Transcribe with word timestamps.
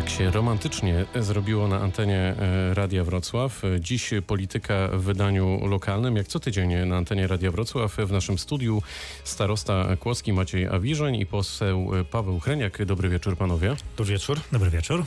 Tak 0.00 0.10
się 0.10 0.30
romantycznie 0.30 1.04
zrobiło 1.20 1.68
na 1.68 1.80
antenie 1.80 2.18
e, 2.18 2.74
Radia 2.74 3.04
Wrocław. 3.04 3.62
Dziś 3.80 4.10
polityka 4.26 4.88
w 4.92 5.02
wydaniu 5.02 5.66
lokalnym, 5.66 6.16
jak 6.16 6.28
co 6.28 6.40
tydzień 6.40 6.74
na 6.86 6.96
antenie 6.96 7.26
Radia 7.26 7.50
Wrocław. 7.50 7.96
W 7.96 8.12
naszym 8.12 8.38
studiu 8.38 8.82
starosta 9.24 9.96
Kłodzki 9.96 10.32
Maciej 10.32 10.66
Awiżoń 10.66 11.16
i 11.16 11.26
poseł 11.26 11.90
Paweł 12.10 12.40
Chreniak. 12.40 12.84
Dobry 12.84 13.08
wieczór 13.08 13.36
panowie. 13.36 13.76
Dobry 13.96 14.12
wieczór. 14.12 14.40
Dobry 14.52 14.70
wieczór. 14.70 15.04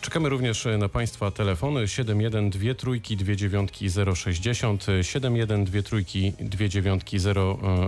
Czekamy 0.00 0.28
również 0.28 0.66
na 0.78 0.88
Państwa 0.88 1.30
telefony 1.30 1.88
71 1.88 2.50
trójki 2.76 3.16
060 4.14 4.86
71 5.02 5.82
trójki 5.82 6.32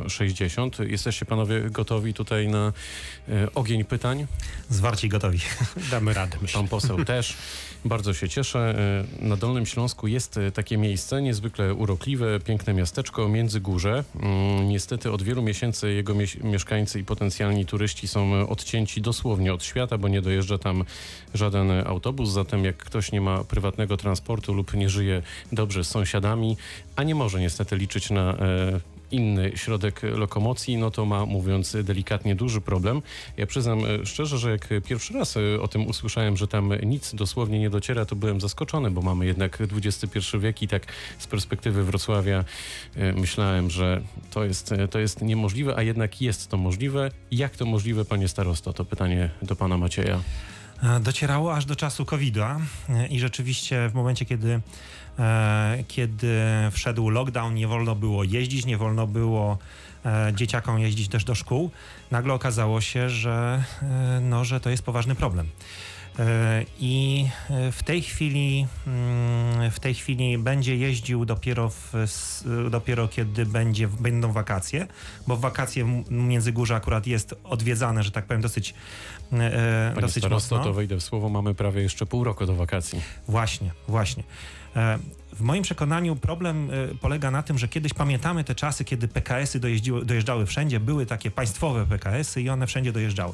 060. 0.09 0.79
Jesteście 0.79 1.27
panowie 1.27 1.61
gotowi 1.71 2.15
tutaj 2.15 2.49
na 2.49 2.73
e, 3.29 3.55
ogień 3.55 3.85
pytań? 3.85 4.27
Zwarci 4.69 5.09
gotowi. 5.09 5.39
Damy 5.91 6.13
radę, 6.15 6.37
myślę. 6.43 6.61
Pan 6.61 6.69
poseł 6.69 7.05
też. 7.05 7.37
Bardzo 7.85 8.15
się 8.15 8.29
cieszę. 8.29 8.75
E, 9.21 9.25
na 9.29 9.37
Dolnym 9.37 9.67
Śląsku 9.67 10.07
jest 10.07 10.37
e, 10.37 10.53
takie 10.53 10.79
miejsce, 10.79 11.23
niezwykle 11.23 11.75
urokliwe, 11.75 12.41
piękne 12.41 12.75
miasteczko 12.75 13.29
Międzygórze. 13.29 14.05
Mm, 14.21 14.69
Niestety 14.69 15.13
od 15.13 15.23
wielu 15.23 15.43
miesięcy 15.43 15.93
jego 15.93 16.15
mie- 16.15 16.45
mieszkańcy 16.45 17.01
i 17.01 17.05
potencjalni 17.05 17.67
turyści 17.67 18.09
są 18.09 18.49
odcięci 18.49 19.01
dosłownie 19.01 19.55
od 19.55 19.65
świata, 19.65 19.99
bo 19.99 20.09
nie 20.09 20.23
dojeżdża 20.23 20.59
tam 20.59 20.85
żaden 21.35 21.71
autobus. 21.71 21.98
Zatem 22.25 22.65
jak 22.65 22.77
ktoś 22.77 23.13
nie 23.13 23.21
ma 23.21 23.45
prywatnego 23.45 23.97
transportu 23.97 24.55
lub 24.55 24.75
nie 24.75 24.89
żyje 24.89 25.23
dobrze 25.53 25.85
z 25.85 25.89
sąsiadami, 25.89 26.57
a 26.97 27.03
nie 27.03 27.15
może 27.15 27.41
niestety 27.41 27.77
liczyć 27.77 28.11
na 28.11 28.35
e, 28.35 28.81
inny 29.11 29.53
środek 29.55 30.01
lokomocji, 30.03 30.77
no 30.77 30.91
to 30.91 31.05
ma, 31.05 31.27
mówiąc 31.27 31.77
delikatnie, 31.85 32.35
duży 32.35 32.61
problem. 32.61 33.03
Ja 33.37 33.47
przyznam 33.47 33.85
e, 33.85 34.07
szczerze, 34.07 34.39
że 34.39 34.51
jak 34.51 34.69
pierwszy 34.85 35.15
raz 35.15 35.37
e, 35.37 35.61
o 35.61 35.69
tym 35.69 35.87
usłyszałem, 35.87 36.37
że 36.37 36.49
tam 36.49 36.73
nic 36.83 37.15
dosłownie 37.15 37.59
nie 37.59 37.71
dociera, 37.71 38.05
to 38.05 38.17
byłem 38.17 38.41
zaskoczony, 38.41 38.91
bo 38.91 39.03
mamy 39.03 39.27
jednak 39.27 39.59
XXI 39.77 40.39
wiek 40.39 40.63
i 40.63 40.69
tak 40.69 40.93
z 41.19 41.27
perspektywy 41.27 41.85
Wrocławia 41.85 42.45
myślałem, 43.17 43.71
że 43.71 44.03
to 44.31 44.45
jest, 44.45 44.75
to 44.91 44.99
jest 44.99 45.23
niemożliwe, 45.23 45.77
a 45.77 45.83
jednak 45.83 46.23
jest 46.23 46.49
to 46.49 46.57
możliwe. 46.57 47.11
Jak 47.31 47.57
to 47.57 47.67
możliwe, 47.67 48.05
panie 48.05 48.29
starosto? 48.29 48.73
To 48.73 48.85
pytanie 48.85 49.31
do 49.43 49.57
pana 49.57 49.79
Macieja. 49.79 50.21
E, 50.83 51.01
Docierało 51.01 51.55
aż 51.55 51.65
do 51.65 51.77
czasu 51.77 52.05
COVID-a 52.05 52.59
e, 52.89 53.07
i 53.07 53.21
rzeczywiście 53.21 53.89
w 53.89 53.95
momencie, 53.95 54.25
kiedy, 54.25 54.61
e, 55.19 55.85
kiedy 55.89 56.41
wszedł 56.71 57.11
lockdown, 57.11 57.55
nie 57.55 57.69
wolno 57.69 57.95
było 57.95 58.25
jeździć, 58.25 58.67
nie 58.67 58.77
wolno 58.77 59.07
było 59.07 59.59
dzieciakom 60.33 60.79
jeździć 60.79 61.09
też 61.09 61.25
do 61.25 61.35
szkół, 61.35 61.71
nagle 62.11 62.35
okazało 62.35 62.81
się, 62.81 63.11
że, 63.11 63.65
no, 64.21 64.45
że 64.45 64.61
to 64.61 64.71
jest 64.71 64.83
poważny 64.83 65.15
problem. 65.15 65.49
E, 66.19 66.65
I 66.81 67.27
e, 67.51 67.73
w 67.73 67.83
tej 67.83 68.03
chwili 68.03 68.67
mm, 68.87 69.71
w 69.71 69.81
tej 69.81 69.95
chwili 69.95 70.39
będzie 70.39 70.77
jeździł 70.77 71.25
dopiero, 71.25 71.69
w, 71.69 71.93
dopiero 72.71 73.09
kiedy 73.09 73.47
będzie, 73.47 73.89
będą 73.89 74.33
wakacje, 74.33 74.87
bo 75.27 75.37
wakacje 75.37 76.03
Międzygórze 76.11 76.77
akurat 76.77 77.07
jest 77.07 77.35
odwiedzane, 77.45 78.03
że 78.03 78.11
tak 78.11 78.27
powiem, 78.27 78.43
dosyć, 78.43 78.75
e, 79.33 79.91
Panie 79.95 80.01
dosyć 80.01 80.23
starosto, 80.23 80.57
mocno. 80.57 80.71
to 80.71 80.75
wejdę 80.75 80.97
w 80.97 81.03
słowo, 81.03 81.29
mamy 81.29 81.55
prawie 81.55 81.83
jeszcze 81.83 82.07
pół 82.07 82.25
roku 82.25 82.47
do 82.47 82.55
wakacji. 82.55 83.01
Właśnie, 83.29 83.71
właśnie. 83.89 84.23
W 85.33 85.41
moim 85.41 85.63
przekonaniu 85.63 86.17
problem 86.17 86.71
polega 87.01 87.31
na 87.31 87.43
tym, 87.43 87.59
że 87.59 87.69
kiedyś 87.69 87.95
pamiętamy 87.95 88.45
te 88.45 88.55
czasy, 88.55 88.85
kiedy 88.85 89.09
PKS-y 89.09 89.61
dojeżdżały 90.05 90.47
wszędzie, 90.47 90.81
były 90.81 91.07
takie 91.07 91.31
państwowe 91.31 91.87
PKS-y 91.87 92.43
i 92.43 92.49
one 92.49 92.67
wszędzie 92.67 92.93
dojeżdżały. 92.93 93.33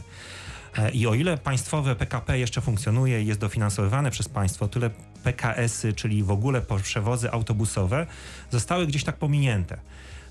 E, 0.79 0.91
I 0.91 1.07
o 1.07 1.15
ile 1.15 1.39
państwowe 1.39 1.97
PKP 1.97 2.39
jeszcze 2.39 2.61
funkcjonuje 2.61 3.23
i 3.23 3.27
jest 3.27 3.41
dofinansowywane 3.41 4.11
przez 4.11 4.29
państwo, 4.29 4.69
tyle 4.69 4.91
PKS-y, 5.25 5.93
czyli 5.93 6.23
w 6.23 6.31
ogóle 6.31 6.63
przewozy 6.83 7.31
autobusowe, 7.31 8.07
zostały 8.51 8.87
gdzieś 8.87 9.05
tak 9.05 9.17
pominięte. 9.17 9.79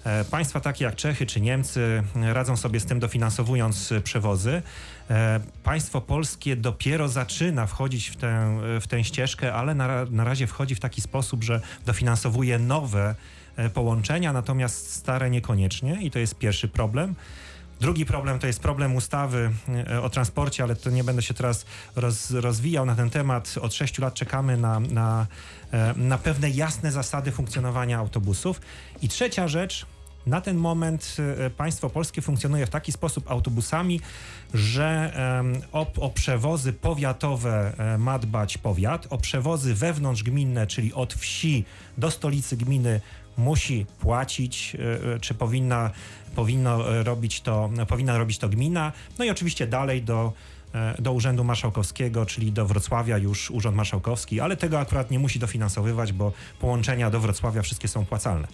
E, 0.03 0.25
Państwa 0.25 0.59
takie 0.59 0.85
jak 0.85 0.95
Czechy 0.95 1.25
czy 1.25 1.41
Niemcy 1.41 2.03
radzą 2.16 2.57
sobie 2.57 2.79
z 2.79 2.85
tym 2.85 3.00
dofinansowując 3.00 3.94
przewozy. 4.03 4.62
E, 5.09 5.40
Państwo 5.63 6.01
polskie 6.01 6.56
dopiero 6.56 7.07
zaczyna 7.09 7.68
wchodzić 7.68 8.09
w 8.09 8.16
tę, 8.16 8.59
w 8.81 8.88
tę 8.88 9.03
ścieżkę, 9.03 9.53
ale 9.53 9.75
na, 9.75 10.06
na 10.06 10.23
razie 10.23 10.47
wchodzi 10.47 10.75
w 10.75 10.79
taki 10.79 11.01
sposób, 11.01 11.44
że 11.44 11.62
dofinansowuje 11.85 12.59
nowe 12.59 13.16
połączenia, 13.73 14.34
natomiast 14.34 14.94
stare 14.94 15.29
niekoniecznie 15.29 16.01
i 16.01 16.12
to 16.12 16.19
jest 16.19 16.38
pierwszy 16.38 16.68
problem. 16.68 17.16
Drugi 17.83 18.05
problem 18.05 18.39
to 18.39 18.47
jest 18.47 18.59
problem 18.59 18.95
ustawy 18.95 19.51
e, 19.89 20.01
o 20.01 20.09
transporcie, 20.09 20.63
ale 20.63 20.75
to 20.75 20.89
nie 20.89 21.03
będę 21.03 21.21
się 21.21 21.33
teraz 21.33 21.66
roz, 21.95 22.31
rozwijał 22.31 22.85
na 22.85 22.95
ten 22.95 23.09
temat. 23.09 23.55
Od 23.61 23.73
sześciu 23.73 24.01
lat 24.01 24.13
czekamy 24.13 24.57
na, 24.57 24.79
na, 24.79 25.27
e, 25.71 25.94
na 25.97 26.17
pewne 26.17 26.49
jasne 26.49 26.91
zasady 26.91 27.31
funkcjonowania 27.31 27.97
autobusów. 27.97 28.61
I 29.01 29.09
trzecia 29.09 29.47
rzecz, 29.47 29.85
na 30.25 30.41
ten 30.41 30.57
moment 30.57 31.17
e, 31.38 31.49
państwo 31.49 31.89
polskie 31.89 32.21
funkcjonuje 32.21 32.66
w 32.66 32.69
taki 32.69 32.91
sposób 32.91 33.31
autobusami, 33.31 34.00
że 34.53 35.13
o, 35.71 35.91
o 35.95 36.09
przewozy 36.09 36.73
powiatowe 36.73 37.73
ma 38.00 38.19
dbać 38.19 38.57
powiat, 38.57 39.07
o 39.09 39.17
przewozy 39.17 39.73
wewnątrzgminne, 39.73 40.67
czyli 40.67 40.94
od 40.94 41.13
wsi 41.13 41.65
do 41.97 42.11
stolicy 42.11 42.57
gminy 42.57 43.01
musi 43.38 43.85
płacić, 43.99 44.75
e, 44.75 45.13
e, 45.13 45.19
czy 45.19 45.33
powinna, 45.33 45.91
powinno 46.35 46.94
e, 46.94 47.03
robić 47.03 47.41
to, 47.41 47.69
powinna 47.88 48.17
robić 48.17 48.38
to 48.38 48.49
gmina. 48.49 48.91
No 49.19 49.25
i 49.25 49.29
oczywiście 49.29 49.67
dalej 49.67 50.01
do, 50.01 50.33
do 50.99 51.13
Urzędu 51.13 51.44
Marszałkowskiego, 51.44 52.25
czyli 52.25 52.51
do 52.51 52.66
Wrocławia 52.66 53.17
już 53.17 53.51
Urząd 53.51 53.75
Marszałkowski, 53.75 54.39
ale 54.39 54.57
tego 54.57 54.79
akurat 54.79 55.11
nie 55.11 55.19
musi 55.19 55.39
dofinansowywać, 55.39 56.13
bo 56.13 56.31
połączenia 56.59 57.09
do 57.09 57.19
Wrocławia 57.19 57.61
wszystkie 57.61 57.88
są 57.88 58.01
opłacalne. 58.01 58.47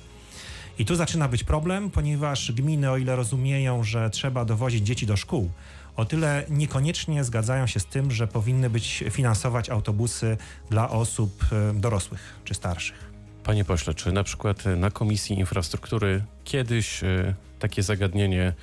I 0.79 0.85
tu 0.85 0.95
zaczyna 0.95 1.27
być 1.27 1.43
problem, 1.43 1.89
ponieważ 1.89 2.51
gminy, 2.51 2.91
o 2.91 2.97
ile 2.97 3.15
rozumieją, 3.15 3.83
że 3.83 4.09
trzeba 4.09 4.45
dowozić 4.45 4.85
dzieci 4.85 5.05
do 5.05 5.17
szkół, 5.17 5.51
o 5.95 6.05
tyle 6.05 6.45
niekoniecznie 6.49 7.23
zgadzają 7.23 7.67
się 7.67 7.79
z 7.79 7.85
tym, 7.85 8.11
że 8.11 8.27
powinny 8.27 8.69
być 8.69 9.03
finansować 9.11 9.69
autobusy 9.69 10.37
dla 10.69 10.89
osób 10.89 11.45
dorosłych 11.73 12.35
czy 12.43 12.53
starszych. 12.53 13.08
Panie 13.43 13.65
pośle, 13.65 13.93
czy 13.93 14.11
na 14.11 14.23
przykład 14.23 14.67
e, 14.67 14.75
na 14.75 14.91
Komisji 14.91 15.39
Infrastruktury 15.39 16.23
kiedyś 16.43 17.03
e, 17.03 17.33
takie 17.59 17.83
zagadnienie 17.83 18.53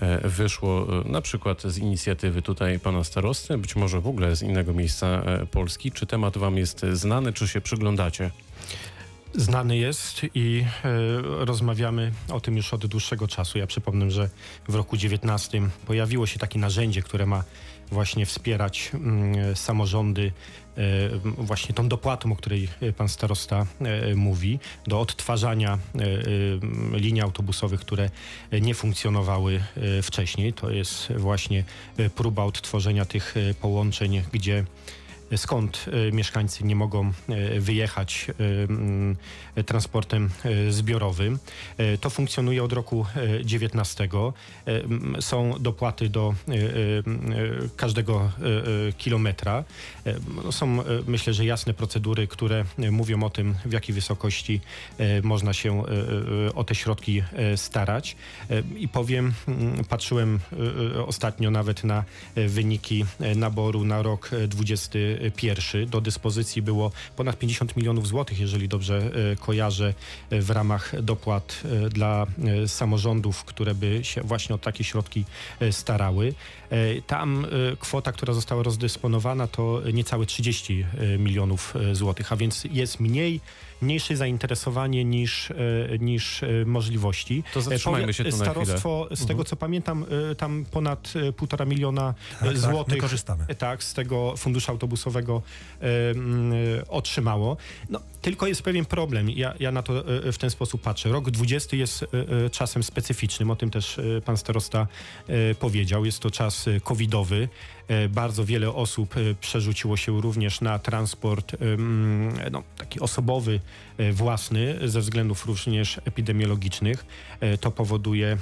e, 0.00 0.28
wyszło 0.28 0.86
na 1.04 1.20
przykład 1.20 1.62
z 1.62 1.78
inicjatywy 1.78 2.42
tutaj 2.42 2.80
pana 2.80 3.04
starosty, 3.04 3.58
być 3.58 3.76
może 3.76 4.00
w 4.00 4.06
ogóle 4.06 4.36
z 4.36 4.42
innego 4.42 4.72
miejsca 4.72 5.22
Polski? 5.50 5.92
Czy 5.92 6.06
temat 6.06 6.38
wam 6.38 6.56
jest 6.56 6.86
znany, 6.92 7.32
czy 7.32 7.48
się 7.48 7.60
przyglądacie? 7.60 8.30
Znany 9.34 9.76
jest 9.76 10.20
i 10.34 10.64
rozmawiamy 11.22 12.12
o 12.28 12.40
tym 12.40 12.56
już 12.56 12.74
od 12.74 12.86
dłuższego 12.86 13.28
czasu. 13.28 13.58
Ja 13.58 13.66
przypomnę, 13.66 14.10
że 14.10 14.28
w 14.68 14.74
roku 14.74 14.96
19 14.96 15.62
pojawiło 15.86 16.26
się 16.26 16.38
takie 16.38 16.58
narzędzie, 16.58 17.02
które 17.02 17.26
ma 17.26 17.44
właśnie 17.90 18.26
wspierać 18.26 18.90
mm, 18.94 19.56
samorządy 19.56 20.32
właśnie 21.38 21.74
tą 21.74 21.88
dopłatą, 21.88 22.32
o 22.32 22.36
której 22.36 22.68
e, 22.80 22.92
pan 22.92 23.08
starosta 23.08 23.66
e, 23.80 24.14
mówi, 24.14 24.58
do 24.86 25.00
odtwarzania 25.00 25.78
e, 25.94 26.02
e, 26.02 26.98
linii 26.98 27.22
autobusowych, 27.22 27.80
które 27.80 28.10
e, 28.50 28.60
nie 28.60 28.74
funkcjonowały 28.74 29.62
e, 29.76 30.02
wcześniej. 30.02 30.52
To 30.52 30.70
jest 30.70 31.12
właśnie 31.16 31.64
e, 31.96 32.10
próba 32.10 32.44
odtworzenia 32.44 33.04
tych 33.04 33.36
e, 33.36 33.54
połączeń, 33.54 34.22
gdzie 34.32 34.64
skąd 35.36 35.86
e, 36.08 36.12
mieszkańcy 36.12 36.64
nie 36.64 36.76
mogą 36.76 37.12
e, 37.28 37.60
wyjechać 37.60 38.26
e, 39.56 39.62
transportem 39.62 40.30
zbiorowym. 40.70 41.38
To 42.00 42.10
funkcjonuje 42.10 42.64
od 42.64 42.72
roku 42.72 43.06
19. 43.44 44.08
Są 45.20 45.54
dopłaty 45.60 46.08
do 46.08 46.34
każdego 47.76 48.30
kilometra. 48.98 49.64
No, 50.44 50.52
są 50.52 50.78
myślę, 51.06 51.32
że 51.32 51.44
jasne 51.44 51.74
procedury, 51.74 52.26
które 52.26 52.64
mówią 52.90 53.22
o 53.22 53.30
tym, 53.30 53.54
w 53.64 53.72
jakiej 53.72 53.94
wysokości 53.94 54.60
można 55.22 55.52
się 55.52 55.82
o 56.54 56.64
te 56.64 56.74
środki 56.74 57.22
starać. 57.56 58.16
I 58.76 58.88
powiem, 58.88 59.32
patrzyłem 59.88 60.40
ostatnio 61.06 61.50
nawet 61.50 61.84
na 61.84 62.04
wyniki 62.36 63.04
naboru 63.36 63.84
na 63.84 64.02
rok 64.02 64.30
20 64.48 64.98
pierwszy. 65.36 65.86
Do 65.86 66.00
dyspozycji 66.00 66.62
było 66.62 66.92
ponad 67.16 67.38
50 67.38 67.76
milionów 67.76 68.06
złotych, 68.06 68.38
jeżeli 68.38 68.68
dobrze 68.68 69.10
e, 69.32 69.36
kojarzę, 69.36 69.94
e, 70.30 70.40
w 70.40 70.50
ramach 70.50 71.02
dopłat 71.02 71.62
e, 71.64 71.88
dla 71.88 72.26
samorządów, 72.66 73.44
które 73.44 73.74
by 73.74 74.04
się 74.04 74.22
właśnie 74.22 74.54
o 74.54 74.58
takie 74.58 74.84
środki 74.84 75.24
starały. 75.70 76.34
Tam 77.06 77.46
kwota, 77.78 78.12
która 78.12 78.34
została 78.34 78.62
rozdysponowana, 78.62 79.46
to 79.46 79.82
niecałe 79.92 80.26
30 80.26 80.84
milionów 81.18 81.74
złotych, 81.92 82.32
a 82.32 82.36
więc 82.36 82.64
jest 82.70 83.00
mniej 83.00 83.40
mniejsze 83.80 84.16
zainteresowanie 84.16 85.04
niż, 85.04 85.50
e, 85.50 85.54
niż 85.98 86.42
e, 86.42 86.46
możliwości. 86.66 87.42
To 87.54 87.62
zatrzymajmy 87.62 88.08
E, 88.10 88.12
się 88.12 88.24
tu 88.24 88.30
na 88.30 88.36
chwilę. 88.36 88.52
Starostwo, 88.52 89.08
z 89.10 89.26
tego 89.26 89.44
co 89.44 89.56
pamiętam, 89.56 90.04
tam 90.38 90.64
ponad 90.70 91.12
półtora 91.36 91.64
miliona 91.64 92.14
Tak, 92.30 92.48
tak, 92.48 92.58
złotych 92.58 93.04
e, 93.48 93.54
tak, 93.54 93.84
z 93.84 93.94
tego 93.94 94.36
funduszu 94.36 94.72
autobusowego 94.72 94.96
autobusowego 94.96 95.42
otrzymało. 96.88 97.56
No, 97.90 98.00
tylko 98.26 98.46
jest 98.46 98.62
pewien 98.62 98.84
problem. 98.84 99.30
Ja, 99.30 99.54
ja 99.60 99.72
na 99.72 99.82
to 99.82 100.04
w 100.32 100.38
ten 100.38 100.50
sposób 100.50 100.82
patrzę. 100.82 101.08
Rok 101.08 101.30
20 101.30 101.76
jest 101.76 102.04
czasem 102.52 102.82
specyficznym, 102.82 103.50
o 103.50 103.56
tym 103.56 103.70
też 103.70 104.00
pan 104.24 104.36
starosta 104.36 104.86
powiedział. 105.60 106.04
Jest 106.04 106.20
to 106.20 106.30
czas 106.30 106.64
covidowy. 106.84 107.48
Bardzo 108.10 108.44
wiele 108.44 108.70
osób 108.74 109.14
przerzuciło 109.40 109.96
się 109.96 110.20
również 110.20 110.60
na 110.60 110.78
transport 110.78 111.56
no, 112.50 112.62
taki 112.76 113.00
osobowy, 113.00 113.60
własny, 114.12 114.78
ze 114.88 115.00
względów 115.00 115.46
również 115.46 116.00
epidemiologicznych. 116.04 117.06
To 117.60 117.70
powoduje 117.70 118.36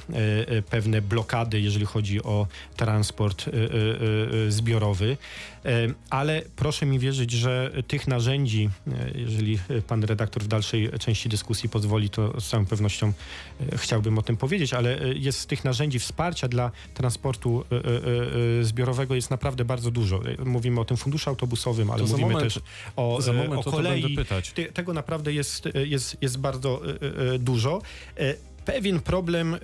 pewne 0.71 1.03
blokady, 1.03 1.61
jeżeli 1.61 1.87
chodzi 1.87 2.23
o 2.23 2.47
transport 2.77 3.51
zbiorowy. 4.49 5.17
Ale 6.11 6.43
proszę 6.57 6.87
mi 6.87 6.99
wierzyć, 6.99 7.31
że 7.31 7.71
tych 7.89 8.09
narzędzi, 8.09 8.71
jeżeli 9.15 9.59
pan 9.87 10.05
redaktor 10.05 10.43
w 10.43 10.49
dalszej 10.49 10.91
części 11.01 11.29
dyskusji 11.29 11.69
pozwoli, 11.69 12.11
to 12.11 12.41
z 12.41 12.49
całą 12.49 12.67
pewnością 12.67 13.13
chciałbym 13.77 14.19
o 14.19 14.23
tym 14.23 14.37
powiedzieć, 14.37 14.75
ale 14.75 14.99
jest 15.15 15.41
z 15.41 15.47
tych 15.47 15.65
narzędzi 15.65 15.99
wsparcia 15.99 16.49
dla 16.49 16.71
transportu 16.95 17.65
zbiorowego 18.63 19.15
jest 19.15 19.31
naprawdę 19.31 19.65
bardzo 19.65 19.91
dużo. 19.91 20.21
Mówimy 20.45 20.81
o 20.81 20.85
tym 20.85 20.97
funduszu 20.97 21.31
autobusowym, 21.31 21.91
ale 21.91 22.03
mówimy 22.03 22.21
moment, 22.21 22.41
też 22.41 22.63
o, 22.97 23.23
za 23.23 23.33
moment 23.33 23.67
o 23.67 23.71
kolei. 23.71 24.19
Tego 24.75 24.93
naprawdę 24.93 25.33
jest, 25.33 25.44
jest, 25.75 26.17
jest 26.21 26.39
bardzo 26.39 26.81
dużo. 27.39 27.83
Pewien 28.65 29.01
problem 29.01 29.57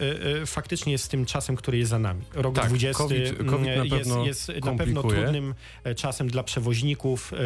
faktycznie 0.46 0.92
jest 0.92 1.04
z 1.04 1.08
tym 1.08 1.26
czasem, 1.26 1.56
który 1.56 1.78
jest 1.78 1.90
za 1.90 1.98
nami. 1.98 2.24
Rok 2.34 2.54
tak, 2.54 2.68
20 2.68 3.02
COVID, 3.02 3.38
COVID 3.38 3.76
na 3.76 3.96
jest, 3.96 4.10
jest 4.24 4.64
na 4.64 4.74
pewno 4.74 5.02
trudnym 5.02 5.54
e, 5.84 5.94
czasem 5.94 6.28
dla 6.28 6.42
przewoźników. 6.42 7.32
E, 7.32 7.36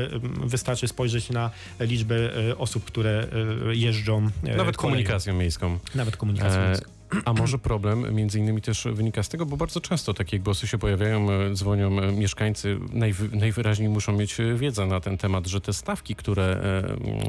wystarczy 0.47 0.89
spojrzeć 0.89 1.31
na 1.31 1.51
liczbę 1.81 2.17
e, 2.51 2.59
osób, 2.59 2.85
które 2.85 3.27
jeżdżą. 3.73 4.21
Nawet 4.21 4.57
koleją. 4.57 4.77
komunikacją 4.77 5.35
miejską. 5.35 5.79
Nawet 5.95 6.17
komunikacją 6.17 6.61
e 6.61 6.67
miejską. 6.69 6.91
A 7.25 7.33
może 7.33 7.59
problem 7.59 8.15
między 8.15 8.39
innymi 8.39 8.63
też 8.63 8.89
wynika 8.93 9.23
z 9.23 9.29
tego, 9.29 9.47
bo 9.47 9.57
bardzo 9.57 9.81
często 9.81 10.15
takie 10.15 10.41
głosy 10.41 10.67
się 10.67 10.79
pojawiają, 10.79 11.31
e, 11.31 11.55
dzwonią 11.55 12.01
e, 12.01 12.13
mieszkańcy, 12.13 12.79
najwy, 12.93 13.37
najwyraźniej 13.37 13.89
muszą 13.89 14.13
mieć 14.13 14.41
e, 14.41 14.55
wiedzę 14.55 14.87
na 14.87 15.01
ten 15.01 15.19
temat, 15.19 15.47
że 15.47 15.61
te 15.61 15.73
stawki, 15.73 16.15
które 16.15 16.61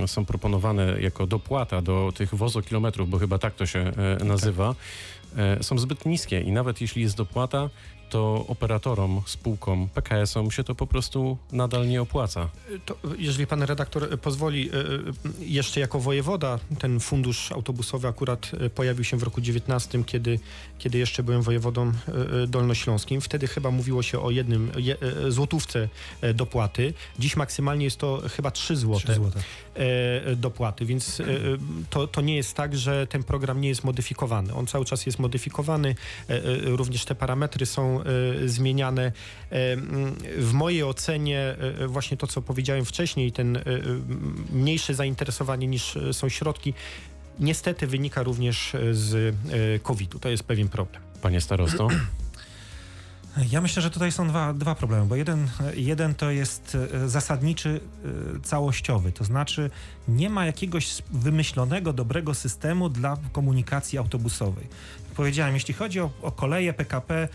są 0.08 0.26
proponowane 0.26 1.02
jako 1.02 1.28
dopłata 1.28 1.82
do 1.82 2.12
tych 2.16 2.36
wozokilometrów, 2.36 3.10
bo 3.10 3.20
chyba 3.20 3.38
tak 3.40 3.56
to 3.56 3.66
się 3.66 3.92
nazywa, 4.24 4.76
są 5.62 5.78
zbyt 5.78 6.06
niskie. 6.06 6.42
I 6.42 6.52
nawet 6.52 6.82
jeśli 6.82 7.02
jest 7.02 7.18
dopłata, 7.18 7.70
to 8.16 8.46
operatorom, 8.48 9.22
spółkom, 9.26 9.90
PKS-om 9.94 10.52
się 10.52 10.64
to 10.64 10.76
po 10.76 10.88
prostu 10.88 11.38
nadal 11.52 11.88
nie 11.88 12.02
opłaca. 12.02 12.50
To, 12.86 12.98
jeżeli 13.18 13.48
pan 13.48 13.64
redaktor 13.64 14.20
pozwoli, 14.20 14.70
e, 14.70 14.74
e, 14.74 14.84
jeszcze 15.40 15.80
jako 15.80 16.00
wojewoda 16.00 16.60
ten 16.80 17.00
fundusz 17.00 17.52
autobusowy 17.52 18.08
akurat 18.08 18.52
e, 18.60 18.70
pojawił 18.70 19.04
się 19.04 19.18
w 19.18 19.24
roku 19.24 19.42
19, 19.42 20.04
kiedy, 20.04 20.40
kiedy 20.78 20.98
jeszcze 20.98 21.24
byłem 21.24 21.42
wojewodą 21.42 21.92
dolnośląskim. 22.48 23.22
Wtedy 23.22 23.48
chyba 23.48 23.72
mówiło 23.72 24.04
się 24.04 24.20
o 24.20 24.32
jednym 24.32 24.72
złotówce 25.30 25.90
dopłaty. 26.34 26.94
Dziś 27.20 27.36
maksymalnie 27.36 27.86
jest 27.86 27.98
to 27.98 28.22
chyba 28.36 28.52
3 28.52 28.76
złote, 28.76 29.04
3 29.04 29.14
złote. 29.14 29.40
dopłaty, 30.36 30.86
więc 30.86 31.22
to, 31.90 32.08
to 32.08 32.22
nie 32.22 32.36
jest 32.36 32.54
tak, 32.54 32.78
że 32.78 33.08
ten 33.08 33.24
program 33.24 33.62
nie 33.62 33.70
jest 33.70 33.84
modyfikowany. 33.84 34.54
On 34.54 34.68
cały 34.68 34.86
czas 34.86 35.06
jest 35.06 35.20
modyfikowany. 35.20 35.96
Również 36.64 37.06
te 37.06 37.16
parametry 37.16 37.66
są 37.66 38.05
E, 38.05 38.05
zmieniane. 38.46 39.06
E, 39.06 39.12
w 40.38 40.52
mojej 40.54 40.84
ocenie 40.84 41.56
e, 41.82 41.88
właśnie 41.88 42.18
to, 42.18 42.28
co 42.28 42.42
powiedziałem 42.42 42.86
wcześniej, 42.86 43.32
ten 43.32 43.60
mniejsze 44.52 44.94
zainteresowanie 44.94 45.68
niż 45.68 45.98
są 46.12 46.30
środki, 46.30 46.74
niestety 47.40 47.88
wynika 47.88 48.24
również 48.24 48.76
z 48.92 49.36
COVID-u. 49.84 50.20
To 50.20 50.30
jest 50.30 50.44
pewien 50.44 50.70
problem. 50.70 51.02
Panie 51.22 51.42
starosto? 51.42 51.88
Ja 53.52 53.62
myślę, 53.62 53.82
że 53.82 53.90
tutaj 53.90 54.12
są 54.12 54.28
dwa, 54.28 54.54
dwa 54.54 54.76
problemy, 54.76 55.06
bo 55.06 55.16
jeden, 55.16 55.50
jeden 55.74 56.16
to 56.16 56.32
jest 56.32 56.78
zasadniczy, 57.06 57.80
całościowy, 58.44 59.12
to 59.12 59.24
znaczy 59.24 59.70
nie 60.08 60.30
ma 60.30 60.46
jakiegoś 60.46 61.02
wymyślonego, 61.12 61.94
dobrego 61.94 62.34
systemu 62.34 62.90
dla 62.90 63.18
komunikacji 63.32 63.98
autobusowej. 63.98 64.68
Jak 65.06 65.16
powiedziałem, 65.16 65.54
jeśli 65.54 65.74
chodzi 65.74 66.00
o, 66.00 66.10
o 66.22 66.32
koleje 66.32 66.74
PKP, 66.74 67.28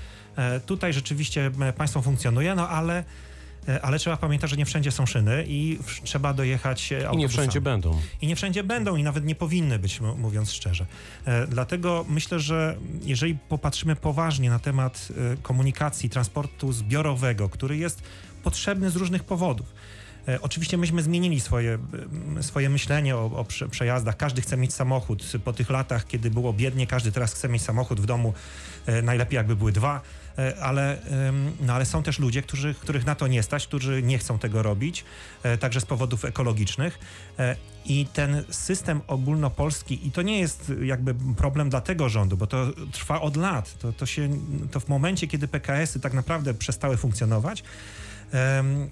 tutaj 0.66 0.92
rzeczywiście 0.92 1.50
e, 1.60 1.72
państwo 1.72 2.02
funkcjonuje, 2.02 2.54
no 2.54 2.68
ale 2.68 3.04
e, 3.68 3.82
ale 3.82 3.98
trzeba 3.98 4.16
pamiętać, 4.16 4.50
że 4.50 4.56
nie 4.56 4.64
wszędzie 4.64 4.90
są 4.90 5.06
szyny 5.06 5.44
i 5.48 5.78
trzeba 6.04 6.34
dojechać 6.34 6.92
autobusami. 6.92 7.16
I 7.16 7.18
nie 7.18 7.28
wszędzie 7.28 7.60
będą. 7.60 8.00
I 8.22 8.26
nie 8.26 8.36
wszędzie 8.36 8.64
będą 8.64 8.96
i 8.96 9.02
nawet 9.02 9.24
nie 9.24 9.34
powinny 9.34 9.78
być, 9.78 10.00
mówiąc 10.00 10.52
szczerze. 10.52 10.86
Dlatego 11.48 12.04
myślę, 12.08 12.40
że 12.40 12.76
jeżeli 13.02 13.34
popatrzymy 13.48 13.96
poważnie 13.96 14.50
na 14.50 14.58
temat 14.58 15.08
komunikacji, 15.42 16.10
transportu 16.10 16.72
zbiorowego, 16.72 17.48
który 17.48 17.76
jest 17.76 18.02
potrzebny 18.42 18.90
z 18.90 18.96
różnych 18.96 19.24
powodów, 19.24 19.66
Oczywiście 20.40 20.76
myśmy 20.76 21.02
zmienili 21.02 21.40
swoje, 21.40 21.78
swoje 22.40 22.70
myślenie 22.70 23.16
o, 23.16 23.24
o, 23.24 23.46
przejazdach. 23.70 24.16
Każdy 24.16 24.42
chce 24.42 24.56
mieć 24.56 24.74
samochód. 24.74 25.22
Po 25.44 25.52
tych 25.52 25.70
latach, 25.70 26.06
kiedy 26.06 26.30
było 26.30 26.52
biednie, 26.52 26.86
każdy 26.86 27.12
teraz 27.12 27.34
chce 27.34 27.48
mieć 27.48 27.62
samochód 27.62 28.00
w 28.00 28.06
domu. 28.06 28.34
Najlepiej 29.02 29.36
jakby 29.36 29.56
były 29.56 29.72
dwa. 29.72 30.00
E, 30.40 30.62
ale, 30.62 30.98
no 31.60 31.72
ale 31.72 31.86
są 31.86 32.02
też 32.02 32.18
ludzie, 32.18 32.42
którzy, 32.42 32.74
których 32.74 33.06
na 33.06 33.14
to 33.14 33.26
nie 33.26 33.42
stać, 33.42 33.66
którzy 33.66 34.02
nie 34.02 34.18
chcą 34.18 34.38
tego 34.38 34.62
robić, 34.62 35.04
e, 35.42 35.58
także 35.58 35.80
z 35.80 35.84
powodów 35.86 36.24
ekologicznych. 36.24 36.98
E, 37.38 37.56
I 37.86 38.06
ten 38.06 38.44
system 38.50 39.00
ogólnopolski, 39.06 40.06
i 40.06 40.12
to 40.12 40.22
nie 40.22 40.40
jest 40.40 40.72
jakby 40.82 41.14
problem 41.36 41.70
dla 41.70 41.80
tego 41.80 42.08
rządu, 42.08 42.36
bo 42.36 42.46
to 42.46 42.66
trwa 42.92 43.20
od 43.20 43.36
lat. 43.36 43.78
To, 43.78 43.92
to, 43.92 44.06
się, 44.06 44.28
to 44.70 44.80
w 44.80 44.88
momencie, 44.88 45.26
kiedy 45.26 45.48
PKS-y 45.48 46.00
tak 46.00 46.12
naprawdę 46.12 46.54
przestały 46.54 46.96
funkcjonować, 46.96 47.64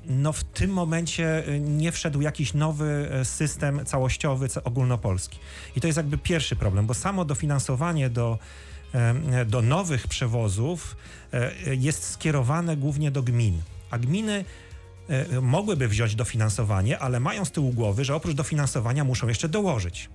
no 0.06 0.32
w 0.32 0.44
tym 0.44 0.70
momencie 0.70 1.44
nie 1.60 1.92
wszedł 1.92 2.20
jakiś 2.20 2.54
nowy 2.54 3.10
system 3.24 3.86
całościowy, 3.86 4.48
ogólnopolski. 4.64 5.38
I 5.76 5.80
to 5.80 5.86
jest 5.86 5.96
jakby 5.96 6.18
pierwszy 6.18 6.56
problem, 6.56 6.86
bo 6.86 6.94
samo 6.94 7.24
dofinansowanie 7.24 8.10
do 8.10 8.38
do 9.46 9.62
nowych 9.62 10.08
przewozów 10.08 10.96
e, 11.32 11.74
jest 11.74 12.10
skierowane 12.10 12.76
głównie 12.76 13.10
do 13.10 13.22
gmin, 13.22 13.62
a 13.90 13.98
gminy 13.98 14.44
e, 15.08 15.40
mogłyby 15.40 15.88
wziąć 15.88 16.14
dofinansowanie, 16.14 16.98
ale 16.98 17.20
mają 17.20 17.44
z 17.44 17.50
tyłu 17.50 17.72
głowy, 17.72 18.04
że 18.04 18.14
oprócz 18.14 18.34
dofinansowania 18.34 19.04
muszą 19.04 19.28
jeszcze 19.28 19.48
dołożyć. 19.48 20.10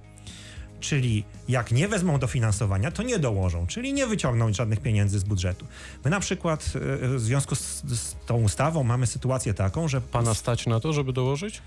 Czyli 0.83 1.23
jak 1.47 1.71
nie 1.71 1.87
wezmą 1.87 2.19
dofinansowania, 2.19 2.91
to 2.91 3.03
nie 3.03 3.19
dołożą, 3.19 3.67
czyli 3.67 3.93
nie 3.93 4.07
wyciągną 4.07 4.53
żadnych 4.53 4.79
pieniędzy 4.79 5.19
z 5.19 5.23
budżetu. 5.23 5.65
My 6.05 6.11
na 6.11 6.19
przykład 6.19 6.73
e, 7.03 7.07
w 7.07 7.21
związku 7.21 7.55
z, 7.55 7.83
z 7.83 8.15
tą 8.25 8.41
ustawą 8.41 8.83
mamy 8.83 9.07
sytuację 9.07 9.53
taką, 9.53 9.87
że... 9.87 10.01
Pana 10.01 10.33
stać 10.33 10.65
na 10.65 10.79
to, 10.79 10.93
żeby 10.93 11.13
dołożyć? 11.13 11.61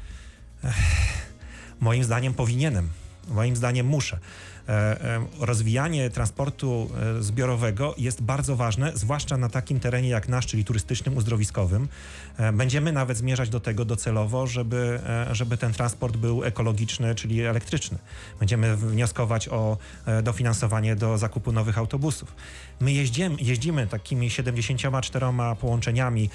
Moim 1.81 2.05
zdaniem 2.05 2.35
powinienem. 2.35 2.89
Moim 3.29 3.57
zdaniem 3.57 3.87
muszę. 3.87 4.19
E, 4.69 4.73
e, 4.73 5.27
rozwijanie 5.41 6.11
transportu 6.11 6.91
e, 7.19 7.23
zbiorowego 7.23 7.95
jest 7.99 8.23
bardzo 8.23 8.57
ważne, 8.57 8.93
zwłaszcza 8.95 9.37
na 9.37 9.49
takim 9.49 9.81
terenie 9.81 10.09
jak 10.09 10.29
nasz, 10.29 10.47
czyli 10.47 10.65
turystycznym, 10.65 11.17
uzdrowiskowym. 11.17 11.89
Będziemy 12.53 12.93
nawet 12.93 13.19
zmierzać 13.19 13.49
do 13.49 13.61
tego 13.61 13.85
docelowo, 13.85 14.47
żeby, 14.47 15.01
żeby 15.33 15.57
ten 15.57 15.73
transport 15.73 16.17
był 16.17 16.45
ekologiczny, 16.45 17.15
czyli 17.15 17.43
elektryczny. 17.43 17.99
Będziemy 18.39 18.77
wnioskować 18.77 19.49
o 19.49 19.77
dofinansowanie 20.23 20.97
do 20.97 21.19
zakupu 21.19 21.53
nowych 21.53 21.79
autobusów. 21.79 22.35
My 22.81 22.93
jeździmy, 22.93 23.37
jeździmy 23.41 23.87
takimi 23.87 24.31
74 24.31 25.27
połączeniami 25.61 26.31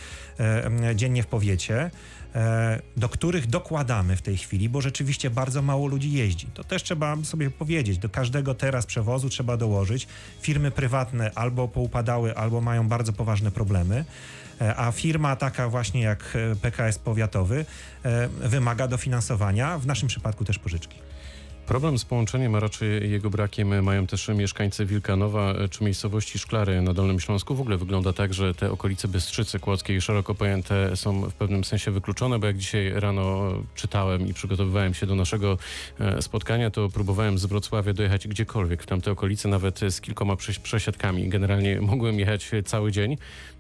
dziennie 0.96 1.24
w 1.24 1.28
powiecie. 1.28 1.92
E, 2.36 2.80
do 2.98 3.10
których 3.10 3.48
dokładamy 3.48 4.16
w 4.16 4.22
tej 4.22 4.38
chwili, 4.38 4.70
bo 4.70 4.82
rzeczywiście 4.82 5.30
bardzo 5.30 5.62
mało 5.62 5.88
ludzi 5.88 6.12
jeździ. 6.12 6.48
To 6.54 6.64
też 6.64 6.84
trzeba 6.84 7.18
sobie 7.24 7.52
powiedzieć. 7.52 7.98
Do 7.98 8.10
każdego 8.10 8.56
teraz 8.56 8.86
przewozu 8.86 9.30
trzeba 9.30 9.58
dołożyć. 9.58 10.08
Firmy 10.42 10.72
prywatne 10.72 11.32
albo 11.36 11.68
poupadały, 11.68 12.38
albo 12.38 12.62
mają 12.62 12.88
bardzo 12.88 13.14
poważne 13.14 13.52
problemy 13.52 14.06
e, 14.62 14.76
a 14.76 14.92
firma 14.92 15.36
taka 15.36 15.70
właśnie 15.70 16.02
jak 16.02 16.38
PKS 16.62 17.00
powiatowy 17.00 17.66
e, 18.04 18.28
wymaga 18.28 18.88
dofinansowania, 18.88 19.78
w 19.78 19.86
naszym 19.86 20.08
przypadku 20.08 20.46
też 20.46 20.60
pożyczki. 20.60 21.11
Problem 21.72 22.00
z 22.00 22.06
połączeniem, 22.06 22.56
a 22.56 22.60
raczej 22.60 23.12
jego 23.12 23.30
brakiem 23.30 23.84
mają 23.84 24.08
też 24.08 24.28
mieszkańcy 24.28 24.86
Wilkanowa 24.86 25.54
czy 25.70 25.84
miejscowości 25.84 26.40
Szklary 26.40 26.82
na 26.82 26.94
Dolnym 26.94 27.20
Śląsku. 27.20 27.56
W 27.56 27.62
ogóle 27.62 27.78
wygląda 27.78 28.13
tak, 28.13 28.34
że 28.34 28.56
te 28.56 28.72
okolice 28.72 29.08
Bystrzycy 29.08 29.60
Kłodzkiej 29.60 30.01
szeroko 30.01 30.36
pojęte 30.36 30.98
są 30.98 31.30
w 31.30 31.34
pewnym 31.34 31.63
sensie 31.63 31.92
wykluczone, 31.92 32.40
bo 32.40 32.48
jak 32.48 32.58
dzisiaj 32.58 32.92
rano 32.96 33.54
czytałem 33.75 34.28
i 34.28 34.34
przygotowywałem 34.34 34.94
się 34.94 35.06
do 35.06 35.16
naszego 35.16 35.58
e, 36.00 36.22
spotkania, 36.22 36.72
to 36.72 36.90
próbowałem 36.90 37.38
z 37.38 37.46
Wrocławia 37.46 37.94
dojechać 37.94 38.28
gdziekolwiek 38.28 38.84
w 38.84 38.86
tamte 38.86 39.12
okolice, 39.12 39.50
nawet 39.50 39.80
z 39.90 40.01
kilkoma 40.01 40.36
przesiadkami. 40.63 41.30
Generalnie 41.30 41.82
mogłem 41.82 42.20
jechać 42.20 42.51
cały 42.66 42.92
dzień. 42.92 43.18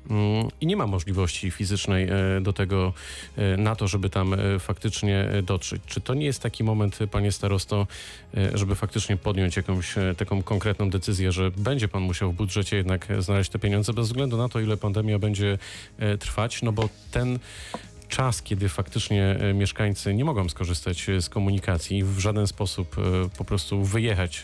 Mm, 0.09 0.47
i 0.61 0.67
nie 0.67 0.75
ma 0.75 0.87
możliwości 0.87 1.51
fizycznej 1.51 2.07
e, 2.09 2.41
do 2.41 2.53
tego, 2.53 2.93
e, 3.37 3.57
na 3.57 3.75
to, 3.75 3.87
żeby 3.87 4.09
tam 4.09 4.33
e, 4.33 4.59
faktycznie 4.59 5.29
dotrzeć. 5.43 5.81
Czy 5.85 6.01
to 6.01 6.13
nie 6.13 6.25
jest 6.25 6.41
taki 6.41 6.63
moment, 6.63 6.99
panie 7.11 7.31
starosto, 7.31 7.87
żeby 8.53 8.75
faktycznie 8.75 9.17
podjąć 9.17 9.57
jakąś 9.57 9.95
taką 10.17 10.43
konkretną 10.43 10.89
decyzję, 10.89 11.31
że 11.31 11.51
będzie 11.51 11.87
pan 11.87 12.03
musiał 12.03 12.31
w 12.31 12.35
budżecie 12.35 12.77
jednak 12.77 13.07
znaleźć 13.19 13.49
te 13.49 13.59
pieniądze 13.59 13.93
bez 13.93 14.07
względu 14.07 14.37
na 14.37 14.49
to, 14.49 14.59
ile 14.59 14.77
pandemia 14.77 15.19
będzie 15.19 15.57
trwać, 16.19 16.61
no 16.61 16.71
bo 16.71 16.89
ten 17.11 17.39
czas, 18.11 18.41
kiedy 18.41 18.69
faktycznie 18.69 19.23
e, 19.39 19.53
mieszkańcy 19.53 20.13
nie 20.13 20.25
mogą 20.25 20.49
skorzystać 20.49 21.09
e, 21.09 21.21
z 21.21 21.29
komunikacji, 21.29 22.03
w 22.03 22.19
żaden 22.19 22.47
sposób 22.47 22.95
e, 22.97 23.29
po 23.37 23.45
prostu 23.45 23.83
wyjechać 23.83 24.43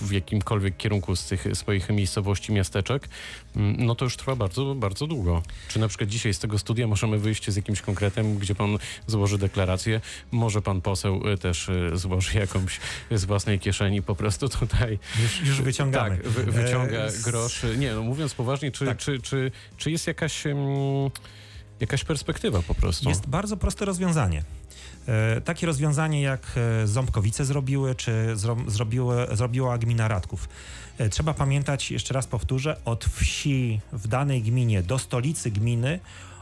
w 0.00 0.12
jakimkolwiek 0.12 0.76
kierunku 0.76 1.16
z 1.16 1.26
tych 1.26 1.44
swoich 1.54 1.88
miejscowości, 1.88 2.52
miasteczek, 2.52 3.08
mm, 3.56 3.86
no 3.86 3.94
to 3.94 4.04
już 4.04 4.16
trwa 4.16 4.36
bardzo, 4.36 4.74
bardzo 4.74 5.06
długo. 5.06 5.42
Czy 5.68 5.78
na 5.78 5.88
przykład 5.88 6.10
dzisiaj 6.10 6.34
z 6.34 6.38
tego 6.38 6.58
studia 6.58 6.86
możemy 6.86 7.18
wyjść 7.18 7.50
z 7.50 7.56
jakimś 7.56 7.80
konkretem, 7.80 8.38
gdzie 8.38 8.54
pan 8.54 8.78
złoży 9.06 9.38
deklarację, 9.38 10.00
może 10.30 10.62
pan 10.62 10.80
poseł 10.80 11.22
też 11.40 11.70
złoży 11.92 12.38
jakąś 12.38 12.80
z 13.10 13.24
własnej 13.24 13.58
kieszeni 13.58 14.02
po 14.02 14.14
prostu 14.14 14.48
tutaj. 14.48 14.98
Już, 15.22 15.40
już 15.48 15.62
wyciągamy. 15.62 16.16
Tak, 16.16 16.28
wy, 16.28 16.52
wyciąga 16.52 17.06
grosz. 17.24 17.66
Nie, 17.78 17.94
no 17.94 18.02
mówiąc 18.02 18.34
poważnie, 18.34 18.72
czy, 18.72 18.86
tak. 18.86 18.98
czy, 18.98 19.20
czy, 19.20 19.50
czy 19.76 19.90
jest 19.90 20.06
jakaś... 20.06 20.46
Mm, 20.46 21.10
Jakaś 21.80 22.04
perspektywa 22.04 22.62
po 22.62 22.74
prostu. 22.74 23.08
Jest 23.08 23.26
bardzo 23.26 23.56
proste 23.56 23.84
rozwiązanie. 23.84 24.42
E, 25.08 25.40
takie 25.40 25.66
rozwiązanie 25.66 26.22
jak 26.22 26.40
e, 26.56 26.86
Ząbkowice 26.86 27.44
zrobiły, 27.44 27.94
czy 27.94 28.36
zro, 28.36 28.56
zrobiły, 28.66 29.26
zrobiła 29.32 29.78
gmina 29.78 30.08
Radków. 30.08 30.48
E, 30.98 31.08
trzeba 31.08 31.34
pamiętać, 31.34 31.90
jeszcze 31.90 32.14
raz 32.14 32.26
powtórzę, 32.26 32.76
od 32.84 33.04
wsi 33.04 33.80
w 33.92 34.08
danej 34.08 34.42
gminie 34.42 34.82
do 34.82 34.98
stolicy 34.98 35.50
gminy 35.50 36.00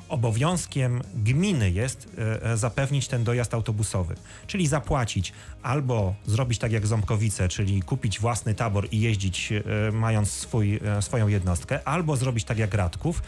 obowiązkiem 0.08 1.02
gminy 1.14 1.70
jest 1.70 2.08
zapewnić 2.54 3.08
ten 3.08 3.24
dojazd 3.24 3.54
autobusowy, 3.54 4.14
czyli 4.46 4.66
zapłacić 4.66 5.32
albo 5.62 6.14
zrobić 6.26 6.58
tak 6.58 6.72
jak 6.72 6.86
Ząbkowice, 6.86 7.48
czyli 7.48 7.82
kupić 7.82 8.20
własny 8.20 8.54
tabor 8.54 8.88
i 8.92 9.00
jeździć 9.00 9.52
mając 9.92 10.30
swój, 10.30 10.80
swoją 11.00 11.28
jednostkę, 11.28 11.88
albo 11.88 12.16
zrobić 12.16 12.44
tak 12.44 12.58
jak 12.58 12.74
Radków, 12.74 13.22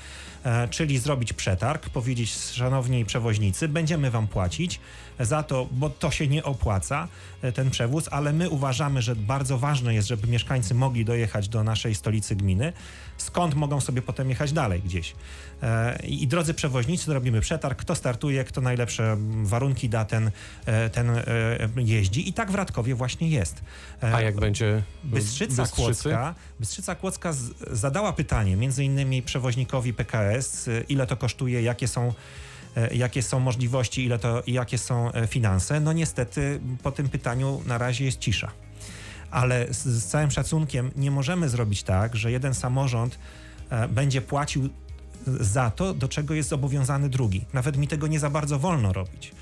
E, 0.46 0.68
czyli 0.68 0.98
zrobić 0.98 1.32
przetarg, 1.32 1.88
powiedzieć 1.90 2.34
szanowni 2.34 3.04
przewoźnicy, 3.04 3.68
będziemy 3.68 4.10
wam 4.10 4.26
płacić 4.26 4.80
za 5.20 5.42
to, 5.42 5.68
bo 5.72 5.90
to 5.90 6.10
się 6.10 6.28
nie 6.28 6.44
opłaca, 6.44 7.08
e, 7.42 7.52
ten 7.52 7.70
przewóz, 7.70 8.08
ale 8.10 8.32
my 8.32 8.50
uważamy, 8.50 9.02
że 9.02 9.16
bardzo 9.16 9.58
ważne 9.58 9.94
jest, 9.94 10.08
żeby 10.08 10.26
mieszkańcy 10.26 10.74
mogli 10.74 11.04
dojechać 11.04 11.48
do 11.48 11.64
naszej 11.64 11.94
stolicy 11.94 12.36
gminy, 12.36 12.72
skąd 13.16 13.54
mogą 13.54 13.80
sobie 13.80 14.02
potem 14.02 14.28
jechać 14.28 14.52
dalej 14.52 14.82
gdzieś. 14.82 15.14
E, 15.62 15.98
I 16.06 16.26
drodzy 16.26 16.54
przewoźnicy, 16.54 16.65
robimy 17.12 17.40
przetarg, 17.40 17.78
kto 17.78 17.94
startuje, 17.94 18.44
kto 18.44 18.60
najlepsze 18.60 19.16
warunki 19.42 19.88
da, 19.88 20.04
ten, 20.04 20.30
ten 20.92 21.10
jeździ 21.76 22.28
i 22.28 22.32
tak 22.32 22.50
w 22.50 22.54
Radkowie 22.54 22.94
właśnie 22.94 23.28
jest. 23.28 23.62
A 24.00 24.20
jak 24.20 24.36
będzie 24.36 24.82
Bystrzyca 25.04 25.62
Bystrzycy? 25.62 25.76
Kłodzka, 25.76 26.34
Bystrzyca 26.60 26.94
Kłodzka 26.94 27.32
zadała 27.70 28.12
pytanie 28.12 28.56
między 28.56 28.84
innymi 28.84 29.22
przewoźnikowi 29.22 29.94
PKS, 29.94 30.70
ile 30.88 31.06
to 31.06 31.16
kosztuje, 31.16 31.62
jakie 31.62 31.88
są 31.88 32.12
e, 32.76 32.94
jakie 32.94 33.22
są 33.22 33.40
możliwości, 33.40 34.04
ile 34.04 34.18
to, 34.18 34.42
jakie 34.46 34.78
są 34.78 35.12
e, 35.12 35.26
finanse. 35.26 35.80
No 35.80 35.92
niestety 35.92 36.60
po 36.82 36.92
tym 36.92 37.08
pytaniu 37.08 37.62
na 37.66 37.78
razie 37.78 38.04
jest 38.04 38.18
cisza. 38.18 38.50
Ale 39.30 39.74
z, 39.74 39.84
z 39.84 40.06
całym 40.06 40.30
szacunkiem 40.30 40.90
nie 40.96 41.10
możemy 41.10 41.48
zrobić 41.48 41.82
tak, 41.82 42.16
że 42.16 42.32
jeden 42.32 42.54
samorząd 42.54 43.18
e, 43.70 43.88
będzie 43.88 44.20
płacił 44.20 44.68
za 45.26 45.70
to, 45.70 45.94
do 45.94 46.08
czego 46.08 46.34
jest 46.34 46.48
zobowiązany 46.48 47.08
drugi. 47.08 47.44
Nawet 47.52 47.76
mi 47.76 47.88
tego 47.88 48.06
nie 48.06 48.20
za 48.20 48.30
bardzo 48.30 48.58
wolno 48.58 48.92
robić. 48.92 49.32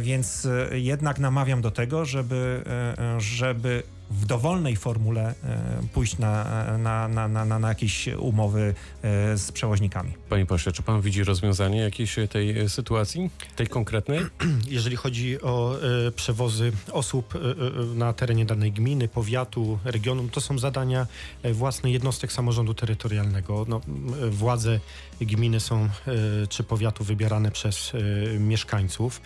Więc 0.00 0.48
jednak 0.72 1.18
namawiam 1.18 1.60
do 1.60 1.70
tego, 1.70 2.04
żeby, 2.04 2.62
żeby 3.18 3.82
w 4.10 4.26
dowolnej 4.26 4.76
formule 4.76 5.34
e, 5.44 5.82
pójść 5.92 6.18
na, 6.18 6.44
na, 6.78 7.08
na, 7.08 7.28
na, 7.28 7.58
na 7.58 7.68
jakieś 7.68 8.08
umowy 8.08 8.74
e, 9.02 9.38
z 9.38 9.52
przewoźnikami. 9.52 10.12
Panie 10.28 10.46
pośle, 10.46 10.72
czy 10.72 10.82
pan 10.82 11.00
widzi 11.00 11.24
rozwiązanie 11.24 11.80
jakiejś 11.80 12.16
tej 12.30 12.58
e, 12.58 12.68
sytuacji, 12.68 13.30
tej 13.56 13.66
konkretnej? 13.66 14.20
Jeżeli 14.68 14.96
chodzi 14.96 15.42
o 15.42 15.76
przewozy 16.16 16.72
osób 16.92 17.34
na 17.94 18.12
terenie 18.12 18.44
danej 18.44 18.72
gminy, 18.72 19.08
powiatu, 19.08 19.78
regionu, 19.84 20.28
to 20.28 20.40
są 20.40 20.58
zadania 20.58 21.06
własne 21.52 21.90
jednostek 21.90 22.32
samorządu 22.32 22.74
terytorialnego. 22.74 23.64
No, 23.68 23.80
władze 24.30 24.80
gminy 25.20 25.60
są 25.60 25.88
czy 26.48 26.64
powiatu 26.64 27.04
wybierane 27.04 27.50
przez 27.50 27.92
mieszkańców 28.38 29.20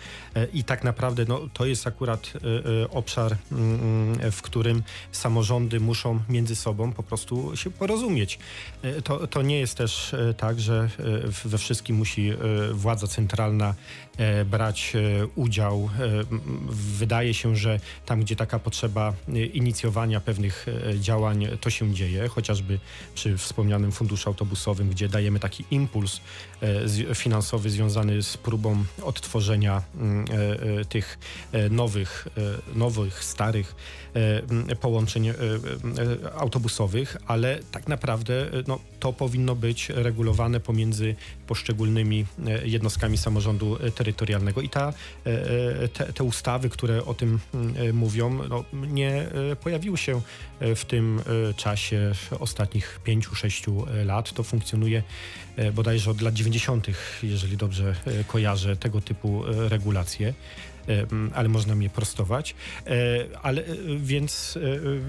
i 0.53 0.63
tak 0.63 0.83
naprawdę 0.83 1.25
no, 1.27 1.41
to 1.53 1.65
jest 1.65 1.87
akurat 1.87 2.33
obszar, 2.91 3.37
w 4.31 4.41
którym 4.41 4.72
którym 4.73 4.83
samorządy 5.11 5.79
muszą 5.79 6.19
między 6.29 6.55
sobą 6.55 6.93
po 6.93 7.03
prostu 7.03 7.55
się 7.55 7.71
porozumieć. 7.71 8.39
E, 8.81 9.01
to, 9.01 9.27
to 9.27 9.41
nie 9.41 9.59
jest 9.59 9.77
też 9.77 10.13
e, 10.13 10.33
tak, 10.33 10.59
że 10.59 10.89
e, 11.45 11.49
we 11.49 11.57
wszystkim 11.57 11.95
musi 11.95 12.31
władza 12.71 13.07
centralna 13.07 13.75
brać 14.45 14.93
udział. 15.35 15.89
Wydaje 16.69 17.33
się, 17.33 17.55
że 17.55 17.79
tam, 18.05 18.21
gdzie 18.21 18.35
taka 18.35 18.59
potrzeba 18.59 19.13
inicjowania 19.53 20.21
pewnych 20.21 20.65
działań, 20.99 21.47
to 21.61 21.69
się 21.69 21.93
dzieje, 21.93 22.27
chociażby 22.27 22.79
przy 23.15 23.37
wspomnianym 23.37 23.91
funduszu 23.91 24.29
autobusowym, 24.29 24.89
gdzie 24.89 25.09
dajemy 25.09 25.39
taki 25.39 25.65
impuls 25.71 26.21
finansowy 27.15 27.69
związany 27.69 28.23
z 28.23 28.37
próbą 28.37 28.83
odtworzenia 29.03 29.81
tych 30.89 31.19
nowych, 31.69 32.27
nowych, 32.75 33.23
starych 33.23 33.75
połączeń 34.79 35.27
e, 35.27 35.33
e, 35.33 35.35
autobusowych, 36.33 37.17
ale 37.27 37.59
tak 37.71 37.87
naprawdę 37.87 38.33
e, 38.33 38.63
no, 38.67 38.79
to 38.99 39.13
powinno 39.13 39.55
być 39.55 39.89
regulowane 39.89 40.59
pomiędzy 40.59 41.15
poszczególnymi 41.47 42.25
jednostkami 42.63 43.17
samorządu 43.17 43.77
terytorialnego 43.95 44.61
i 44.61 44.69
ta, 44.69 44.93
te, 45.93 46.13
te 46.13 46.23
ustawy, 46.23 46.69
które 46.69 47.05
o 47.05 47.13
tym 47.13 47.39
mówią, 47.93 48.39
no, 48.49 48.63
nie 48.73 49.27
pojawiły 49.63 49.97
się 49.97 50.21
w 50.61 50.85
tym 50.85 51.21
czasie 51.57 52.11
ostatnich 52.39 52.99
pięciu, 53.03 53.35
sześciu 53.35 53.85
lat. 54.05 54.33
To 54.33 54.43
funkcjonuje 54.43 55.03
bodajże 55.73 56.11
od 56.11 56.21
lat 56.21 56.33
90., 56.33 56.87
jeżeli 57.23 57.57
dobrze 57.57 57.95
kojarzę, 58.27 58.75
tego 58.75 59.01
typu 59.01 59.43
regulacje. 59.45 60.33
E, 60.89 61.05
ale 61.33 61.49
można 61.49 61.75
mnie 61.75 61.89
prostować. 61.89 62.55
E, 62.85 62.93
ale 63.41 63.61
e, 63.61 63.75
więc 63.97 64.59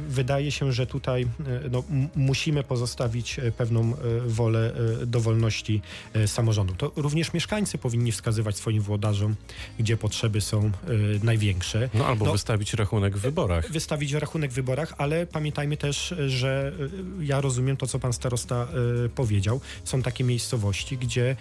wydaje 0.09 0.51
się, 0.51 0.73
że 0.73 0.87
tutaj 0.87 1.27
no, 1.71 1.85
musimy 2.17 2.65
pozostawić 2.65 3.41
pewną 3.57 3.93
wolę 4.27 4.73
dowolności 5.07 5.81
samorządu. 6.27 6.75
To 6.75 6.93
również 6.97 7.33
mieszkańcy 7.33 7.79
powinni 7.79 8.13
wskazywać 8.13 8.57
swoim 8.57 8.83
włodarzom, 8.83 9.35
gdzie 9.79 9.97
potrzeby 9.97 10.41
są 10.41 10.71
największe. 11.23 11.89
No 11.95 12.07
albo 12.07 12.25
no, 12.25 12.33
wystawić 12.33 12.75
rachunek 12.75 13.17
w 13.17 13.21
wyborach. 13.21 13.71
Wystawić 13.71 14.13
rachunek 14.13 14.51
w 14.51 14.55
wyborach, 14.55 14.95
ale 14.99 15.27
pamiętajmy 15.27 15.77
też, 15.77 16.15
że 16.27 16.73
ja 17.21 17.41
rozumiem 17.41 17.77
to, 17.77 17.87
co 17.87 17.99
pan 17.99 18.13
starosta 18.13 18.69
powiedział. 19.15 19.61
Są 19.85 20.03
takie 20.03 20.25
miejscowości, 20.25 20.99
gdzie 20.99 21.37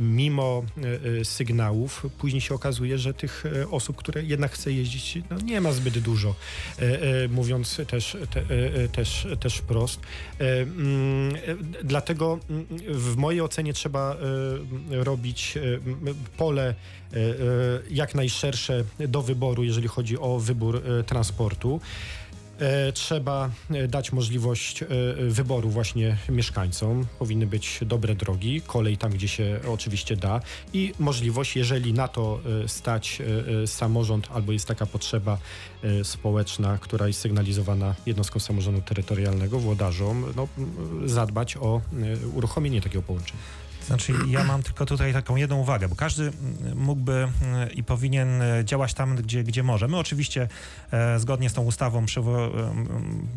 mimo 0.00 0.62
sygnałów 1.24 2.06
później 2.18 2.40
się 2.40 2.54
okazuje, 2.54 2.98
że 2.98 3.14
tych 3.14 3.43
E, 3.46 3.70
osób, 3.70 3.96
które 3.96 4.22
jednak 4.22 4.52
chce 4.52 4.72
jeździć, 4.72 5.18
no 5.30 5.36
nie 5.38 5.60
ma 5.60 5.72
zbyt 5.72 5.98
dużo, 5.98 6.34
e, 6.78 6.82
e, 7.24 7.28
mówiąc 7.28 7.80
też, 7.88 8.16
te, 8.30 8.42
też, 8.88 9.26
też 9.40 9.56
wprost. 9.56 10.00
Mm, 10.38 11.34
dlatego 11.84 12.38
mm, 12.50 12.66
w 12.88 13.16
mojej 13.16 13.40
ocenie 13.40 13.72
trzeba 13.72 14.16
robić 14.90 15.58
pole 16.36 16.74
jak 17.90 18.14
najszersze 18.14 18.84
do 19.08 19.22
wyboru, 19.22 19.64
jeżeli 19.64 19.88
chodzi 19.88 20.18
o 20.18 20.38
wybór 20.38 20.82
transportu. 21.06 21.80
E, 22.58 22.92
trzeba 22.92 23.50
e, 23.70 23.88
dać 23.88 24.12
możliwość 24.12 24.82
e, 24.82 24.86
wyboru 25.28 25.70
właśnie 25.70 26.16
mieszkańcom. 26.28 27.06
Powinny 27.18 27.46
być 27.46 27.80
dobre 27.86 28.14
drogi, 28.14 28.60
kolej 28.60 28.96
tam, 28.96 29.12
gdzie 29.12 29.28
się 29.28 29.60
oczywiście 29.68 30.16
da 30.16 30.40
i 30.72 30.92
możliwość, 30.98 31.56
jeżeli 31.56 31.92
na 31.92 32.08
to 32.08 32.40
stać 32.66 33.22
samorząd 33.66 34.28
albo 34.34 34.52
jest 34.52 34.68
taka 34.68 34.86
potrzeba 34.86 35.38
społeczna, 36.02 36.78
która 36.78 37.06
jest 37.06 37.20
sygnalizowana 37.20 37.94
jednostką 38.06 38.40
samorządu 38.40 38.82
terytorialnego, 38.82 39.58
włodarzom, 39.58 40.32
no, 40.36 40.48
zadbać 41.04 41.56
o 41.56 41.80
uruchomienie 42.34 42.80
takiego 42.80 43.02
połączenia. 43.02 43.63
Znaczy, 43.86 44.12
ja 44.28 44.44
mam 44.44 44.62
tylko 44.62 44.86
tutaj 44.86 45.12
taką 45.12 45.36
jedną 45.36 45.56
uwagę, 45.56 45.88
bo 45.88 45.96
każdy 45.96 46.22
mm, 46.22 46.78
mógłby 46.78 47.12
mm, 47.12 47.72
i 47.72 47.84
powinien 47.84 48.42
e, 48.42 48.64
działać 48.64 48.94
tam, 48.94 49.16
gdzie, 49.16 49.44
gdzie 49.44 49.62
może. 49.62 49.88
My 49.88 49.98
oczywiście 49.98 50.48
e, 50.90 51.18
zgodnie 51.18 51.50
z 51.50 51.52
tą 51.52 51.62
ustawą 51.62 52.06
przewo, 52.06 52.50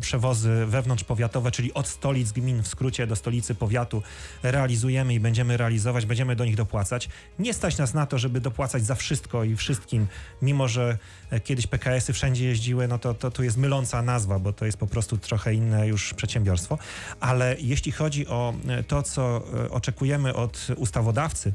przewozy 0.00 0.66
wewnątrzpowiatowe, 0.66 1.50
czyli 1.50 1.74
od 1.74 1.88
stolic 1.88 2.32
gmin 2.32 2.62
w 2.62 2.68
skrócie 2.68 3.06
do 3.06 3.16
stolicy 3.16 3.54
powiatu 3.54 4.02
realizujemy 4.42 5.14
i 5.14 5.20
będziemy 5.20 5.56
realizować, 5.56 6.06
będziemy 6.06 6.36
do 6.36 6.44
nich 6.44 6.56
dopłacać. 6.56 7.08
Nie 7.38 7.54
stać 7.54 7.78
nas 7.78 7.94
na 7.94 8.06
to, 8.06 8.18
żeby 8.18 8.40
dopłacać 8.40 8.84
za 8.84 8.94
wszystko 8.94 9.44
i 9.44 9.56
wszystkim, 9.56 10.06
mimo 10.42 10.68
że 10.68 10.98
e, 11.30 11.40
kiedyś 11.40 11.66
PKS-y 11.66 12.12
wszędzie 12.12 12.44
jeździły, 12.44 12.88
no 12.88 12.98
to, 12.98 13.14
to 13.14 13.30
tu 13.30 13.44
jest 13.44 13.56
myląca 13.56 14.02
nazwa, 14.02 14.38
bo 14.38 14.52
to 14.52 14.66
jest 14.66 14.78
po 14.78 14.86
prostu 14.86 15.18
trochę 15.18 15.54
inne 15.54 15.88
już 15.88 16.14
przedsiębiorstwo. 16.14 16.78
Ale 17.20 17.56
jeśli 17.60 17.92
chodzi 17.92 18.26
o 18.26 18.54
to, 18.88 19.02
co 19.02 19.42
oczekujemy 19.70 20.34
od 20.38 20.66
ustawodawcy, 20.76 21.52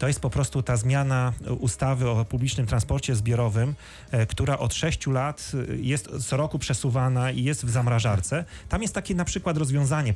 to 0.00 0.08
jest 0.08 0.20
po 0.20 0.30
prostu 0.30 0.62
ta 0.62 0.76
zmiana 0.76 1.32
ustawy 1.58 2.08
o 2.08 2.24
publicznym 2.24 2.66
transporcie 2.66 3.16
zbiorowym, 3.16 3.74
e, 4.10 4.26
która 4.26 4.58
od 4.58 4.74
6 4.74 5.06
lat 5.06 5.52
e, 5.54 5.76
jest 5.76 6.08
co 6.28 6.36
roku 6.36 6.58
przesuwana 6.58 7.30
i 7.30 7.44
jest 7.44 7.66
w 7.66 7.70
zamrażarce. 7.70 8.44
Tam 8.68 8.82
jest 8.82 8.94
takie 8.94 9.14
na 9.14 9.24
przykład 9.24 9.56
rozwiązanie 9.56 10.14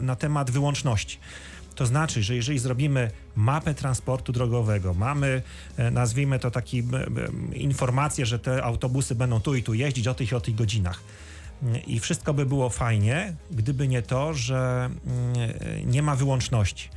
na 0.00 0.16
temat 0.16 0.50
wyłączności. 0.50 1.18
To 1.74 1.86
znaczy, 1.86 2.22
że 2.22 2.36
jeżeli 2.36 2.58
zrobimy 2.58 3.10
mapę 3.36 3.74
transportu 3.74 4.32
drogowego, 4.32 4.94
mamy, 4.94 5.42
e, 5.76 5.90
nazwijmy 5.90 6.38
to 6.38 6.50
taki 6.50 6.82
informację, 7.54 8.26
że 8.26 8.38
te 8.38 8.62
autobusy 8.64 9.14
będą 9.14 9.40
tu 9.40 9.54
i 9.54 9.62
tu 9.62 9.74
jeździć 9.74 10.08
o 10.08 10.14
tych 10.14 10.32
i 10.32 10.34
o 10.34 10.40
tych 10.40 10.54
godzinach. 10.54 11.00
I 11.86 12.00
wszystko 12.00 12.34
by 12.34 12.46
było 12.46 12.70
fajnie, 12.70 13.34
gdyby 13.50 13.88
nie 13.88 14.02
to, 14.02 14.34
że 14.34 14.90
mm, 15.06 15.90
nie 15.90 16.02
ma 16.02 16.16
wyłączności. 16.16 16.88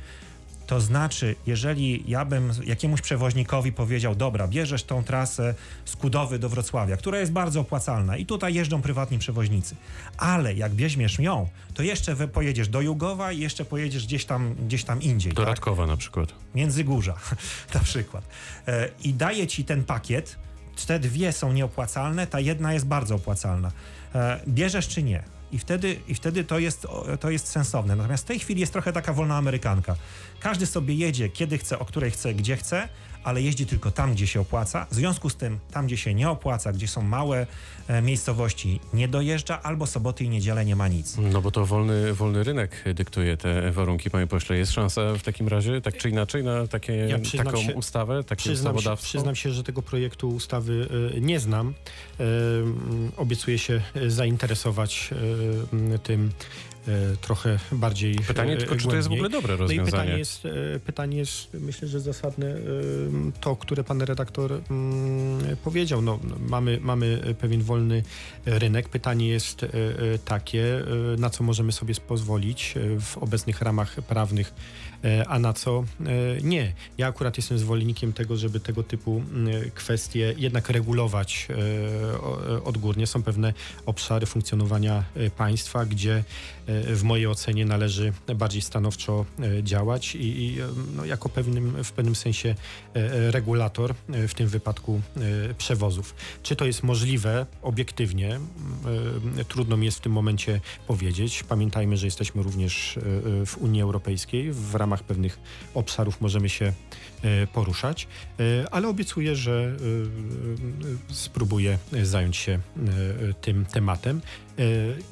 To 0.66 0.80
znaczy, 0.80 1.36
jeżeli 1.46 2.04
ja 2.10 2.24
bym 2.24 2.52
jakiemuś 2.64 3.00
przewoźnikowi 3.00 3.72
powiedział, 3.72 4.14
dobra, 4.14 4.48
bierzesz 4.48 4.84
tą 4.84 5.04
trasę 5.04 5.54
z 5.84 5.96
Kudowy 5.96 6.38
do 6.38 6.48
Wrocławia, 6.48 6.96
która 6.96 7.18
jest 7.18 7.32
bardzo 7.32 7.60
opłacalna 7.60 8.16
i 8.16 8.26
tutaj 8.26 8.54
jeżdżą 8.54 8.82
prywatni 8.82 9.18
przewoźnicy, 9.18 9.76
ale 10.16 10.54
jak 10.54 10.74
weźmiesz 10.74 11.18
ją, 11.18 11.48
to 11.74 11.82
jeszcze 11.82 12.28
pojedziesz 12.28 12.68
do 12.68 12.80
Jugowa 12.80 13.32
i 13.32 13.40
jeszcze 13.40 13.64
pojedziesz 13.64 14.06
gdzieś 14.06 14.24
tam, 14.24 14.54
gdzieś 14.54 14.84
tam 14.84 15.02
indziej. 15.02 15.32
Do 15.32 15.42
tak? 15.42 15.48
Radkowa 15.48 15.86
na 15.86 15.96
przykład. 15.96 16.34
Międzygórza 16.54 17.14
na 17.74 17.80
przykład. 17.80 18.28
E, 18.66 18.88
I 19.04 19.14
daje 19.14 19.46
ci 19.46 19.64
ten 19.64 19.84
pakiet, 19.84 20.36
te 20.86 20.98
dwie 20.98 21.32
są 21.32 21.52
nieopłacalne, 21.52 22.26
ta 22.26 22.40
jedna 22.40 22.72
jest 22.72 22.86
bardzo 22.86 23.14
opłacalna. 23.14 23.72
E, 24.14 24.40
bierzesz 24.48 24.88
czy 24.88 25.02
nie? 25.02 25.22
I 25.52 25.58
wtedy, 25.58 26.00
i 26.08 26.14
wtedy 26.14 26.44
to, 26.44 26.58
jest, 26.58 26.86
to 27.20 27.30
jest 27.30 27.46
sensowne. 27.46 27.96
Natomiast 27.96 28.24
w 28.24 28.26
tej 28.26 28.38
chwili 28.38 28.60
jest 28.60 28.72
trochę 28.72 28.92
taka 28.92 29.12
wolna 29.12 29.36
amerykanka. 29.36 29.96
Każdy 30.40 30.66
sobie 30.66 30.94
jedzie, 30.94 31.28
kiedy 31.28 31.58
chce, 31.58 31.78
o 31.78 31.84
której 31.84 32.10
chce, 32.10 32.34
gdzie 32.34 32.56
chce, 32.56 32.88
ale 33.24 33.42
jeździ 33.42 33.66
tylko 33.66 33.90
tam, 33.90 34.12
gdzie 34.12 34.26
się 34.26 34.40
opłaca. 34.40 34.86
W 34.90 34.94
związku 34.94 35.30
z 35.30 35.36
tym, 35.36 35.58
tam, 35.72 35.86
gdzie 35.86 35.96
się 35.96 36.14
nie 36.14 36.30
opłaca, 36.30 36.72
gdzie 36.72 36.88
są 36.88 37.02
małe 37.02 37.46
miejscowości, 38.02 38.80
nie 38.94 39.08
dojeżdża, 39.08 39.62
albo 39.62 39.86
soboty 39.86 40.24
i 40.24 40.28
niedzielę 40.28 40.64
nie 40.64 40.76
ma 40.76 40.88
nic. 40.88 41.16
No 41.18 41.42
bo 41.42 41.50
to 41.50 41.66
wolny, 41.66 42.14
wolny 42.14 42.44
rynek 42.44 42.84
dyktuje 42.94 43.36
te 43.36 43.72
warunki, 43.72 44.10
panie 44.10 44.26
pośle. 44.26 44.56
Jest 44.56 44.72
szansa 44.72 45.14
w 45.14 45.22
takim 45.22 45.48
razie, 45.48 45.80
tak 45.80 45.96
czy 45.96 46.10
inaczej, 46.10 46.44
na 46.44 46.66
takie, 46.66 46.92
ja 46.92 47.18
taką 47.44 47.62
się, 47.62 47.74
ustawę, 47.74 48.24
takie 48.24 48.40
przyznam 48.40 48.76
ustawodawstwo? 48.76 49.08
Się, 49.08 49.18
przyznam 49.18 49.36
się, 49.36 49.50
że 49.50 49.62
tego 49.62 49.82
projektu 49.82 50.28
ustawy 50.28 50.88
y, 51.16 51.20
nie 51.20 51.40
znam. 51.40 51.74
Y, 52.20 52.24
obiecuję 53.16 53.58
się 53.58 53.82
zainteresować 54.08 55.10
tym 56.02 56.30
E, 56.88 57.16
trochę 57.16 57.58
bardziej 57.72 58.14
Pytanie 58.14 58.52
e, 58.52 58.56
tylko, 58.56 58.76
czy 58.76 58.88
to 58.88 58.96
jest 58.96 59.08
w 59.08 59.12
ogóle 59.12 59.28
dobre 59.28 59.56
rozwiązanie? 59.56 59.82
No 59.82 59.88
i 59.88 59.90
pytanie 59.90 60.18
jest, 60.18 60.46
e, 60.46 60.80
pytanie 60.80 61.18
jest, 61.18 61.54
myślę, 61.54 61.88
że 61.88 62.00
zasadne 62.00 62.54
to, 63.40 63.56
które 63.56 63.84
pan 63.84 64.02
redaktor 64.02 64.60
powiedział. 65.64 66.02
No, 66.02 66.18
mamy, 66.48 66.78
mamy 66.82 67.34
pewien 67.40 67.62
wolny 67.62 67.73
rynek. 68.46 68.88
Pytanie 68.88 69.28
jest 69.28 69.66
takie, 70.24 70.84
na 71.18 71.30
co 71.30 71.44
możemy 71.44 71.72
sobie 71.72 71.94
pozwolić 72.08 72.74
w 73.00 73.18
obecnych 73.18 73.62
ramach 73.62 73.94
prawnych 73.94 74.54
E, 74.93 74.93
a 75.28 75.38
na 75.38 75.52
co 75.52 75.84
e, 76.00 76.04
nie. 76.42 76.72
Ja 76.98 77.06
akurat 77.06 77.36
jestem 77.36 77.58
zwolennikiem 77.58 78.12
tego, 78.12 78.36
żeby 78.36 78.60
tego 78.60 78.82
typu 78.82 79.22
kwestie 79.74 80.34
jednak 80.36 80.68
regulować 80.68 81.48
e, 81.50 82.64
odgórnie. 82.64 83.06
Są 83.06 83.22
pewne 83.22 83.52
obszary 83.86 84.26
funkcjonowania 84.26 85.04
państwa, 85.36 85.86
gdzie 85.86 86.24
w 86.86 87.02
mojej 87.02 87.26
ocenie 87.26 87.64
należy 87.64 88.12
bardziej 88.36 88.62
stanowczo 88.62 89.26
działać 89.62 90.14
i, 90.14 90.44
i 90.44 90.58
no, 90.96 91.04
jako 91.04 91.28
pewnym, 91.28 91.84
w 91.84 91.92
pewnym 91.92 92.14
sensie 92.14 92.54
regulator, 93.30 93.94
w 94.08 94.34
tym 94.34 94.48
wypadku 94.48 95.00
przewozów. 95.58 96.14
Czy 96.42 96.56
to 96.56 96.64
jest 96.64 96.82
możliwe 96.82 97.46
obiektywnie? 97.62 98.40
Trudno 99.48 99.76
mi 99.76 99.86
jest 99.86 99.98
w 99.98 100.00
tym 100.00 100.12
momencie 100.12 100.60
powiedzieć. 100.86 101.42
Pamiętajmy, 101.42 101.96
że 101.96 102.06
jesteśmy 102.06 102.42
również 102.42 102.98
w 103.46 103.56
Unii 103.58 103.82
Europejskiej 103.82 104.52
w 104.52 104.74
ramach 104.74 104.93
ramach 104.94 105.06
pewnych 105.06 105.38
obszarów 105.74 106.20
możemy 106.20 106.48
się 106.48 106.72
e, 107.22 107.46
poruszać, 107.46 108.08
e, 108.40 108.66
ale 108.70 108.88
obiecuję, 108.88 109.36
że 109.36 109.76
e, 111.10 111.14
spróbuję 111.14 111.78
zająć 112.02 112.36
się 112.36 112.58
tym 113.40 113.66
tematem 113.66 114.20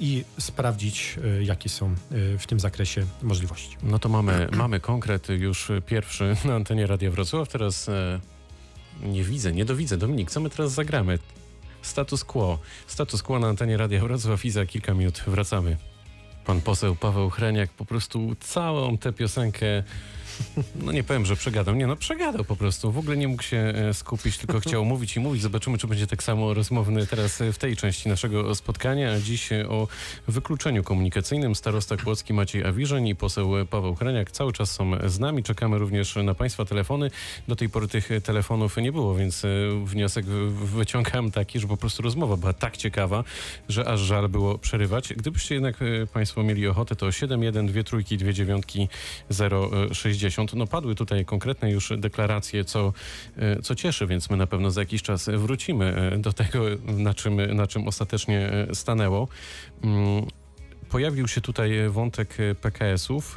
i 0.01 0.25
sprawdzić, 0.39 1.19
jakie 1.41 1.69
są 1.69 1.95
w 2.39 2.47
tym 2.47 2.61
zakresie 2.61 3.07
możliwości. 3.23 3.77
No 3.83 3.99
to 3.99 4.09
mamy, 4.09 4.49
mamy 4.65 4.81
konkret 4.81 5.29
już 5.29 5.69
pierwszy 5.87 6.37
na 6.45 6.55
antenie 6.55 6.87
Radia 6.87 7.11
Wrocław. 7.11 7.49
Teraz 7.49 7.91
nie 9.03 9.25
widzę, 9.25 9.53
nie 9.53 9.65
dowidzę. 9.65 9.97
Dominik, 9.97 10.31
co 10.31 10.41
my 10.41 10.51
teraz 10.51 10.73
zagramy? 10.73 11.19
Status 11.83 12.25
quo. 12.25 12.59
Status 12.87 13.23
quo 13.23 13.39
na 13.39 13.49
antenie 13.49 13.77
Radia 13.77 14.01
Wrocław 14.01 14.45
i 14.45 14.51
za 14.51 14.67
kilka 14.67 14.95
minut 14.95 15.25
wracamy. 15.27 15.77
Pan 16.47 16.61
poseł 16.61 16.97
Paweł 16.97 17.31
Chreniak 17.31 17.71
po 17.71 17.85
prostu 17.85 18.37
całą 18.41 18.99
tę 18.99 19.13
piosenkę 19.13 19.83
no 20.75 20.93
nie 20.93 21.05
powiem, 21.05 21.27
że 21.27 21.37
przegadał. 21.37 21.75
Nie, 21.75 21.87
no 21.87 21.97
przegadał 21.97 22.45
po 22.45 22.57
prostu. 22.57 22.93
W 22.93 22.99
ogóle 22.99 23.17
nie 23.17 23.29
mógł 23.29 23.43
się 23.43 23.57
e, 23.57 23.95
skupić, 23.95 24.39
tylko 24.39 24.61
chciał 24.65 24.85
mówić 24.85 25.17
i 25.17 25.21
mówić. 25.21 25.43
Zobaczymy, 25.43 25.79
czy 25.79 25.87
będzie 25.87 26.07
tak 26.07 26.23
samo 26.23 26.55
rozmowny 26.55 27.07
teraz 27.07 27.41
e, 27.41 27.53
w 27.53 27.59
tej 27.59 27.77
części 27.77 28.09
naszego 28.09 28.55
spotkania. 28.55 29.13
A 29.13 29.21
dziś 29.21 29.53
e, 29.53 29.69
o 29.69 29.89
wykluczeniu 30.29 30.83
komunikacyjnym 30.85 31.55
starosta 31.55 31.97
Kłodzki 31.97 32.35
Maciej 32.35 32.65
Awiżeń 32.65 33.09
i 33.09 33.17
poseł 33.17 33.53
Paweł 33.71 33.95
Hreniak 33.95 34.31
cały 34.31 34.53
czas 34.53 34.73
są 34.73 35.09
z 35.09 35.19
nami. 35.19 35.43
Czekamy 35.43 35.79
również 35.79 36.17
na 36.17 36.35
Państwa 36.35 36.65
telefony. 36.65 37.11
Do 37.49 37.57
tej 37.57 37.69
pory 37.69 37.89
tych 37.89 38.09
telefonów 38.25 38.77
nie 38.77 38.93
było, 38.93 39.15
więc 39.15 39.43
wniosek 39.85 40.27
wyciągam 40.65 41.31
taki, 41.31 41.61
że 41.61 41.69
po 41.69 41.77
prostu 41.77 42.03
rozmowa 42.03 42.37
była 42.37 42.53
tak 42.53 42.77
ciekawa, 42.77 43.25
że 43.69 43.89
aż 43.89 44.01
żal 44.01 44.29
było 44.29 44.59
przerywać. 44.59 45.15
Gdybyście 45.17 45.55
jednak 45.55 45.77
Państwo 46.13 46.43
mieli 46.43 46.67
ochotę, 46.67 46.97
to 46.97 47.13
7, 47.13 47.67
2 47.67 47.83
trójki, 47.83 48.19
2 48.19 48.33
dziewiątki, 48.33 48.89
060 49.93 50.22
no 50.55 50.67
padły 50.67 50.95
tutaj 50.95 51.25
konkretne 51.25 51.71
już 51.71 51.93
deklaracje, 51.99 52.65
co, 52.65 52.93
e, 53.37 53.63
co 53.63 53.75
cieszy, 53.75 54.07
więc 54.07 54.31
my 54.31 54.37
na 54.37 54.47
pewno 54.47 54.71
za 54.71 54.81
jakiś 54.81 55.03
czas 55.03 55.29
wrócimy 55.29 56.11
e, 56.13 56.19
do 56.19 56.33
tego, 56.33 56.65
na 56.87 57.15
czym, 57.15 57.55
na 57.57 57.67
czym 57.67 57.89
ostatecznie 57.89 58.51
e, 58.51 58.75
stanęło. 58.75 59.29
Mm, 59.85 60.27
pojawił 60.89 61.29
się 61.29 61.41
tutaj 61.41 61.89
wątek 61.89 62.37
PKS-ów. 62.61 63.35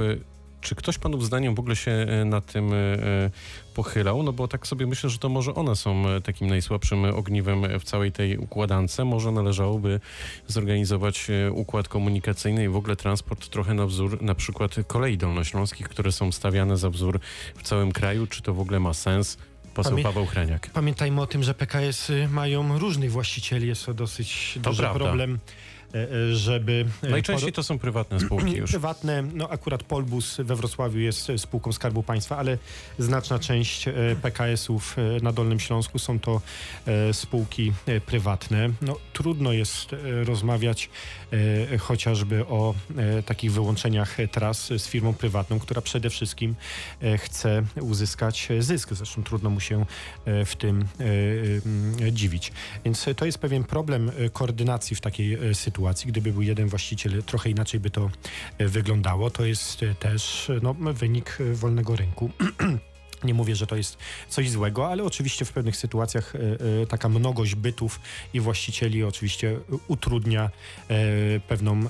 Czy 0.66 0.76
ktoś 0.76 0.98
panów 0.98 1.26
zdaniem 1.26 1.56
w 1.56 1.60
ogóle 1.60 1.76
się 1.76 1.92
e, 1.92 2.26
nad 2.26 2.46
tym 2.46 2.74
e, 2.74 2.76
e, 2.76 3.30
pochylał? 3.74 4.24
No 4.24 4.34
bo 4.34 4.48
tak 4.48 4.68
sobie 4.68 4.88
myślę, 4.88 5.10
że 5.10 5.18
to 5.18 5.30
może 5.30 5.56
one 5.56 5.76
są 5.76 6.04
takim 6.24 6.48
najsłabszym 6.48 7.06
ogniwem 7.06 7.80
w 7.80 7.84
całej 7.84 8.12
tej 8.12 8.38
układance. 8.38 9.00
Może 9.06 9.32
należałoby 9.32 10.00
zorganizować 10.48 11.28
układ 11.52 11.88
komunikacyjny 11.88 12.64
i 12.64 12.68
w 12.68 12.76
ogóle 12.76 12.96
transport 12.96 13.50
trochę 13.50 13.74
na 13.74 13.86
wzór 13.86 14.22
na 14.22 14.36
przykład 14.36 14.76
kolei 14.88 15.18
dolnośląskich, 15.18 15.90
które 15.90 16.12
są 16.12 16.32
stawiane 16.32 16.78
za 16.78 16.90
wzór 16.90 17.20
w 17.56 17.64
całym 17.64 17.92
kraju. 17.92 18.28
Czy 18.28 18.42
to 18.42 18.54
w 18.54 18.60
ogóle 18.60 18.80
ma 18.80 18.94
sens? 18.94 19.38
Poseł 19.74 19.92
Pamię 19.92 20.04
Paweł 20.04 20.26
Chreniak. 20.26 20.70
Pamiętajmy 20.70 21.22
o 21.22 21.28
tym, 21.28 21.44
że 21.44 21.54
PKS-y 21.54 22.28
mają 22.28 22.80
różnych 22.80 23.12
właścicieli. 23.12 23.68
Jest 23.68 23.86
to 23.86 23.94
dosyć 23.94 24.60
to 24.64 24.70
duży 24.70 24.84
prawda. 24.84 25.00
problem 25.00 25.40
żeby... 26.34 26.86
Najczęściej 27.10 27.54
to 27.54 27.64
są 27.64 27.80
prywatne 27.80 28.20
spółki 28.20 28.52
już. 28.52 28.72
Prywatne, 28.72 29.24
no 29.34 29.50
akurat 29.50 29.84
Polbus 29.84 30.38
we 30.40 30.56
Wrocławiu 30.56 31.00
jest 31.00 31.32
spółką 31.38 31.74
Skarbu 31.74 32.04
Państwa, 32.04 32.38
ale 32.38 32.58
znaczna 33.00 33.40
część 33.40 33.86
PKS-ów 34.22 34.96
na 35.22 35.32
Dolnym 35.32 35.60
Śląsku 35.60 36.00
są 36.00 36.20
to 36.20 36.42
spółki 37.12 37.74
prywatne. 38.06 38.70
No, 38.82 38.98
trudno 39.14 39.54
jest 39.54 39.96
rozmawiać 40.24 40.90
chociażby 41.80 42.46
o 42.46 42.76
takich 43.26 43.52
wyłączeniach 43.52 44.18
tras 44.32 44.68
z 44.78 44.88
firmą 44.88 45.14
prywatną, 45.14 45.60
która 45.60 45.82
przede 45.82 46.10
wszystkim 46.10 46.56
chce 47.18 47.64
uzyskać 47.82 48.48
zysk. 48.60 48.94
Zresztą 48.94 49.24
trudno 49.24 49.50
mu 49.50 49.60
się 49.60 49.86
w 50.46 50.56
tym 50.56 50.86
dziwić. 52.12 52.52
Więc 52.86 53.06
to 53.16 53.26
jest 53.26 53.38
pewien 53.38 53.64
problem 53.64 54.12
koordynacji 54.34 54.96
w 54.96 55.02
takiej 55.02 55.56
sytuacji. 55.56 55.85
Gdyby 56.06 56.34
był 56.34 56.42
jeden 56.42 56.68
właściciel, 56.68 57.24
trochę 57.24 57.50
inaczej 57.50 57.80
by 57.80 57.90
to 57.90 58.10
wyglądało. 58.60 59.30
To 59.30 59.46
jest 59.46 59.82
też 60.00 60.52
no, 60.62 60.74
wynik 60.74 61.38
wolnego 61.54 61.96
rynku. 61.96 62.30
Nie 63.24 63.34
mówię, 63.34 63.56
że 63.56 63.68
to 63.68 63.76
jest 63.76 63.98
coś 64.30 64.50
złego, 64.50 64.88
ale 64.88 65.04
oczywiście 65.04 65.46
w 65.46 65.52
pewnych 65.52 65.78
sytuacjach 65.78 66.36
e, 66.36 66.40
e, 66.82 66.86
taka 66.86 67.10
mnogość 67.10 67.56
bytów 67.56 68.00
i 68.34 68.40
właścicieli 68.40 69.04
oczywiście 69.04 69.60
utrudnia 69.88 70.50
e, 70.90 71.40
pewną, 71.40 71.84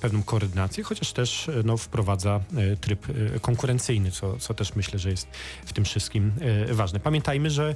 pewną 0.00 0.22
koordynację, 0.22 0.84
chociaż 0.84 1.12
też 1.12 1.50
no, 1.64 1.76
wprowadza 1.76 2.40
tryb 2.80 3.06
konkurencyjny, 3.40 4.10
co, 4.10 4.38
co 4.38 4.54
też 4.54 4.76
myślę, 4.76 4.98
że 4.98 5.10
jest 5.10 5.28
w 5.66 5.72
tym 5.72 5.84
wszystkim 5.84 6.32
ważne. 6.70 7.00
Pamiętajmy, 7.00 7.50
że 7.50 7.74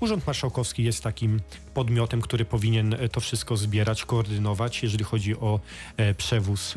Urząd 0.00 0.26
Marszałkowski 0.26 0.84
jest 0.84 1.02
takim 1.02 1.40
podmiotem, 1.74 2.20
który 2.20 2.44
powinien 2.44 2.96
to 3.12 3.20
wszystko 3.20 3.56
zbierać, 3.56 4.04
koordynować, 4.04 4.82
jeżeli 4.82 5.04
chodzi 5.04 5.36
o 5.36 5.60
przewóz 6.16 6.74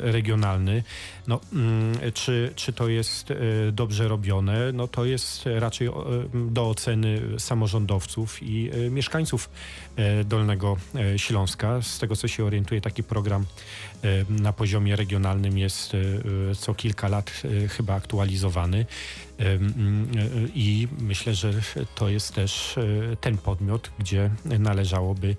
regionalny. 0.00 0.82
No, 1.26 1.40
mm, 1.52 2.12
czy, 2.14 2.52
czy 2.56 2.72
to 2.72 2.88
jest 2.88 3.32
dobrze 3.72 4.08
robione? 4.08 4.72
No 4.72 4.88
to 4.88 5.01
jest 5.04 5.44
raczej 5.46 5.88
do 6.34 6.70
oceny 6.70 7.20
samorządowców 7.38 8.42
i 8.42 8.70
e, 8.72 8.90
mieszkańców 8.90 9.50
e, 9.96 10.24
Dolnego 10.24 10.76
e, 10.94 11.18
Śląska. 11.18 11.82
Z 11.82 11.98
tego 11.98 12.16
co 12.16 12.28
się 12.28 12.44
orientuje, 12.44 12.80
taki 12.80 13.02
program 13.02 13.44
na 14.28 14.52
poziomie 14.52 14.96
regionalnym 14.96 15.58
jest 15.58 15.96
co 16.58 16.74
kilka 16.74 17.08
lat 17.08 17.42
chyba 17.68 17.94
aktualizowany. 17.94 18.86
I 20.54 20.88
myślę, 21.00 21.34
że 21.34 21.52
to 21.94 22.08
jest 22.08 22.34
też 22.34 22.78
ten 23.20 23.38
podmiot, 23.38 23.90
gdzie 23.98 24.30
należałoby 24.44 25.36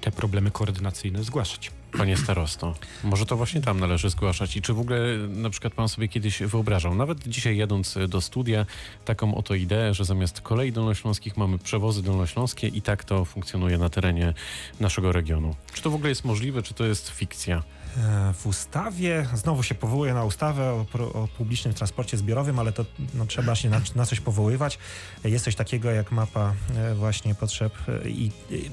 te 0.00 0.12
problemy 0.12 0.50
koordynacyjne 0.50 1.24
zgłaszać. 1.24 1.70
Panie 1.92 2.16
starosto, 2.16 2.74
może 3.04 3.26
to 3.26 3.36
właśnie 3.36 3.60
tam 3.60 3.80
należy 3.80 4.10
zgłaszać 4.10 4.56
i 4.56 4.62
czy 4.62 4.72
w 4.72 4.80
ogóle 4.80 4.98
na 5.28 5.50
przykład 5.50 5.74
pan 5.74 5.88
sobie 5.88 6.08
kiedyś 6.08 6.42
wyobrażał, 6.42 6.94
nawet 6.94 7.28
dzisiaj 7.28 7.56
jadąc 7.56 7.98
do 8.08 8.20
studia, 8.20 8.66
taką 9.04 9.34
oto 9.34 9.54
ideę, 9.54 9.94
że 9.94 10.04
zamiast 10.04 10.40
kolei 10.40 10.72
dolnośląskich 10.72 11.36
mamy 11.36 11.58
przewozy 11.58 12.02
dolnośląskie 12.02 12.68
i 12.68 12.82
tak 12.82 13.04
to 13.04 13.24
funkcjonuje 13.24 13.78
na 13.78 13.88
terenie 13.88 14.34
naszego 14.80 15.12
regionu. 15.12 15.54
Czy 15.72 15.82
to 15.82 15.90
w 15.90 15.94
ogóle 15.94 16.08
jest 16.08 16.24
możliwe, 16.24 16.62
czy 16.62 16.74
to 16.74 16.84
jest 16.84 17.08
fikcja? 17.08 17.57
E, 17.96 18.32
w 18.32 18.46
ustawie, 18.46 19.26
znowu 19.34 19.62
się 19.62 19.74
powołuje 19.74 20.14
na 20.14 20.24
ustawę 20.24 20.72
o, 20.72 20.86
o 20.98 21.28
publicznym 21.28 21.74
transporcie 21.74 22.16
zbiorowym, 22.16 22.58
ale 22.58 22.72
to 22.72 22.84
no, 23.14 23.26
trzeba 23.26 23.54
się 23.54 23.70
na, 23.70 23.80
na, 23.94 24.06
coś 24.06 24.20
powoływać. 24.20 24.78
Jest 25.24 25.44
coś 25.44 25.54
takiego 25.54 25.90
jak 25.90 26.12
mapa 26.12 26.54
e, 26.76 26.94
właśnie 26.94 27.34
potrzeb 27.34 27.72
e, 27.88 28.08
i, 28.08 28.32
i 28.50 28.70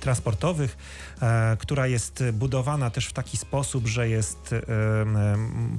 transportowych, 0.00 0.76
która 1.58 1.86
jest 1.86 2.24
budowana 2.32 2.90
też 2.90 3.06
w 3.06 3.12
taki 3.12 3.36
sposób, 3.36 3.86
że 3.86 4.08
jest 4.08 4.54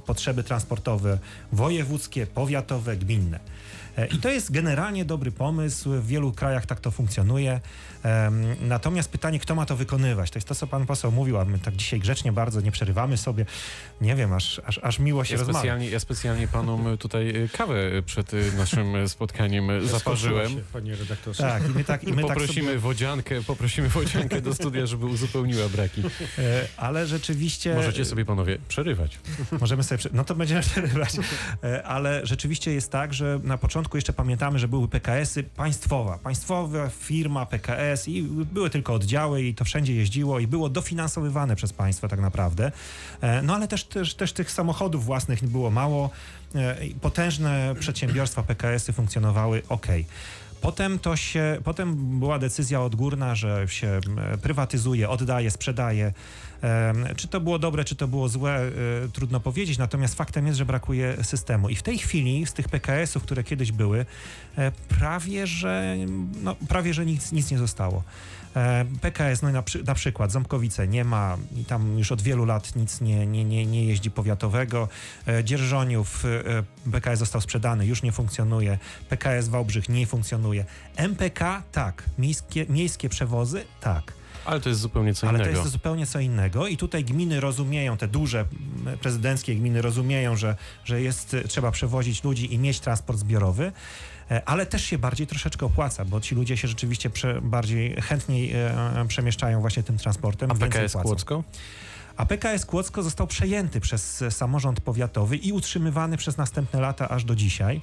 potrzeby 0.05 0.43
transportowe 0.43 1.19
wojewódzkie, 1.51 2.27
powiatowe, 2.27 2.97
gminne. 2.97 3.39
I 4.11 4.17
to 4.17 4.29
jest 4.29 4.51
generalnie 4.51 5.05
dobry 5.05 5.31
pomysł. 5.31 5.89
W 5.89 6.07
wielu 6.07 6.31
krajach 6.31 6.65
tak 6.65 6.79
to 6.79 6.91
funkcjonuje. 6.91 7.61
Natomiast 8.61 9.11
pytanie, 9.11 9.39
kto 9.39 9.55
ma 9.55 9.65
to 9.65 9.75
wykonywać? 9.75 10.31
To 10.31 10.37
jest 10.37 10.47
to, 10.47 10.55
co 10.55 10.67
pan 10.67 10.85
poseł 10.85 11.11
mówił, 11.11 11.37
a 11.37 11.45
my 11.45 11.59
tak 11.59 11.75
dzisiaj 11.75 11.99
grzecznie 11.99 12.31
bardzo 12.31 12.61
nie 12.61 12.71
przerywamy 12.71 13.17
sobie. 13.17 13.45
Nie 14.01 14.15
wiem, 14.15 14.33
aż, 14.33 14.61
aż, 14.65 14.79
aż 14.83 14.99
miło 14.99 15.23
się 15.23 15.33
ja 15.33 15.39
rozmawia. 15.39 15.59
Specjalnie, 15.59 15.89
ja 15.89 15.99
specjalnie 15.99 16.47
panom 16.47 16.97
tutaj 16.97 17.29
y, 17.29 17.49
kawę 17.49 18.01
przed 18.05 18.33
y, 18.33 18.51
naszym 18.57 19.09
spotkaniem 19.09 19.87
zaparzyłem. 19.87 20.51
Się, 20.51 20.61
panie 20.73 20.95
redaktorze. 20.95 21.43
Tak, 21.43 21.69
i 21.69 21.69
my 21.69 21.83
tak, 21.83 22.03
i 22.03 22.13
my 22.13 22.21
poprosimy 22.21 22.47
tak 22.47 22.63
sobie... 22.65 22.79
wodziankę, 22.79 23.43
poprosimy 23.43 23.89
wodziankę 23.89 24.41
do 24.41 24.53
studia, 24.53 24.85
żeby 24.85 25.05
uzupełniła 25.05 25.69
braki. 25.69 26.03
E, 26.37 26.67
ale 26.77 27.07
rzeczywiście... 27.07 27.75
Możecie 27.75 28.05
sobie 28.05 28.25
panowie 28.25 28.57
przerywać. 28.67 29.19
Możemy 29.59 29.83
sobie, 29.83 30.03
no 30.13 30.23
to 30.23 30.35
będziemy 30.35 30.61
przerywać. 30.71 31.17
E, 31.63 31.83
ale 31.83 32.25
rzeczywiście 32.25 32.73
jest 32.73 32.91
tak, 32.91 33.13
że 33.13 33.39
na 33.43 33.57
początku 33.57 33.97
jeszcze 33.97 34.13
pamiętamy, 34.13 34.59
że 34.59 34.67
były 34.67 34.87
PKS-y 34.87 35.43
państwowa. 35.43 36.17
Państwowa 36.17 36.89
firma 36.89 37.45
PKS 37.45 37.96
i 38.07 38.23
były 38.23 38.69
tylko 38.69 38.93
oddziały 38.93 39.43
i 39.43 39.53
to 39.53 39.65
wszędzie 39.65 39.95
jeździło 39.95 40.39
i 40.39 40.47
było 40.47 40.69
dofinansowywane 40.69 41.55
przez 41.55 41.73
państwo 41.73 42.07
tak 42.07 42.19
naprawdę. 42.19 42.71
E, 43.21 43.41
no 43.41 43.55
ale 43.55 43.67
też, 43.67 43.83
też, 43.83 44.15
też 44.15 44.33
tych 44.33 44.51
samochodów 44.51 45.05
własnych 45.05 45.43
było 45.47 45.71
mało. 45.71 46.09
E, 46.55 46.77
potężne 47.01 47.75
przedsiębiorstwa 47.79 48.43
PKS-y 48.43 48.93
funkcjonowały 48.93 49.61
ok. 49.69 49.87
Potem 50.61 50.99
to 50.99 51.15
się, 51.15 51.57
potem 51.63 52.19
była 52.19 52.39
decyzja 52.39 52.81
odgórna, 52.81 53.35
że 53.35 53.67
się 53.67 53.99
prywatyzuje, 54.41 55.09
oddaje, 55.09 55.51
sprzedaje. 55.51 56.13
Czy 57.15 57.27
to 57.27 57.41
było 57.41 57.59
dobre, 57.59 57.83
czy 57.83 57.95
to 57.95 58.07
było 58.07 58.29
złe, 58.29 58.51
e, 58.55 58.71
trudno 59.13 59.39
powiedzieć, 59.39 59.77
natomiast 59.77 60.15
faktem 60.15 60.47
jest, 60.47 60.57
że 60.57 60.65
brakuje 60.65 61.23
systemu. 61.23 61.69
I 61.69 61.75
w 61.75 61.83
tej 61.83 61.97
chwili 61.97 62.45
z 62.45 62.53
tych 62.53 62.69
PKS-ów, 62.69 63.23
które 63.23 63.43
kiedyś 63.43 63.71
były, 63.71 64.05
e, 64.57 64.71
prawie 64.71 65.47
że, 65.47 65.95
no, 66.43 66.55
prawie, 66.67 66.93
że 66.93 67.05
nic, 67.05 67.31
nic 67.31 67.51
nie 67.51 67.57
zostało. 67.57 68.03
E, 68.57 68.85
PKS, 69.01 69.41
no 69.41 69.51
na, 69.51 69.61
przy, 69.61 69.83
na, 69.83 69.95
przykład 69.95 70.31
Ząbkowice 70.31 70.87
nie 70.87 71.03
ma 71.03 71.37
i 71.55 71.65
tam 71.65 71.97
już 71.97 72.11
od 72.11 72.21
wielu 72.21 72.45
lat 72.45 72.75
nic 72.75 73.01
nie, 73.01 73.27
nie, 73.27 73.45
nie, 73.45 73.65
nie 73.65 73.85
jeździ 73.85 74.11
powiatowego. 74.11 74.87
Dzierżoniów, 75.43 76.23
PKS 76.91 77.19
został 77.19 77.41
sprzedany, 77.41 77.85
już 77.85 78.03
nie 78.03 78.11
funkcjonuje. 78.11 78.77
PKS 79.09 79.47
Wałbrzych 79.47 79.89
nie 79.89 80.07
funkcjonuje. 80.07 80.65
MPK 80.95 81.63
tak, 81.71 82.03
miejskie, 82.17 82.65
miejskie 82.69 83.09
przewozy 83.09 83.65
tak. 83.81 84.13
Ale 84.47 84.61
to 84.61 84.69
jest 84.69 84.81
zupełnie 84.81 85.13
co 85.13 85.27
Ale 85.27 85.37
innego. 85.37 85.53
to 85.53 85.59
jest 85.59 85.71
zupełnie 85.71 86.05
co 86.05 86.19
innego 86.19 86.67
i 86.67 86.77
tutaj 86.77 87.03
gminy 87.03 87.39
rozumieją, 87.39 87.97
te 87.97 88.07
duże 88.07 88.45
prezydenckie 89.01 89.55
gminy 89.55 89.81
rozumieją, 89.81 90.35
że, 90.35 90.55
że 90.85 91.01
jest, 91.01 91.35
trzeba 91.47 91.71
przewozić 91.71 92.23
ludzi 92.23 92.53
i 92.53 92.59
mieć 92.59 92.79
transport 92.79 93.19
zbiorowy 93.19 93.65
e, 93.65 93.71
ale 94.45 94.65
też 94.65 94.83
się 94.83 94.97
bardziej 94.97 95.27
troszeczkę 95.27 95.65
opłaca, 95.65 96.05
bo 96.05 96.21
ci 96.21 96.35
ludzie 96.35 96.57
się 96.57 96.67
rzeczywiście 96.67 97.09
prze, 97.09 97.41
bardziej 97.41 98.01
chętniej 98.01 98.53
e, 98.53 99.05
przemieszczają 99.07 99.61
właśnie 99.61 99.83
tym 99.83 99.97
transportem. 99.97 100.51
A 100.51 100.55
PKS 100.55 100.93
Kłodzko? 100.93 101.43
A 102.17 102.25
PKS 102.25 102.65
Kłodzko 102.65 103.03
został 103.03 103.27
przejęty 103.27 103.79
przez 103.79 104.23
samorząd 104.29 104.81
powiatowy 104.81 105.37
i 105.37 105.51
utrzymywany 105.51 106.17
przez 106.17 106.37
następne 106.37 106.81
lata 106.81 107.09
aż 107.09 107.23
do 107.23 107.35
dzisiaj. 107.35 107.81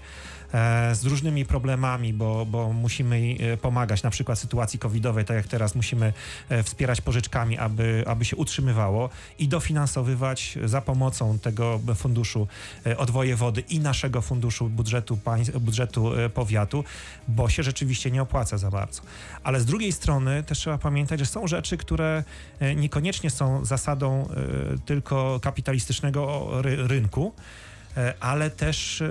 E, 0.54 0.94
z 0.94 1.04
różnymi 1.04 1.44
problemami, 1.44 2.12
bo, 2.12 2.46
bo 2.46 2.72
musimy 2.72 3.36
e, 3.40 3.56
pomagać 3.56 4.02
na 4.02 4.10
przykład 4.10 4.38
sytuacji 4.38 4.78
covidowej, 4.78 5.24
tak 5.24 5.36
jak 5.36 5.46
teraz 5.46 5.74
musimy 5.74 6.12
e, 6.48 6.62
wspierać 6.62 7.00
pożyczkami, 7.00 7.58
aby, 7.58 8.04
aby 8.06 8.24
się 8.24 8.36
utrzymywało 8.36 9.10
i 9.38 9.48
dofinansowywać 9.48 10.58
za 10.64 10.80
pomocą 10.80 11.38
tego 11.38 11.80
funduszu 11.94 12.48
od 12.96 13.10
wojewody 13.10 13.60
i 13.60 13.80
naszego 13.80 14.22
funduszu 14.22 14.68
budżetu, 14.68 15.18
budżetu 15.60 16.10
powiatu, 16.34 16.84
bo 17.28 17.48
się 17.48 17.62
rzeczywiście 17.62 18.10
nie 18.10 18.22
opłaca 18.22 18.58
za 18.58 18.70
bardzo. 18.70 19.02
Ale 19.42 19.60
z 19.60 19.64
drugiej 19.64 19.92
strony 19.92 20.42
też 20.42 20.58
trzeba 20.58 20.78
pamiętać, 20.78 21.20
że 21.20 21.26
są 21.26 21.46
rzeczy, 21.46 21.76
które 21.76 22.24
niekoniecznie 22.76 23.30
są 23.30 23.64
zasadą 23.64 24.28
tylko 24.86 25.40
kapitalistycznego 25.42 26.50
rynku, 26.62 27.32
ale 28.20 28.50
też 28.50 29.02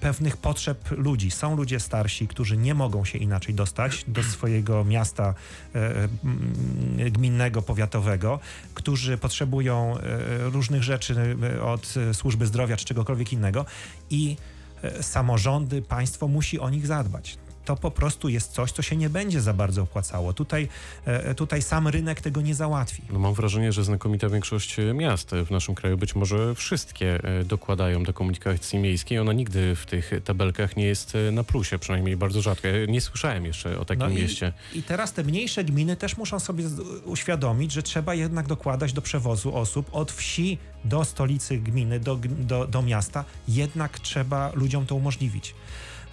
pewnych 0.00 0.36
potrzeb 0.36 0.90
ludzi. 0.90 1.30
Są 1.30 1.56
ludzie 1.56 1.80
starsi, 1.80 2.28
którzy 2.28 2.56
nie 2.56 2.74
mogą 2.74 3.04
się 3.04 3.18
inaczej 3.18 3.54
dostać 3.54 4.04
do 4.08 4.22
swojego 4.22 4.84
miasta 4.84 5.34
e, 5.74 7.10
gminnego, 7.10 7.62
powiatowego, 7.62 8.40
którzy 8.74 9.18
potrzebują 9.18 9.98
e, 9.98 10.50
różnych 10.50 10.82
rzeczy 10.82 11.36
e, 11.56 11.62
od 11.62 11.94
służby 12.12 12.46
zdrowia 12.46 12.76
czy 12.76 12.84
czegokolwiek 12.84 13.32
innego 13.32 13.64
i 14.10 14.36
e, 14.82 15.02
samorządy, 15.02 15.82
państwo 15.82 16.28
musi 16.28 16.60
o 16.60 16.70
nich 16.70 16.86
zadbać 16.86 17.38
to 17.64 17.76
po 17.76 17.90
prostu 17.90 18.28
jest 18.28 18.52
coś, 18.52 18.72
co 18.72 18.82
się 18.82 18.96
nie 18.96 19.10
będzie 19.10 19.40
za 19.40 19.54
bardzo 19.54 19.82
opłacało. 19.82 20.32
Tutaj, 20.32 20.68
e, 21.04 21.34
tutaj 21.34 21.62
sam 21.62 21.88
rynek 21.88 22.20
tego 22.20 22.40
nie 22.40 22.54
załatwi. 22.54 23.02
No 23.10 23.18
mam 23.18 23.34
wrażenie, 23.34 23.72
że 23.72 23.84
znakomita 23.84 24.28
większość 24.28 24.76
miast 24.94 25.30
w 25.30 25.50
naszym 25.50 25.74
kraju, 25.74 25.98
być 25.98 26.14
może 26.14 26.54
wszystkie 26.54 27.24
e, 27.24 27.44
dokładają 27.44 28.02
do 28.04 28.12
komunikacji 28.12 28.78
miejskiej. 28.78 29.18
Ona 29.18 29.32
nigdy 29.32 29.76
w 29.76 29.86
tych 29.86 30.10
tabelkach 30.24 30.76
nie 30.76 30.84
jest 30.84 31.14
e, 31.14 31.32
na 31.32 31.44
plusie, 31.44 31.78
przynajmniej 31.78 32.16
bardzo 32.16 32.42
rzadko. 32.42 32.68
Ja 32.68 32.86
nie 32.86 33.00
słyszałem 33.00 33.44
jeszcze 33.44 33.78
o 33.78 33.84
takim 33.84 34.08
no 34.08 34.10
mieście. 34.10 34.52
I, 34.74 34.78
I 34.78 34.82
teraz 34.82 35.12
te 35.12 35.24
mniejsze 35.24 35.64
gminy 35.64 35.96
też 35.96 36.16
muszą 36.16 36.40
sobie 36.40 36.64
uświadomić, 37.04 37.72
że 37.72 37.82
trzeba 37.82 38.14
jednak 38.14 38.46
dokładać 38.46 38.92
do 38.92 39.02
przewozu 39.02 39.56
osób 39.56 39.88
od 39.92 40.12
wsi 40.12 40.58
do 40.84 41.04
stolicy 41.04 41.58
gminy, 41.58 42.00
do, 42.00 42.18
do, 42.38 42.66
do 42.66 42.82
miasta. 42.82 43.24
Jednak 43.48 44.00
trzeba 44.00 44.52
ludziom 44.54 44.86
to 44.86 44.94
umożliwić. 44.94 45.54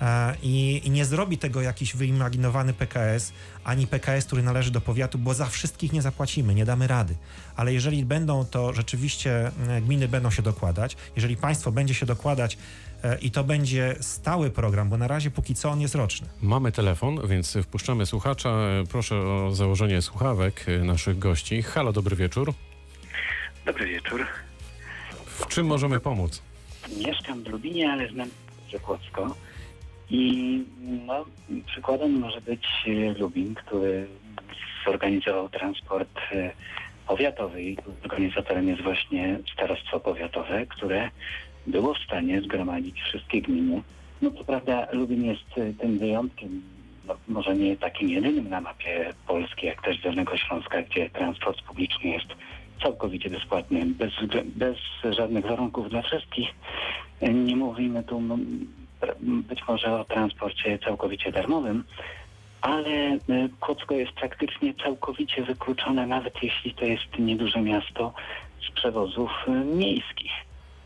E, 0.02 0.36
I, 0.44 0.82
I, 0.84 0.90
nie 0.90 1.06
zrobi 1.06 1.38
tego 1.38 1.62
jakiś 1.62 1.96
wyimaginowany 1.96 2.74
PKS, 2.74 3.34
ani 3.64 3.88
PKS, 3.88 4.26
który 4.26 4.44
należy 4.44 4.72
do 4.72 4.82
powiatu, 4.82 5.18
bo 5.18 5.34
za 5.34 5.46
wszystkich 5.46 5.94
nie 5.94 6.02
zapłacimy, 6.02 6.56
nie 6.56 6.66
damy 6.66 6.88
rady. 6.88 7.16
Ale 7.56 7.74
jeżeli 7.74 8.06
będą 8.06 8.46
to 8.46 8.74
rzeczywiście, 8.74 9.52
e, 9.68 9.82
gminy 9.82 10.08
będą 10.08 10.32
się 10.32 10.42
dokładać, 10.42 10.98
jeżeli 11.16 11.38
państwo 11.38 11.72
będzie 11.72 11.94
się 11.94 12.06
dokładać 12.06 12.58
e, 13.04 13.18
i 13.20 13.32
to 13.32 13.44
będzie 13.44 13.96
stały 14.00 14.50
program, 14.50 14.90
bo 14.90 14.98
na 14.98 15.08
razie 15.08 15.32
póki 15.32 15.56
co 15.56 15.70
on 15.70 15.82
jest 15.82 15.96
roczny. 15.96 16.28
Mamy 16.42 16.72
telefon, 16.72 17.28
więc 17.28 17.58
wpuszczamy 17.64 18.06
słuchacza. 18.06 18.50
Proszę 18.90 19.16
o 19.16 19.56
założenie 19.56 20.02
słuchawek 20.02 20.66
naszych 20.84 21.20
gości. 21.20 21.62
Halo, 21.62 21.94
dobry 21.94 22.16
wieczór. 22.16 22.54
Dobry 23.66 23.86
wieczór. 23.86 24.26
W 25.26 25.48
czym 25.48 25.68
możemy 25.68 26.00
pomóc? 26.00 26.42
Mieszkam 26.98 27.44
w 27.44 27.48
Lubinie, 27.48 27.92
ale 27.92 28.10
znam 28.10 28.30
Kłodzko. 28.82 29.36
I 30.10 30.64
no, 31.06 31.26
przykładem 31.66 32.20
może 32.20 32.42
być 32.42 32.68
e, 32.88 33.20
Lubin, 33.20 33.56
który 33.56 34.08
zorganizował 34.86 35.50
transport 35.50 36.20
e, 36.32 36.52
powiatowy 37.08 37.64
i 37.64 37.78
organizatorem 38.04 38.68
jest 38.68 38.82
właśnie 38.82 39.40
Starostwo 39.54 40.00
Powiatowe, 40.00 40.66
które 40.66 41.10
było 41.68 41.94
w 41.94 42.04
stanie 42.06 42.42
zgromadzić 42.42 43.02
wszystkie 43.02 43.42
gminy. 43.42 43.82
No 44.22 44.32
co 44.32 44.44
prawda 44.44 44.88
Lubin 44.92 45.26
jest 45.26 45.58
e, 45.58 45.74
tym 45.74 46.00
wyjątkiem, 46.00 46.62
no, 47.08 47.16
może 47.28 47.56
nie 47.56 47.78
takim 47.78 48.10
jedynym 48.10 48.50
na 48.50 48.62
mapie 48.62 49.14
Polski, 49.28 49.66
jak 49.66 49.82
też 49.82 50.02
Dolnego 50.02 50.38
Śląska, 50.38 50.82
gdzie 50.82 51.10
transport 51.10 51.62
publiczny 51.62 52.10
jest 52.10 52.28
całkowicie 52.84 53.30
bezpłatny, 53.30 53.86
bez, 53.86 54.14
bez 54.46 54.78
żadnych 55.16 55.46
warunków 55.46 55.90
dla 55.90 56.02
wszystkich. 56.02 56.50
Nie 57.22 57.56
mówimy 57.56 58.04
tu 58.04 58.22
być 59.22 59.68
może 59.68 60.00
o 60.00 60.06
transporcie 60.06 60.80
całkowicie 60.80 61.32
darmowym, 61.32 61.84
ale 62.62 62.90
e, 62.90 63.18
Kłodzko 63.60 63.96
jest 63.96 64.12
praktycznie 64.12 64.74
całkowicie 64.74 65.44
wykluczone, 65.44 66.08
nawet 66.08 66.44
jeśli 66.44 66.74
to 66.74 66.86
jest 66.86 67.20
nieduże 67.20 67.62
miasto, 67.62 68.14
z 68.68 68.72
przewozów 68.72 69.32
e, 69.48 69.52
miejskich. 69.52 70.32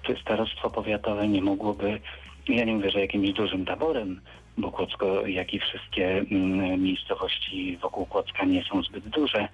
Czy 0.01 0.15
starostwo 0.21 0.69
powiatowe 0.69 1.27
nie 1.27 1.41
mogłoby, 1.41 1.99
ja 2.47 2.65
nie 2.65 2.73
mówię, 2.73 2.91
że 2.91 3.01
jakimś 3.01 3.31
dużym 3.31 3.65
taborem, 3.65 4.21
bo 4.57 4.71
Kłodzko, 4.71 5.27
jak 5.27 5.53
i 5.53 5.59
wszystkie 5.59 6.25
mm, 6.31 6.83
miejscowości 6.83 7.77
wokół 7.77 8.05
Kłodzka 8.05 8.45
nie 8.45 8.63
są 8.63 8.83
zbyt 8.83 9.07
duże, 9.07 9.47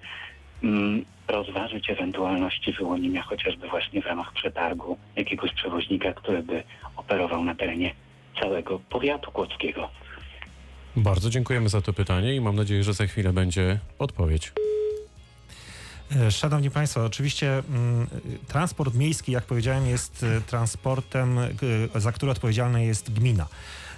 mm, 0.62 1.04
rozważyć 1.28 1.90
ewentualności 1.90 2.72
wyłonienia 2.72 3.22
chociażby 3.22 3.68
właśnie 3.68 4.02
w 4.02 4.06
ramach 4.06 4.32
przetargu 4.32 4.98
jakiegoś 5.16 5.52
przewoźnika, 5.52 6.12
który 6.12 6.42
by 6.42 6.62
operował 6.96 7.44
na 7.44 7.54
terenie 7.54 7.94
całego 8.40 8.80
powiatu 8.90 9.32
kłodzkiego. 9.32 9.88
Bardzo 10.96 11.30
dziękujemy 11.30 11.68
za 11.68 11.80
to 11.80 11.92
pytanie 11.92 12.34
i 12.34 12.40
mam 12.40 12.56
nadzieję, 12.56 12.84
że 12.84 12.94
za 12.94 13.06
chwilę 13.06 13.32
będzie 13.32 13.78
odpowiedź. 13.98 14.52
E, 16.16 16.30
szanowni 16.30 16.70
Państwo, 16.70 17.04
oczywiście 17.04 17.52
mm, 17.52 18.06
transport 18.48 18.94
miejski, 18.94 19.32
jak 19.32 19.44
powiedziałem, 19.44 19.86
jest 19.86 20.22
e, 20.22 20.40
transportem, 20.40 21.38
za 21.94 22.12
który 22.12 22.32
odpowiedzialna 22.32 22.80
jest 22.80 23.12
gmina. 23.12 23.46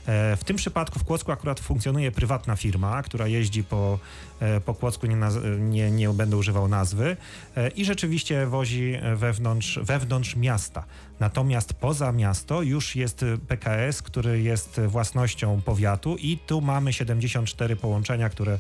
E, 0.06 0.36
w 0.36 0.44
tym 0.44 0.56
przypadku 0.56 0.98
w 0.98 1.04
Kłodzku 1.04 1.32
akurat 1.32 1.60
funkcjonuje 1.60 2.12
prywatna 2.12 2.56
firma, 2.56 3.02
która 3.02 3.26
jeździ 3.26 3.64
po, 3.64 3.98
e, 4.40 4.60
po 4.60 4.74
Kłodzku, 4.74 5.06
nie, 5.06 5.16
nie, 5.58 5.90
nie 5.90 6.08
będę 6.08 6.36
używał 6.36 6.68
nazwy, 6.68 7.16
e, 7.56 7.68
i 7.68 7.84
rzeczywiście 7.84 8.46
wozi 8.46 8.94
wewnątrz, 9.16 9.78
wewnątrz 9.82 10.36
miasta. 10.36 10.84
Natomiast 11.20 11.74
poza 11.74 12.12
miasto 12.12 12.62
już 12.62 12.96
jest 12.96 13.24
PKS, 13.48 14.02
który 14.02 14.42
jest 14.42 14.80
własnością 14.80 15.62
powiatu 15.62 16.16
i 16.16 16.38
tu 16.38 16.60
mamy 16.60 16.92
74 16.92 17.76
połączenia, 17.76 18.28
które, 18.28 18.58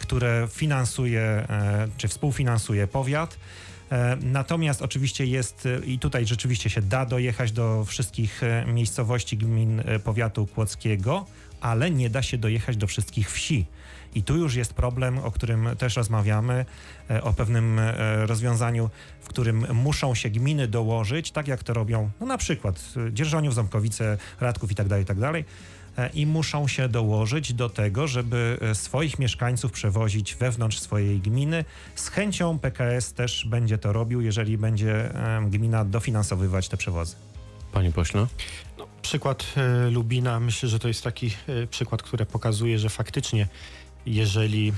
które 0.00 0.48
finansuje 0.50 1.46
czy 1.96 2.08
współfinansuje 2.08 2.86
powiat. 2.86 3.38
E, 3.90 4.16
natomiast 4.22 4.82
oczywiście 4.82 5.26
jest 5.26 5.66
e, 5.66 5.86
i 5.86 5.98
tutaj 5.98 6.26
rzeczywiście 6.26 6.70
się 6.70 6.82
da 6.82 7.06
dojechać 7.06 7.52
do 7.52 7.84
wszystkich 7.84 8.42
e, 8.42 8.64
miejscowości 8.66 9.36
gmin 9.36 9.82
powiatu 10.04 10.46
kłodzkiego, 10.46 11.26
ale 11.60 11.90
nie 11.90 12.10
da 12.10 12.22
się 12.22 12.38
dojechać 12.38 12.76
do 12.76 12.86
wszystkich 12.86 13.32
wsi. 13.32 13.66
I 14.14 14.22
tu 14.22 14.36
już 14.36 14.54
jest 14.54 14.74
problem, 14.74 15.18
o 15.18 15.30
którym 15.30 15.68
też 15.78 15.96
rozmawiamy, 15.96 16.64
o 17.22 17.32
pewnym 17.32 17.80
rozwiązaniu, 18.26 18.90
w 19.20 19.28
którym 19.28 19.66
muszą 19.74 20.14
się 20.14 20.30
gminy 20.30 20.68
dołożyć, 20.68 21.30
tak 21.30 21.48
jak 21.48 21.62
to 21.62 21.74
robią 21.74 22.10
no 22.20 22.26
na 22.26 22.38
przykład 22.38 22.82
Dzierżoniów, 23.12 23.54
Ząbkowice, 23.54 24.18
Radków 24.40 24.70
itd., 24.70 24.88
tak 24.88 24.98
itd., 24.98 25.32
tak 25.32 25.44
E, 25.44 25.44
i 26.14 26.26
muszą 26.26 26.68
się 26.68 26.88
dołożyć 26.88 27.52
do 27.52 27.68
tego, 27.68 28.06
żeby 28.06 28.58
e, 28.60 28.74
swoich 28.74 29.18
mieszkańców 29.18 29.72
przewozić 29.72 30.34
wewnątrz 30.34 30.78
swojej 30.78 31.20
gminy. 31.20 31.64
Z 31.94 32.08
chęcią 32.08 32.58
PKS 32.58 33.12
też 33.12 33.46
będzie 33.46 33.78
to 33.78 33.92
robił, 33.92 34.20
jeżeli 34.20 34.58
będzie 34.58 35.12
gmina 35.46 35.84
dofinansowywać 35.84 36.68
te 36.68 36.76
przewozy. 36.76 37.16
Panie 37.72 37.92
pośle? 37.92 38.26
No, 38.78 38.86
przykład 39.02 39.46
e, 39.56 39.90
Lubina, 39.90 40.40
myślę, 40.40 40.68
że 40.68 40.78
to 40.78 40.88
jest 40.88 41.04
taki 41.04 41.30
przykład, 41.70 42.02
który 42.02 42.26
pokazuje, 42.26 42.78
że 42.78 42.88
faktycznie 42.88 43.48
jeżeli 44.06 44.72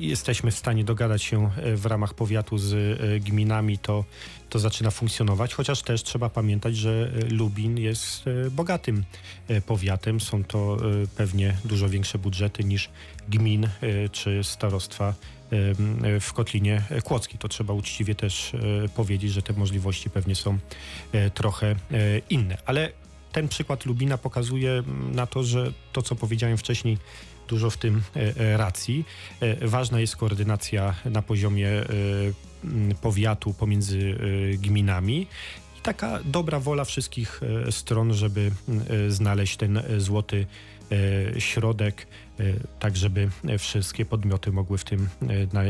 jesteśmy 0.00 0.50
w 0.50 0.58
stanie 0.58 0.84
dogadać 0.84 1.22
się 1.22 1.50
w 1.76 1.86
ramach 1.86 2.14
powiatu 2.14 2.58
z 2.58 2.98
gminami, 3.24 3.78
to 3.78 4.04
to 4.52 4.58
zaczyna 4.58 4.90
funkcjonować, 4.90 5.54
chociaż 5.54 5.82
też 5.82 6.02
trzeba 6.02 6.28
pamiętać, 6.28 6.76
że 6.76 7.12
e, 7.14 7.34
Lubin 7.34 7.78
jest 7.78 8.24
e, 8.26 8.50
bogatym 8.50 9.04
e, 9.48 9.60
powiatem. 9.60 10.20
Są 10.20 10.44
to 10.44 10.76
pewnie 11.16 11.56
dużo 11.64 11.88
większe 11.88 12.18
budżety 12.18 12.64
niż 12.64 12.90
gmin 13.28 13.68
czy 14.12 14.44
starostwa 14.44 15.14
w 16.20 16.32
Kotlinie 16.32 16.82
Kłodzkiej. 17.04 17.38
To 17.38 17.48
trzeba 17.48 17.74
uczciwie 17.74 18.14
też 18.14 18.52
powiedzieć, 18.94 19.32
że 19.32 19.42
te 19.42 19.52
możliwości 19.52 20.10
pewnie 20.10 20.34
są 20.34 20.58
trochę 21.34 21.76
inne. 22.30 22.58
Ale 22.66 22.92
ten 23.32 23.48
przykład 23.48 23.86
Lubina 23.86 24.18
pokazuje 24.18 24.82
na 25.12 25.26
to, 25.26 25.44
że 25.44 25.72
to, 25.92 26.02
co 26.02 26.14
powiedziałem 26.14 26.56
wcześniej, 26.56 26.98
dużo 27.48 27.70
w 27.70 27.76
tym 27.76 28.02
racji. 28.36 29.04
Ważna 29.62 30.00
jest 30.00 30.16
koordynacja 30.16 30.94
na 31.04 31.22
poziomie 31.22 31.70
powiatu 33.02 33.54
pomiędzy 33.54 34.18
gminami 34.58 35.26
i 35.78 35.80
taka 35.82 36.18
dobra 36.24 36.60
wola 36.60 36.84
wszystkich 36.84 37.40
stron, 37.70 38.14
żeby 38.14 38.50
znaleźć 39.08 39.56
ten 39.56 39.82
złoty 39.98 40.46
środek, 41.38 42.06
tak 42.78 42.96
żeby 42.96 43.30
wszystkie 43.58 44.04
podmioty 44.04 44.52
mogły 44.52 44.78
w 44.78 44.84
tym 44.84 45.08
na 45.52 45.62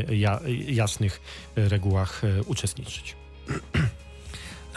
jasnych 0.67 1.21
regułach 1.55 2.21
uczestniczyć. 2.47 3.15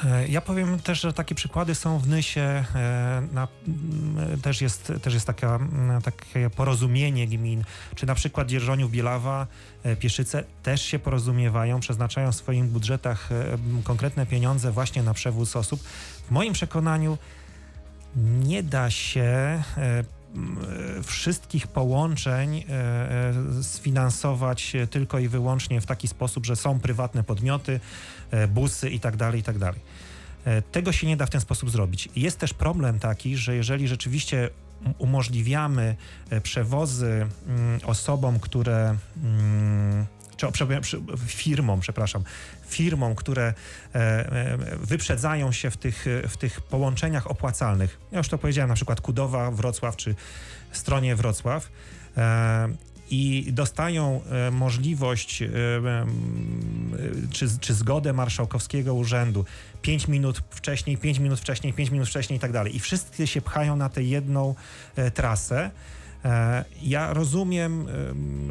E, 0.04 0.28
ja 0.28 0.40
powiem 0.40 0.78
też, 0.78 1.00
że 1.00 1.12
takie 1.12 1.34
przykłady 1.34 1.74
są 1.74 1.98
w 1.98 2.08
Nysie. 2.08 2.64
E, 2.74 3.22
na, 3.32 3.48
też, 4.42 4.60
jest, 4.60 4.92
też 5.02 5.14
jest 5.14 5.26
taka, 5.26 5.58
takie 6.04 6.50
porozumienie 6.50 7.26
gmin, 7.26 7.64
czy 7.94 8.06
na 8.06 8.14
przykład 8.14 8.48
Dzierżoniów, 8.48 8.90
Bielawa, 8.90 9.46
e, 9.82 9.96
Pieszyce 9.96 10.44
też 10.62 10.82
się 10.82 10.98
porozumiewają, 10.98 11.80
przeznaczają 11.80 12.32
w 12.32 12.36
swoich 12.36 12.64
budżetach 12.64 13.28
konkretne 13.84 14.26
pieniądze 14.26 14.72
właśnie 14.72 15.02
na 15.02 15.14
przewóz 15.14 15.56
osób. 15.56 15.80
W 16.28 16.30
moim 16.30 16.52
przekonaniu 16.52 17.18
nie 18.16 18.62
da 18.62 18.90
się 18.90 19.62
wszystkich 21.02 21.66
połączeń 21.66 22.64
sfinansować 23.62 24.72
tylko 24.90 25.18
i 25.18 25.28
wyłącznie 25.28 25.80
w 25.80 25.86
taki 25.86 26.08
sposób, 26.08 26.46
że 26.46 26.56
są 26.56 26.80
prywatne 26.80 27.22
podmioty, 27.22 27.80
E, 28.30 28.48
busy 28.48 28.90
i 28.90 29.00
tak 29.00 29.16
dalej, 29.16 29.40
i 29.40 29.42
tak. 29.42 29.56
E, 30.44 30.62
tego 30.62 30.92
się 30.92 31.06
nie 31.06 31.16
da 31.16 31.26
w 31.26 31.30
ten 31.30 31.40
sposób 31.40 31.70
zrobić. 31.70 32.08
Jest 32.16 32.38
też 32.38 32.54
problem 32.54 32.98
taki, 32.98 33.36
że 33.36 33.56
jeżeli 33.56 33.88
rzeczywiście 33.88 34.50
umożliwiamy 34.98 35.96
e, 36.30 36.40
przewozy 36.40 37.26
mm, 37.46 37.80
osobom, 37.84 38.40
które 38.40 38.96
mm, 39.24 40.06
czy 40.36 40.46
firmom, 41.26 41.80
przepraszam, 41.80 42.24
firmom, 42.68 43.14
które 43.14 43.54
wyprzedzają 44.80 45.52
się 45.52 45.70
w 45.70 45.76
tych, 45.76 46.06
w 46.28 46.36
tych 46.36 46.60
połączeniach 46.60 47.30
opłacalnych. 47.30 47.98
Ja 48.12 48.18
już 48.18 48.28
to 48.28 48.38
powiedziałem, 48.38 48.68
na 48.68 48.74
przykład 48.74 49.00
Kudowa, 49.00 49.50
Wrocław 49.50 49.96
czy 49.96 50.14
stronie 50.72 51.16
Wrocław 51.16 51.68
i 53.10 53.46
dostają 53.52 54.20
e, 54.24 54.50
możliwość 54.50 55.42
e, 55.42 55.48
czy, 57.32 57.46
czy 57.60 57.74
zgodę 57.74 58.12
marszałkowskiego 58.12 58.94
urzędu 58.94 59.44
5 59.82 60.08
minut 60.08 60.42
wcześniej, 60.50 60.96
5 60.96 61.18
minut 61.18 61.40
wcześniej, 61.40 61.72
5 61.72 61.90
minut 61.90 62.08
wcześniej 62.08 62.36
i 62.36 62.40
tak 62.40 62.52
dalej. 62.52 62.76
I 62.76 62.80
wszyscy 62.80 63.26
się 63.26 63.40
pchają 63.40 63.76
na 63.76 63.88
tę 63.88 64.02
jedną 64.02 64.54
e, 64.96 65.10
trasę. 65.10 65.70
Ja 66.82 67.12
rozumiem, 67.12 67.86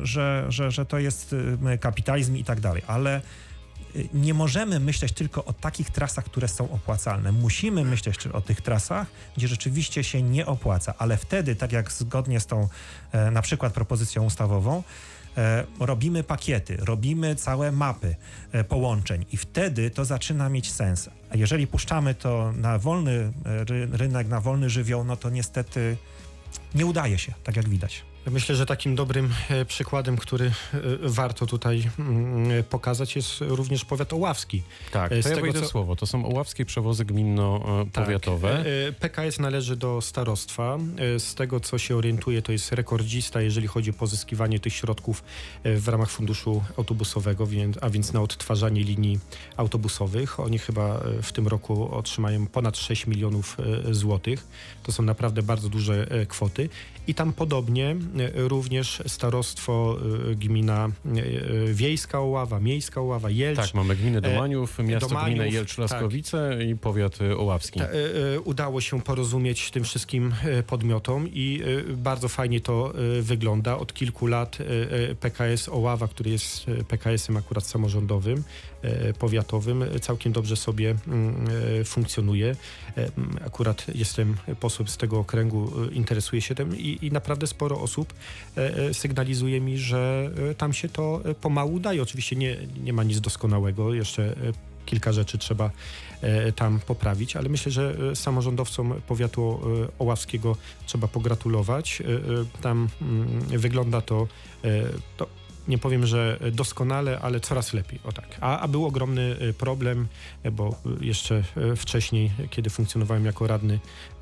że, 0.03 0.45
że, 0.49 0.71
że 0.71 0.85
to 0.85 0.99
jest 0.99 1.35
kapitalizm 1.79 2.35
i 2.35 2.43
tak 2.43 2.59
dalej, 2.59 2.81
ale 2.87 3.21
nie 4.13 4.33
możemy 4.33 4.79
myśleć 4.79 5.11
tylko 5.11 5.45
o 5.45 5.53
takich 5.53 5.89
trasach, 5.89 6.25
które 6.25 6.47
są 6.47 6.71
opłacalne. 6.71 7.31
Musimy 7.31 7.83
myśleć 7.83 8.27
o 8.27 8.41
tych 8.41 8.61
trasach, 8.61 9.07
gdzie 9.37 9.47
rzeczywiście 9.47 10.03
się 10.03 10.21
nie 10.21 10.45
opłaca, 10.45 10.93
ale 10.97 11.17
wtedy, 11.17 11.55
tak 11.55 11.71
jak 11.71 11.91
zgodnie 11.91 12.39
z 12.39 12.45
tą 12.45 12.67
e, 13.11 13.31
na 13.31 13.41
przykład 13.41 13.73
propozycją 13.73 14.23
ustawową, 14.23 14.83
e, 15.37 15.63
robimy 15.79 16.23
pakiety, 16.23 16.77
robimy 16.77 17.35
całe 17.35 17.71
mapy 17.71 18.15
e, 18.51 18.63
połączeń 18.63 19.25
i 19.31 19.37
wtedy 19.37 19.89
to 19.89 20.05
zaczyna 20.05 20.49
mieć 20.49 20.71
sens. 20.71 21.09
A 21.29 21.37
jeżeli 21.37 21.67
puszczamy 21.67 22.15
to 22.15 22.51
na 22.51 22.79
wolny 22.79 23.31
rynek, 23.91 24.27
na 24.27 24.41
wolny 24.41 24.69
żywioł, 24.69 25.03
no 25.03 25.17
to 25.17 25.29
niestety 25.29 25.97
nie 26.75 26.85
udaje 26.85 27.17
się, 27.17 27.33
tak 27.43 27.55
jak 27.55 27.69
widać. 27.69 28.03
Myślę, 28.31 28.55
że 28.55 28.65
takim 28.65 28.95
dobrym 28.95 29.33
e, 29.49 29.65
przykładem, 29.65 30.17
który 30.17 30.45
e, 30.45 30.51
warto 31.01 31.45
tutaj 31.45 31.89
mm, 31.99 32.63
pokazać 32.63 33.15
jest 33.15 33.29
również 33.39 33.85
powiat 33.85 34.13
oławski. 34.13 34.63
Tak, 34.91 35.11
e, 35.11 35.21
z 35.21 35.23
to 35.23 35.29
ja 35.29 35.35
tego, 35.35 35.53
co... 35.53 35.67
słowo. 35.67 35.95
To 35.95 36.05
są 36.05 36.25
oławskie 36.25 36.65
przewozy 36.65 37.05
gminno-powiatowe. 37.05 38.57
Tak. 38.57 38.65
PKS 38.99 39.39
należy 39.39 39.75
do 39.75 40.01
starostwa. 40.01 40.77
Z 41.17 41.35
tego, 41.35 41.59
co 41.59 41.77
się 41.77 41.95
orientuje, 41.95 42.41
to 42.41 42.51
jest 42.51 42.71
rekordzista, 42.71 43.41
jeżeli 43.41 43.67
chodzi 43.67 43.89
o 43.89 43.93
pozyskiwanie 43.93 44.59
tych 44.59 44.73
środków 44.73 45.23
w 45.63 45.87
ramach 45.87 46.09
funduszu 46.09 46.63
autobusowego, 46.77 47.47
a 47.81 47.89
więc 47.89 48.13
na 48.13 48.21
odtwarzanie 48.21 48.83
linii 48.83 49.19
autobusowych. 49.57 50.39
Oni 50.39 50.59
chyba 50.59 51.03
w 51.21 51.31
tym 51.31 51.47
roku 51.47 51.95
otrzymają 51.95 52.47
ponad 52.47 52.77
6 52.77 53.07
milionów 53.07 53.57
złotych. 53.91 54.47
To 54.83 54.91
są 54.91 55.03
naprawdę 55.03 55.43
bardzo 55.43 55.69
duże 55.69 56.07
kwoty. 56.27 56.69
I 57.07 57.13
tam 57.13 57.33
podobnie 57.33 57.95
również 58.33 59.03
starostwo 59.07 59.97
y, 60.31 60.35
gmina 60.35 60.89
y, 61.05 61.73
Wiejska 61.73 62.19
Oława, 62.19 62.59
Miejska 62.59 63.01
Oława, 63.01 63.29
Jelcz. 63.29 63.57
Tak, 63.57 63.73
mamy 63.73 63.95
gminę 63.95 64.21
Domaniów, 64.21 64.79
miasto 64.79 65.09
Domaniów, 65.09 65.39
gminę 65.39 65.49
Jelcz-Laskowice 65.49 66.31
tak. 66.31 66.67
i 66.67 66.75
powiat 66.75 67.19
oławski. 67.37 67.79
Ta, 67.79 67.85
y, 67.85 68.41
udało 68.41 68.81
się 68.81 69.01
porozumieć 69.01 69.71
tym 69.71 69.83
wszystkim 69.83 70.33
podmiotom 70.67 71.27
i 71.33 71.61
bardzo 71.97 72.27
fajnie 72.29 72.61
to 72.61 72.93
wygląda. 73.21 73.77
Od 73.77 73.93
kilku 73.93 74.27
lat 74.27 74.57
PKS 75.19 75.69
Oława, 75.69 76.07
który 76.07 76.29
jest 76.29 76.65
PKS-em 76.87 77.37
akurat 77.37 77.65
samorządowym, 77.65 78.43
powiatowym, 79.19 79.83
całkiem 80.01 80.33
dobrze 80.33 80.55
sobie 80.55 80.95
mm, 81.07 81.85
funkcjonuje. 81.85 82.55
Akurat 83.45 83.85
jestem 83.95 84.35
posłem 84.59 84.87
z 84.87 84.97
tego 84.97 85.19
okręgu, 85.19 85.71
interesuję 85.91 86.41
się 86.41 86.55
tym 86.55 86.77
i, 86.77 86.97
i 87.01 87.11
naprawdę 87.11 87.47
sporo 87.47 87.81
osób 87.81 88.04
e, 88.57 88.77
e, 88.77 88.93
sygnalizuje 88.93 89.61
mi, 89.61 89.77
że 89.77 90.31
e, 90.51 90.55
tam 90.55 90.73
się 90.73 90.89
to 90.89 91.21
pomału 91.41 91.79
daje. 91.79 92.01
Oczywiście 92.01 92.35
nie, 92.35 92.57
nie 92.83 92.93
ma 92.93 93.03
nic 93.03 93.21
doskonałego, 93.21 93.93
jeszcze 93.93 94.35
kilka 94.85 95.11
rzeczy 95.11 95.37
trzeba 95.37 95.71
tam 96.55 96.79
poprawić, 96.79 97.35
ale 97.35 97.49
myślę, 97.49 97.71
że 97.71 97.95
samorządowcom 98.15 98.93
powiatu 99.07 99.59
oławskiego 99.99 100.55
trzeba 100.85 101.07
pogratulować. 101.07 102.03
Tam 102.61 102.87
mm, 103.01 103.39
wygląda 103.59 104.01
to, 104.01 104.27
to 105.17 105.27
nie 105.67 105.77
powiem, 105.77 106.05
że 106.05 106.39
doskonale, 106.51 107.19
ale 107.19 107.39
coraz 107.39 107.73
lepiej. 107.73 107.99
O 108.03 108.11
tak. 108.11 108.37
A, 108.41 108.59
a 108.59 108.67
był 108.67 108.85
ogromny 108.85 109.35
y, 109.41 109.53
problem, 109.53 110.07
y, 110.45 110.51
bo 110.51 110.75
y, 111.01 111.05
jeszcze 111.05 111.43
wcześniej, 111.75 112.31
kiedy 112.49 112.69
funkcjonowałem 112.69 113.25
jako 113.25 113.47
radny 113.47 113.79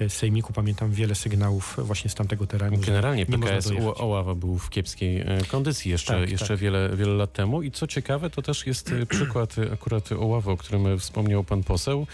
Sejmiku, 0.07 0.53
pamiętam 0.53 0.91
wiele 0.91 1.15
sygnałów 1.15 1.77
właśnie 1.77 2.09
z 2.09 2.15
tamtego 2.15 2.47
terenu. 2.47 2.77
Generalnie 2.77 3.25
PKS 3.25 3.71
Oława 3.95 4.35
był 4.35 4.57
w 4.57 4.69
kiepskiej 4.69 5.25
kondycji 5.47 5.91
jeszcze, 5.91 6.13
tak, 6.13 6.29
jeszcze 6.29 6.47
tak. 6.47 6.57
Wiele, 6.57 6.89
wiele 6.95 7.13
lat 7.13 7.33
temu. 7.33 7.61
I 7.61 7.71
co 7.71 7.87
ciekawe, 7.87 8.29
to 8.29 8.41
też 8.41 8.67
jest 8.67 8.93
przykład 9.09 9.55
akurat 9.73 10.11
Oławy, 10.11 10.51
o 10.51 10.57
którym 10.57 10.99
wspomniał 10.99 11.43
pan 11.43 11.63
poseł. 11.63 12.07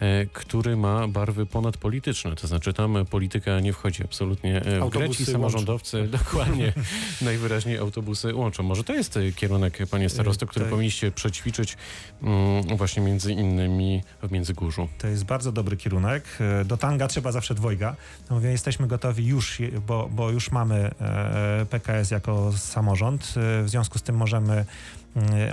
E, 0.00 0.26
który 0.26 0.76
ma 0.76 1.08
barwy 1.08 1.46
ponadpolityczne, 1.46 2.36
to 2.36 2.46
znaczy 2.46 2.72
tam 2.72 3.06
polityka 3.10 3.60
nie 3.60 3.72
wchodzi 3.72 4.04
absolutnie 4.04 4.62
e, 4.62 4.80
w 4.80 4.90
grę. 4.90 5.10
Ci 5.10 5.26
samorządowcy 5.26 5.96
łączą. 5.98 6.12
dokładnie 6.18 6.72
najwyraźniej 7.22 7.78
autobusy 7.78 8.34
łączą. 8.34 8.62
Może 8.62 8.84
to 8.84 8.94
jest 8.94 9.16
e, 9.16 9.32
kierunek, 9.32 9.78
panie 9.90 10.08
starosto, 10.08 10.46
który 10.46 10.64
to... 10.64 10.70
powinniście 10.70 11.10
przećwiczyć 11.10 11.76
mm, 12.22 12.76
właśnie 12.76 13.02
między 13.02 13.32
innymi 13.32 14.02
w 14.22 14.30
Międzygórzu. 14.30 14.88
To 14.98 15.06
jest 15.06 15.24
bardzo 15.24 15.52
dobry 15.52 15.76
kierunek. 15.76 16.24
Do 16.64 16.76
tanga 16.76 17.08
trzeba 17.08 17.32
zawsze 17.32 17.54
dwojga. 17.54 17.96
Mówię, 18.30 18.50
jesteśmy 18.50 18.86
gotowi 18.86 19.26
już, 19.26 19.62
bo, 19.86 20.08
bo 20.12 20.30
już 20.30 20.50
mamy 20.50 20.90
PKS 21.70 22.10
jako 22.10 22.52
samorząd. 22.56 23.34
W 23.36 23.68
związku 23.68 23.98
z 23.98 24.02
tym 24.02 24.16
możemy 24.16 24.64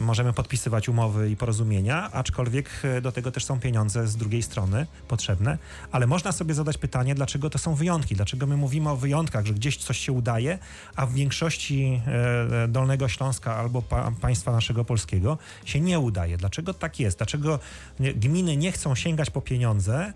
możemy 0.01 0.33
podpisywać 0.33 0.89
umowy 0.89 1.29
i 1.29 1.35
porozumienia, 1.35 2.11
aczkolwiek 2.11 2.69
e, 2.83 3.01
do 3.01 3.11
tego 3.11 3.31
też 3.31 3.45
są 3.45 3.59
pieniądze 3.59 4.07
z 4.07 4.15
drugiej 4.15 4.43
strony 4.43 4.87
potrzebne, 5.07 5.57
ale 5.91 6.07
można 6.07 6.31
sobie 6.31 6.53
zadać 6.53 6.77
pytanie, 6.77 7.15
dlaczego 7.15 7.49
to 7.49 7.57
są 7.57 7.75
wyjątki, 7.75 8.15
dlaczego 8.15 8.47
my 8.47 8.57
mówimy 8.57 8.89
o 8.89 8.95
wyjątkach, 8.95 9.45
że 9.45 9.53
gdzieś 9.53 9.77
coś 9.77 9.97
się 9.97 10.11
udaje, 10.11 10.59
a 10.95 11.05
w 11.05 11.13
większości 11.13 12.01
e, 12.07 12.67
Dolnego 12.67 13.07
Śląska 13.07 13.55
albo 13.55 13.81
pa 13.81 14.11
państwa 14.21 14.51
naszego 14.51 14.85
polskiego 14.85 15.37
się 15.65 15.79
nie 15.79 15.99
udaje. 15.99 16.37
Dlaczego 16.37 16.73
tak 16.73 16.99
jest? 16.99 17.17
Dlaczego 17.17 17.59
gminy 17.99 18.57
nie 18.57 18.71
chcą 18.71 18.95
sięgać 18.95 19.29
po 19.29 19.41
pieniądze, 19.41 20.13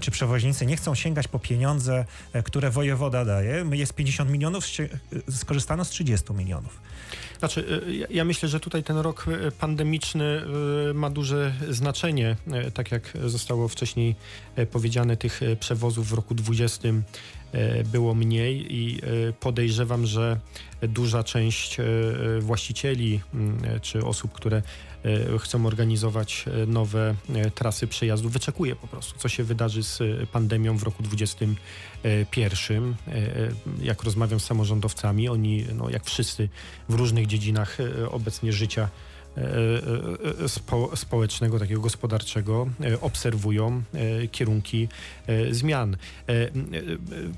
czy 0.00 0.10
przewoźnicy 0.10 0.66
nie 0.66 0.76
chcą 0.76 0.94
sięgać 0.94 1.28
po 1.28 1.38
pieniądze, 1.38 2.04
które 2.44 2.70
wojewoda 2.70 3.24
daje. 3.24 3.64
Jest 3.72 3.94
50 3.94 4.30
milionów, 4.30 4.64
skorzystano 5.30 5.84
z 5.84 5.90
30 5.90 6.32
milionów. 6.32 6.80
Znaczy, 7.38 7.80
ja 8.10 8.24
myślę, 8.24 8.48
że 8.48 8.60
tutaj 8.60 8.82
ten 8.82 8.96
rok 8.96 9.26
pandemiczny 9.58 10.42
ma 10.94 11.10
duże 11.10 11.54
znaczenie. 11.70 12.36
Tak 12.74 12.92
jak 12.92 13.12
zostało 13.24 13.68
wcześniej 13.68 14.16
powiedziane, 14.72 15.16
tych 15.16 15.40
przewozów 15.60 16.08
w 16.08 16.12
roku 16.12 16.34
2020 16.34 16.88
było 17.92 18.14
mniej 18.14 18.74
i 18.74 19.00
podejrzewam, 19.40 20.06
że 20.06 20.40
duża 20.82 21.24
część 21.24 21.76
właścicieli 22.40 23.20
czy 23.82 24.04
osób, 24.04 24.32
które 24.32 24.62
chcą 25.38 25.66
organizować 25.66 26.44
nowe 26.66 27.14
trasy 27.54 27.86
przejazdów, 27.86 28.32
wyczekuje 28.32 28.76
po 28.76 28.86
prostu, 28.86 29.18
co 29.18 29.28
się 29.28 29.44
wydarzy 29.44 29.82
z 29.82 30.02
pandemią 30.32 30.76
w 30.76 30.82
roku 30.82 31.02
2021. 31.02 32.94
Jak 33.82 34.02
rozmawiam 34.02 34.40
z 34.40 34.44
samorządowcami, 34.44 35.28
oni, 35.28 35.64
no, 35.74 35.90
jak 35.90 36.04
wszyscy 36.04 36.48
w 36.88 36.94
różnych 36.94 37.26
dziedzinach 37.26 37.80
e, 37.80 38.10
obecnie 38.10 38.52
życia 38.52 38.88
e, 39.36 39.40
e, 40.44 40.48
spo, 40.48 40.96
społecznego, 40.96 41.58
takiego 41.58 41.80
gospodarczego, 41.80 42.66
obserwują 43.00 43.82
kierunki 44.32 44.88
zmian. 45.50 45.96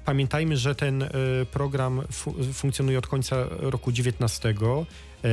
Pamiętajmy, 0.05 0.57
że 0.57 0.75
ten 0.75 1.05
program 1.51 2.03
funkcjonuje 2.53 2.99
od 2.99 3.07
końca 3.07 3.37
roku 3.51 3.93
19 3.93 4.49
E, 4.49 4.87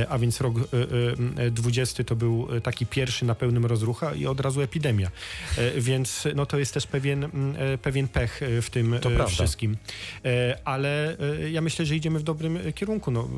a 0.08 0.18
więc 0.18 0.40
rok 0.40 0.54
20 1.50 1.98
e, 1.98 2.00
e, 2.00 2.04
to 2.04 2.16
był 2.16 2.48
taki 2.62 2.86
pierwszy 2.86 3.24
na 3.24 3.34
pełnym 3.34 3.66
rozrucha 3.66 4.14
i 4.14 4.26
od 4.26 4.40
razu 4.40 4.60
epidemia. 4.60 5.10
Więc 5.76 6.28
no 6.34 6.46
to 6.46 6.58
jest 6.58 6.74
też 6.74 6.86
pewien, 6.86 7.28
pewien 7.82 8.08
pech 8.08 8.40
w 8.62 8.70
tym 8.70 8.96
to 9.00 9.26
wszystkim. 9.26 9.76
Ale 10.64 11.16
ja 11.52 11.60
myślę, 11.60 11.86
że 11.86 11.96
idziemy 11.96 12.18
w 12.18 12.22
dobrym 12.22 12.58
kierunku. 12.74 13.10
No, 13.10 13.28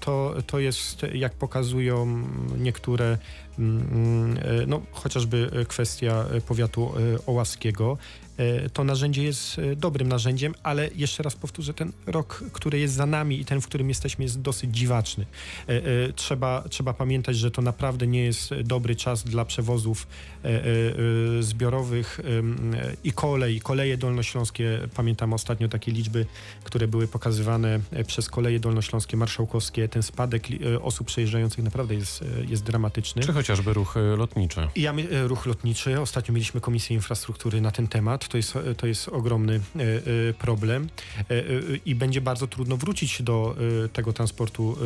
to, 0.00 0.34
to 0.46 0.58
jest, 0.58 1.02
jak 1.14 1.32
pokazują 1.32 2.24
niektóre 2.58 3.18
no, 4.66 4.82
chociażby 4.92 5.50
kwestia 5.68 6.24
powiatu 6.46 6.92
ołaskiego, 7.26 7.98
E, 8.21 8.21
to 8.72 8.84
narzędzie 8.84 9.22
jest 9.22 9.58
e, 9.58 9.76
dobrym 9.76 10.08
narzędziem, 10.08 10.54
ale 10.62 10.88
jeszcze 10.94 11.22
raz 11.22 11.34
powtórzę, 11.34 11.74
ten 11.74 11.92
rok, 12.06 12.44
który 12.52 12.78
jest 12.78 12.94
za 12.94 13.06
nami 13.06 13.40
i 13.40 13.44
ten, 13.44 13.60
w 13.60 13.66
którym 13.66 13.88
jesteśmy, 13.88 14.24
jest 14.24 14.40
dosyć 14.40 14.76
dziwaczny. 14.76 15.26
E, 15.66 16.12
trzeba, 16.12 16.64
trzeba 16.68 16.94
pamiętać, 16.94 17.36
że 17.36 17.50
to 17.50 17.62
naprawdę 17.62 18.06
nie 18.06 18.24
jest 18.24 18.54
dobry 18.64 18.96
czas 18.96 19.24
dla 19.24 19.44
przewozów 19.44 20.06
zbiorowych 21.40 22.20
i 23.04 23.12
kolei. 23.12 23.60
Koleje 23.60 23.96
dolnośląskie, 23.96 24.78
pamiętam 24.94 25.32
ostatnio 25.32 25.68
takie 25.68 25.92
liczby, 25.92 26.26
które 26.64 26.88
były 26.88 27.08
pokazywane 27.08 27.80
przez 28.06 28.28
koleje 28.28 28.60
dolnośląskie, 28.60 29.16
marszałkowskie. 29.16 29.88
Ten 29.88 30.02
spadek 30.02 30.48
osób 30.82 31.06
przejeżdżających 31.06 31.64
naprawdę 31.64 31.94
jest, 31.94 32.24
jest 32.48 32.62
dramatyczny. 32.62 33.22
Czy 33.22 33.32
chociażby 33.32 33.72
ruch 33.72 33.94
lotniczy? 34.16 34.68
Ja, 34.76 34.94
ruch 35.26 35.46
lotniczy. 35.46 36.00
Ostatnio 36.00 36.34
mieliśmy 36.34 36.60
Komisję 36.60 36.96
Infrastruktury 36.96 37.60
na 37.60 37.70
ten 37.70 37.88
temat 37.88 38.21
to 38.28 38.36
jest, 38.36 38.58
to 38.76 38.86
jest 38.86 39.08
ogromny 39.08 39.54
e, 39.54 39.80
e, 39.80 40.34
problem 40.34 40.88
e, 41.18 41.42
i 41.86 41.94
będzie 41.94 42.20
bardzo 42.20 42.46
trudno 42.46 42.76
wrócić 42.76 43.22
do 43.22 43.56
tego 43.92 44.12
transportu 44.12 44.76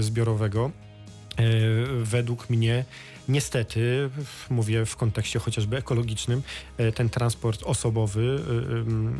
zbiorowego. 0.00 0.70
Według 2.02 2.50
mnie 2.50 2.84
Niestety, 3.28 4.10
mówię 4.50 4.86
w 4.86 4.96
kontekście 4.96 5.38
chociażby 5.38 5.76
ekologicznym, 5.76 6.42
e, 6.78 6.92
ten 6.92 7.10
transport 7.10 7.62
osobowy, 7.62 8.40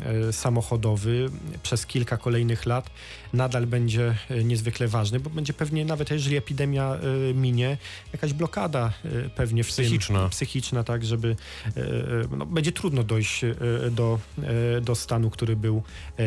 e, 0.05 0.27
e, 0.27 0.33
samochodowy 0.33 1.29
przez 1.63 1.85
kilka 1.85 2.17
kolejnych 2.17 2.65
lat 2.65 2.89
nadal 3.33 3.67
będzie 3.67 4.15
niezwykle 4.43 4.87
ważny, 4.87 5.19
bo 5.19 5.29
będzie 5.29 5.53
pewnie 5.53 5.85
nawet 5.85 6.11
jeżeli 6.11 6.37
epidemia 6.37 6.97
minie, 7.35 7.77
jakaś 8.13 8.33
blokada 8.33 8.93
pewnie 9.35 9.63
w 9.63 9.67
psychiczna. 9.67 10.19
Tym, 10.19 10.29
psychiczna, 10.29 10.83
tak, 10.83 11.05
żeby 11.05 11.35
no, 12.37 12.45
będzie 12.45 12.71
trudno 12.71 13.03
dojść 13.03 13.41
do, 13.91 14.19
do 14.81 14.95
stanu, 14.95 15.29
który 15.29 15.55
był 15.55 15.83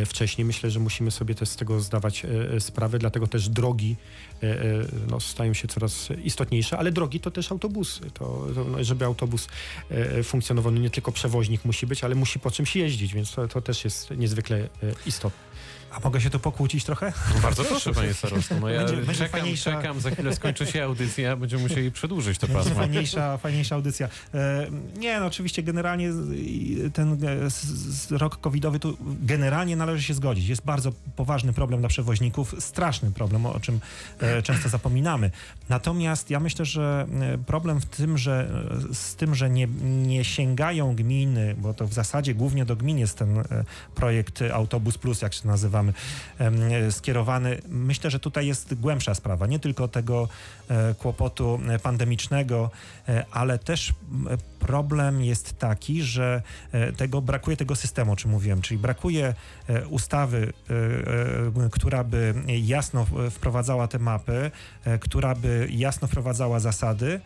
wcześniej. 0.06 0.44
Myślę, 0.44 0.70
że 0.70 0.80
musimy 0.80 1.10
sobie 1.10 1.34
też 1.34 1.48
z 1.48 1.56
tego 1.56 1.80
zdawać 1.80 2.26
sprawę, 2.58 2.98
dlatego 2.98 3.26
też 3.26 3.48
drogi 3.48 3.96
no, 5.10 5.20
stają 5.20 5.54
się 5.54 5.68
coraz 5.68 6.08
istotniejsze, 6.24 6.78
ale 6.78 6.92
drogi 6.92 7.20
to 7.20 7.30
też 7.30 7.52
autobusy 7.52 7.69
autobusy. 7.70 8.10
To, 8.10 8.46
to, 8.54 8.64
no, 8.64 8.84
żeby 8.84 9.04
autobus 9.04 9.48
e, 9.90 10.22
funkcjonował, 10.22 10.72
no 10.72 10.80
nie 10.80 10.90
tylko 10.90 11.12
przewoźnik 11.12 11.64
musi 11.64 11.86
być, 11.86 12.04
ale 12.04 12.14
musi 12.14 12.38
po 12.38 12.50
czymś 12.50 12.76
jeździć, 12.76 13.14
więc 13.14 13.32
to, 13.32 13.48
to 13.48 13.60
też 13.60 13.84
jest 13.84 14.10
niezwykle 14.10 14.56
e, 14.56 14.68
istotne. 15.06 15.49
A 15.92 16.00
mogę 16.00 16.20
się 16.20 16.30
tu 16.30 16.38
pokłócić 16.38 16.84
trochę? 16.84 17.12
No 17.34 17.40
bardzo 17.40 17.64
proszę, 17.64 17.92
panie 17.92 18.14
starosto. 18.14 18.60
No 18.60 18.68
ja 18.68 18.84
będzie, 18.84 19.14
czekam, 19.14 19.40
fajniejsza... 19.40 19.72
czekam, 19.72 20.00
za 20.00 20.10
chwilę 20.10 20.34
skończy 20.34 20.66
się 20.66 20.84
audycja, 20.84 21.36
będziemy 21.36 21.62
musieli 21.62 21.92
przedłużyć 21.92 22.38
to 22.38 22.46
pasmo. 22.46 22.74
Fajniejsza, 22.74 23.38
fajniejsza 23.38 23.74
audycja. 23.74 24.08
E, 24.34 24.66
nie, 24.98 25.20
no 25.20 25.26
oczywiście 25.26 25.62
generalnie 25.62 26.10
ten 26.92 27.24
e, 27.24 28.18
rok 28.18 28.40
covidowy 28.40 28.80
tu 28.80 28.96
generalnie 29.22 29.76
należy 29.76 30.02
się 30.02 30.14
zgodzić. 30.14 30.48
Jest 30.48 30.62
bardzo 30.64 30.92
poważny 31.16 31.52
problem 31.52 31.80
dla 31.80 31.88
przewoźników, 31.88 32.54
straszny 32.58 33.10
problem, 33.10 33.46
o 33.46 33.60
czym 33.60 33.80
e, 34.20 34.42
często 34.42 34.68
zapominamy. 34.68 35.30
Natomiast 35.68 36.30
ja 36.30 36.40
myślę, 36.40 36.64
że 36.64 37.06
problem 37.46 37.80
w 37.80 37.86
tym, 37.86 38.18
że 38.18 38.50
z 38.92 39.14
tym, 39.14 39.34
że 39.34 39.50
nie, 39.50 39.66
nie 39.82 40.24
sięgają 40.24 40.94
gminy, 40.94 41.54
bo 41.58 41.74
to 41.74 41.86
w 41.86 41.92
zasadzie 41.92 42.34
głównie 42.34 42.64
do 42.64 42.76
gmin 42.76 42.98
jest 42.98 43.18
ten 43.18 43.42
projekt 43.94 44.42
Autobus 44.52 44.98
Plus, 44.98 45.22
jak 45.22 45.34
się 45.34 45.48
nazywa, 45.48 45.79
skierowany. 46.90 47.58
Myślę, 47.68 48.10
że 48.10 48.20
tutaj 48.20 48.46
jest 48.46 48.74
głębsza 48.74 49.14
sprawa, 49.14 49.46
nie 49.46 49.58
tylko 49.58 49.88
tego 49.88 50.28
e, 50.68 50.94
kłopotu 50.94 51.60
pandemicznego, 51.82 52.70
e, 53.08 53.24
ale 53.30 53.58
też 53.58 53.92
problem 54.58 55.24
jest 55.24 55.58
taki, 55.58 56.02
że 56.02 56.42
e, 56.72 56.92
tego 56.92 57.22
brakuje 57.22 57.56
tego 57.56 57.76
systemu, 57.76 58.12
o 58.12 58.16
czym 58.16 58.30
mówiłem, 58.30 58.62
czyli 58.62 58.78
brakuje 58.78 59.34
ustawy, 59.88 60.52
która 61.70 62.04
by 62.04 62.34
jasno 62.46 63.06
wprowadzała 63.30 63.88
te 63.88 63.98
mapy, 63.98 64.50
która 65.00 65.34
by 65.34 65.68
jasno 65.70 66.08
wprowadzała 66.08 66.60
zasady, 66.60 67.20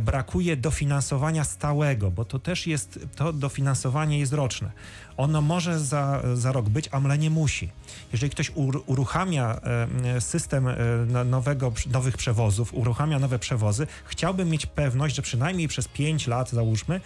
brakuje 0.00 0.56
dofinansowania 0.56 1.44
stałego, 1.44 2.10
bo 2.10 2.24
to 2.24 2.38
też 2.38 2.66
jest, 2.66 2.98
to 3.16 3.32
dofinansowanie 3.32 4.18
jest 4.18 4.32
roczne. 4.32 4.70
Ono 5.18 5.40
może 5.40 5.80
za, 5.80 6.22
za 6.34 6.52
rok 6.52 6.68
być, 6.68 6.88
ale 6.88 7.18
nie 7.18 7.30
musi. 7.30 7.70
Jeżeli 8.12 8.30
ktoś 8.30 8.52
uruchamia 8.86 9.60
e, 10.04 10.20
system 10.20 10.68
e, 10.68 10.76
nowego, 11.24 11.72
nowych 11.92 12.16
przewozów, 12.16 12.74
uruchamia 12.74 13.18
nowe 13.18 13.38
przewozy, 13.38 13.86
chciałby 14.04 14.44
mieć 14.44 14.66
pewność, 14.66 15.16
że 15.16 15.22
przynajmniej 15.22 15.68
przez 15.68 15.88
5 15.88 16.26
lat, 16.26 16.50
załóżmy, 16.50 17.00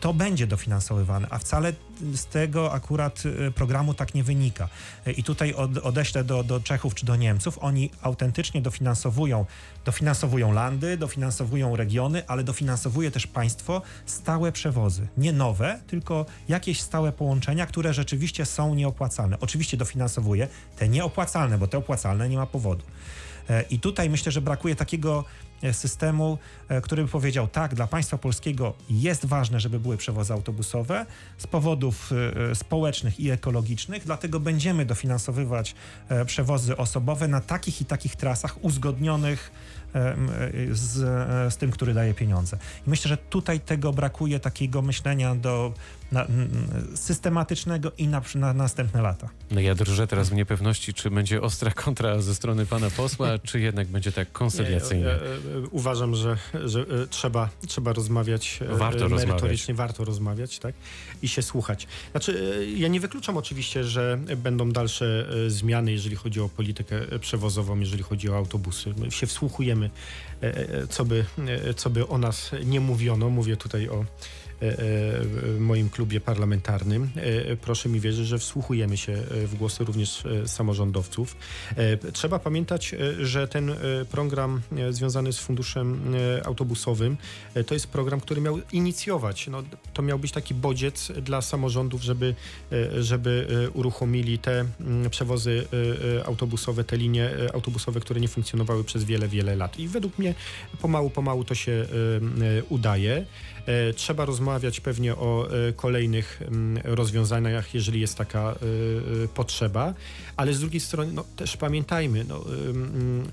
to 0.00 0.14
będzie 0.14 0.46
dofinansowywane, 0.46 1.26
a 1.30 1.38
wcale 1.38 1.72
z 2.14 2.26
tego 2.26 2.72
akurat 2.72 3.22
y, 3.26 3.50
programu 3.50 3.94
tak 3.94 4.14
nie 4.14 4.24
wynika. 4.24 4.68
Y, 5.06 5.12
I 5.12 5.22
tutaj 5.22 5.54
od, 5.54 5.78
odeślę 5.78 6.24
do, 6.24 6.44
do 6.44 6.60
Czechów 6.60 6.94
czy 6.94 7.06
do 7.06 7.16
Niemców. 7.16 7.58
Oni 7.60 7.90
autentycznie 8.02 8.62
dofinansowują, 8.62 9.46
dofinansowują 9.84 10.52
landy, 10.52 10.96
dofinansowują 10.96 11.76
regiony, 11.76 12.22
ale 12.26 12.44
dofinansowuje 12.44 13.10
też 13.10 13.26
państwo 13.26 13.82
stałe 14.06 14.52
przewozy. 14.52 15.08
Nie 15.16 15.32
nowe, 15.32 15.80
tylko 15.86 16.26
jakieś 16.48 16.80
stałe 16.80 17.12
połączenia, 17.12 17.66
które 17.66 17.94
rzeczywiście 17.94 18.46
są 18.46 18.74
nieopłacalne. 18.74 19.40
Oczywiście 19.40 19.76
dofinansowuje 19.76 20.48
te 20.76 20.88
nieopłacalne, 20.88 21.58
bo 21.58 21.66
te 21.66 21.78
opłacalne 21.78 22.28
nie 22.28 22.36
ma 22.36 22.46
powodu. 22.46 22.84
E, 23.50 23.62
I 23.62 23.78
tutaj 23.78 24.10
myślę, 24.10 24.32
że 24.32 24.40
brakuje 24.40 24.76
takiego 24.76 25.24
systemu, 25.72 26.38
e, 26.68 26.80
który 26.80 27.02
by 27.02 27.08
powiedział, 27.08 27.48
tak, 27.48 27.74
dla 27.74 27.86
państwa 27.86 28.18
polskiego 28.18 28.74
jest 28.90 29.26
ważne, 29.26 29.60
żeby 29.60 29.80
były 29.80 29.96
przewozy 29.96 30.32
autobusowe 30.32 31.06
z 31.38 31.46
powodów 31.46 32.10
społecznych 32.54 33.20
i 33.20 33.30
ekologicznych, 33.30 34.04
dlatego 34.04 34.40
będziemy 34.40 34.86
dofinansowywać 34.86 35.74
przewozy 36.26 36.76
osobowe 36.76 37.28
na 37.28 37.40
takich 37.40 37.80
i 37.80 37.84
takich 37.84 38.16
trasach 38.16 38.64
uzgodnionych 38.64 39.52
z, 40.70 40.92
z 41.54 41.56
tym, 41.56 41.70
który 41.70 41.94
daje 41.94 42.14
pieniądze. 42.14 42.58
I 42.86 42.90
myślę, 42.90 43.08
że 43.08 43.16
tutaj 43.16 43.60
tego 43.60 43.92
brakuje 43.92 44.40
takiego 44.40 44.82
myślenia 44.82 45.34
do 45.34 45.72
na, 46.12 46.26
systematycznego 46.94 47.92
i 47.98 48.08
na, 48.08 48.22
na, 48.34 48.52
następne 48.52 49.02
lata. 49.02 49.28
No 49.50 49.60
ja 49.60 49.74
drżę 49.74 50.06
teraz 50.06 50.28
w 50.28 50.32
niepewności, 50.32 50.94
czy 50.94 51.10
będzie 51.10 51.42
ostra 51.42 51.70
kontra 51.70 52.20
ze 52.20 52.34
strony 52.34 52.66
pana 52.66 52.90
posła, 52.90 53.38
czy 53.48 53.60
jednak 53.60 53.88
będzie 53.88 54.12
tak 54.12 54.32
konsyliacyjnie. 54.32 55.04
Ja, 55.04 55.10
ja, 55.10 55.18
ja, 55.18 55.68
uważam, 55.70 56.14
że, 56.14 56.36
że 56.64 56.80
e, 56.80 57.06
trzeba, 57.10 57.48
trzeba 57.68 57.92
rozmawiać 57.92 58.58
e, 58.62 58.76
warto 58.76 59.08
merytorycznie, 59.08 59.48
rozmawiać. 59.48 59.72
warto 59.72 60.04
rozmawiać 60.04 60.58
tak? 60.58 60.74
i 61.22 61.28
się 61.28 61.42
słuchać. 61.42 61.86
Znaczy, 62.10 62.56
e, 62.60 62.64
ja 62.64 62.88
nie 62.88 63.00
wykluczam 63.00 63.36
oczywiście, 63.36 63.84
że 63.84 64.18
będą 64.36 64.70
dalsze 64.70 65.26
zmiany, 65.48 65.92
jeżeli 65.92 66.16
chodzi 66.16 66.40
o 66.40 66.48
politykę 66.48 67.18
przewozową, 67.20 67.80
jeżeli 67.80 68.02
chodzi 68.02 68.30
o 68.30 68.36
autobusy. 68.36 68.94
My 68.96 69.10
się 69.10 69.26
wsłuchujemy, 69.26 69.90
co 70.90 71.04
by, 71.04 71.24
co 71.76 71.90
by 71.90 72.08
o 72.08 72.18
nas 72.18 72.50
nie 72.64 72.80
mówiono. 72.80 73.30
Mówię 73.30 73.56
tutaj 73.56 73.88
o 73.88 74.04
E, 74.04 74.39
e, 74.39 74.39
w 74.60 75.56
moim 75.60 75.90
klubie 75.90 76.20
parlamentarnym. 76.20 77.10
E, 77.16 77.56
proszę 77.56 77.88
mi 77.88 78.00
wierzyć, 78.00 78.26
że 78.26 78.38
wsłuchujemy 78.38 78.96
się 78.96 79.12
w 79.30 79.54
głosy 79.54 79.84
również 79.84 80.22
samorządowców. 80.46 81.36
Trzeba 82.12 82.38
pamiętać, 82.38 82.94
że 83.20 83.48
ten 83.48 83.74
program 84.10 84.60
związany 84.90 85.32
z 85.32 85.38
funduszem 85.38 86.14
autobusowym 86.44 87.16
to 87.66 87.74
jest 87.74 87.86
program, 87.86 88.20
który 88.20 88.40
miał 88.40 88.58
inicjować. 88.72 89.48
No, 89.48 89.62
to 89.92 90.02
miał 90.02 90.18
być 90.18 90.32
taki 90.32 90.54
bodziec 90.54 91.12
dla 91.22 91.42
samorządów, 91.42 92.02
żeby, 92.02 92.34
żeby 92.98 93.46
uruchomili 93.74 94.38
te 94.38 94.64
mm, 94.80 95.10
przewozy 95.10 95.66
autobusowe, 96.26 96.84
te 96.84 96.96
linie 96.96 97.30
autobusowe, 97.54 98.00
które 98.00 98.20
nie 98.20 98.28
funkcjonowały 98.28 98.84
przez 98.84 99.04
wiele, 99.04 99.28
wiele 99.28 99.56
lat. 99.56 99.78
I 99.78 99.88
według 99.88 100.18
mnie 100.18 100.34
pomału, 100.80 101.10
pomału 101.10 101.44
to 101.44 101.54
się 101.54 101.86
udaje. 102.68 103.26
E, 103.66 103.92
trzeba 103.92 104.24
rozmawiać 104.24 104.49
pewnie 104.82 105.16
o 105.16 105.48
e, 105.68 105.72
kolejnych 105.72 106.42
mm, 106.42 106.82
rozwiązaniach, 106.84 107.74
jeżeli 107.74 108.00
jest 108.00 108.14
taka 108.14 108.50
e, 108.50 108.54
potrzeba, 109.28 109.94
ale 110.36 110.54
z 110.54 110.60
drugiej 110.60 110.80
strony 110.80 111.12
no, 111.12 111.24
też 111.36 111.56
pamiętajmy, 111.56 112.24
no, 112.24 112.44
mm, 112.46 113.28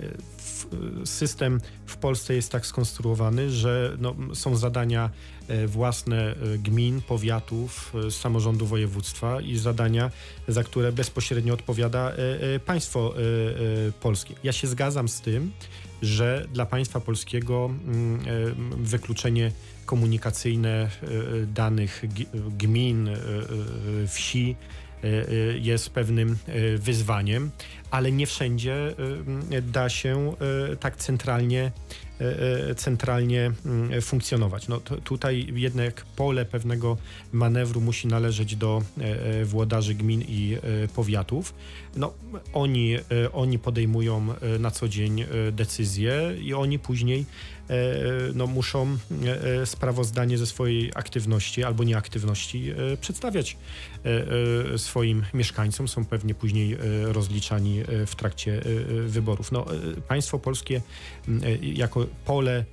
system 1.06 1.62
w 1.86 1.98
Polsce 1.98 2.34
jest 2.34 2.52
tak 2.52 2.66
skonstruowany, 2.66 3.52
że 3.52 3.98
no, 4.00 4.16
są 4.34 4.56
zadania 4.56 5.10
własne 5.68 6.36
gmin, 6.60 7.02
powiatów, 7.02 7.94
samorządu 8.10 8.66
województwa 8.66 9.42
i 9.42 9.58
zadania, 9.58 10.12
za 10.48 10.64
które 10.64 10.92
bezpośrednio 10.92 11.54
odpowiada 11.54 12.14
państwo 12.66 13.14
polskie. 14.02 14.36
Ja 14.44 14.52
się 14.52 14.68
zgadzam 14.68 15.08
z 15.08 15.22
tym, 15.22 15.52
że 16.02 16.48
dla 16.54 16.66
państwa 16.66 17.00
polskiego 17.00 17.66
mm, 17.66 18.20
wykluczenie 18.84 19.52
komunikacyjne 19.88 20.70
e, 20.70 20.90
danych 21.46 22.04
gmin, 22.58 23.08
e, 23.08 23.12
e, 23.14 23.18
wsi 24.08 24.56
jest 25.62 25.90
pewnym 25.90 26.38
wyzwaniem, 26.78 27.52
ale 27.92 28.12
nie 28.12 28.28
wszędzie 28.28 28.94
da 29.62 29.90
się 29.90 30.34
tak 30.80 30.96
centralnie 30.96 31.72
e, 32.20 32.76
centralnie 32.76 33.52
mm, 33.66 34.02
funkcjonować. 34.02 34.68
No, 34.68 34.80
tutaj 34.80 35.48
jednak 35.54 36.06
pole 36.06 36.46
pewnego 36.46 36.98
manewru 37.32 37.82
musi 37.82 38.08
należeć 38.08 38.56
do 38.56 38.82
włodarzy 39.44 39.94
gmin 39.94 40.22
i 40.22 40.58
powiatów. 40.96 41.54
No, 41.98 42.14
oni, 42.54 42.96
oni 43.34 43.60
podejmują 43.60 44.28
na 44.60 44.72
co 44.72 44.90
dzień 44.90 45.26
decyzje 45.52 46.36
i 46.42 46.54
oni 46.54 46.80
później 46.80 47.26
no, 48.34 48.48
muszą 48.48 48.98
sprawozdanie 49.66 50.38
ze 50.38 50.46
swojej 50.46 50.92
aktywności 50.96 51.64
albo 51.64 51.84
nieaktywności 51.84 52.74
przedstawiać 53.02 53.58
swoim 54.78 55.26
mieszkańcom. 55.34 55.88
Są 55.88 56.06
pewnie 56.06 56.36
później 56.36 56.78
rozliczani 57.04 57.84
w 58.08 58.16
trakcie 58.16 58.62
wyborów. 59.06 59.52
No, 59.52 59.66
państwo 60.08 60.40
polskie 60.40 60.82
jako 61.62 62.06
pole, 62.26 62.66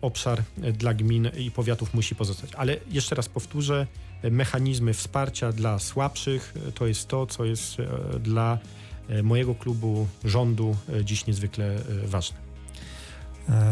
obszar 0.00 0.42
dla 0.56 0.94
gmin 0.94 1.30
i 1.38 1.50
powiatów 1.50 1.94
musi 1.94 2.14
pozostać. 2.14 2.54
Ale 2.54 2.76
jeszcze 2.90 3.14
raz 3.14 3.28
powtórzę, 3.28 3.86
mechanizmy 4.30 4.94
wsparcia 4.94 5.52
dla 5.52 5.78
słabszych 5.78 6.54
to 6.74 6.86
jest 6.86 7.08
to, 7.08 7.26
co 7.26 7.44
jest 7.44 7.76
dla 8.20 8.58
mojego 9.22 9.54
klubu, 9.54 10.08
rządu 10.24 10.76
dziś 11.04 11.26
niezwykle 11.26 11.76
ważne. 12.04 12.36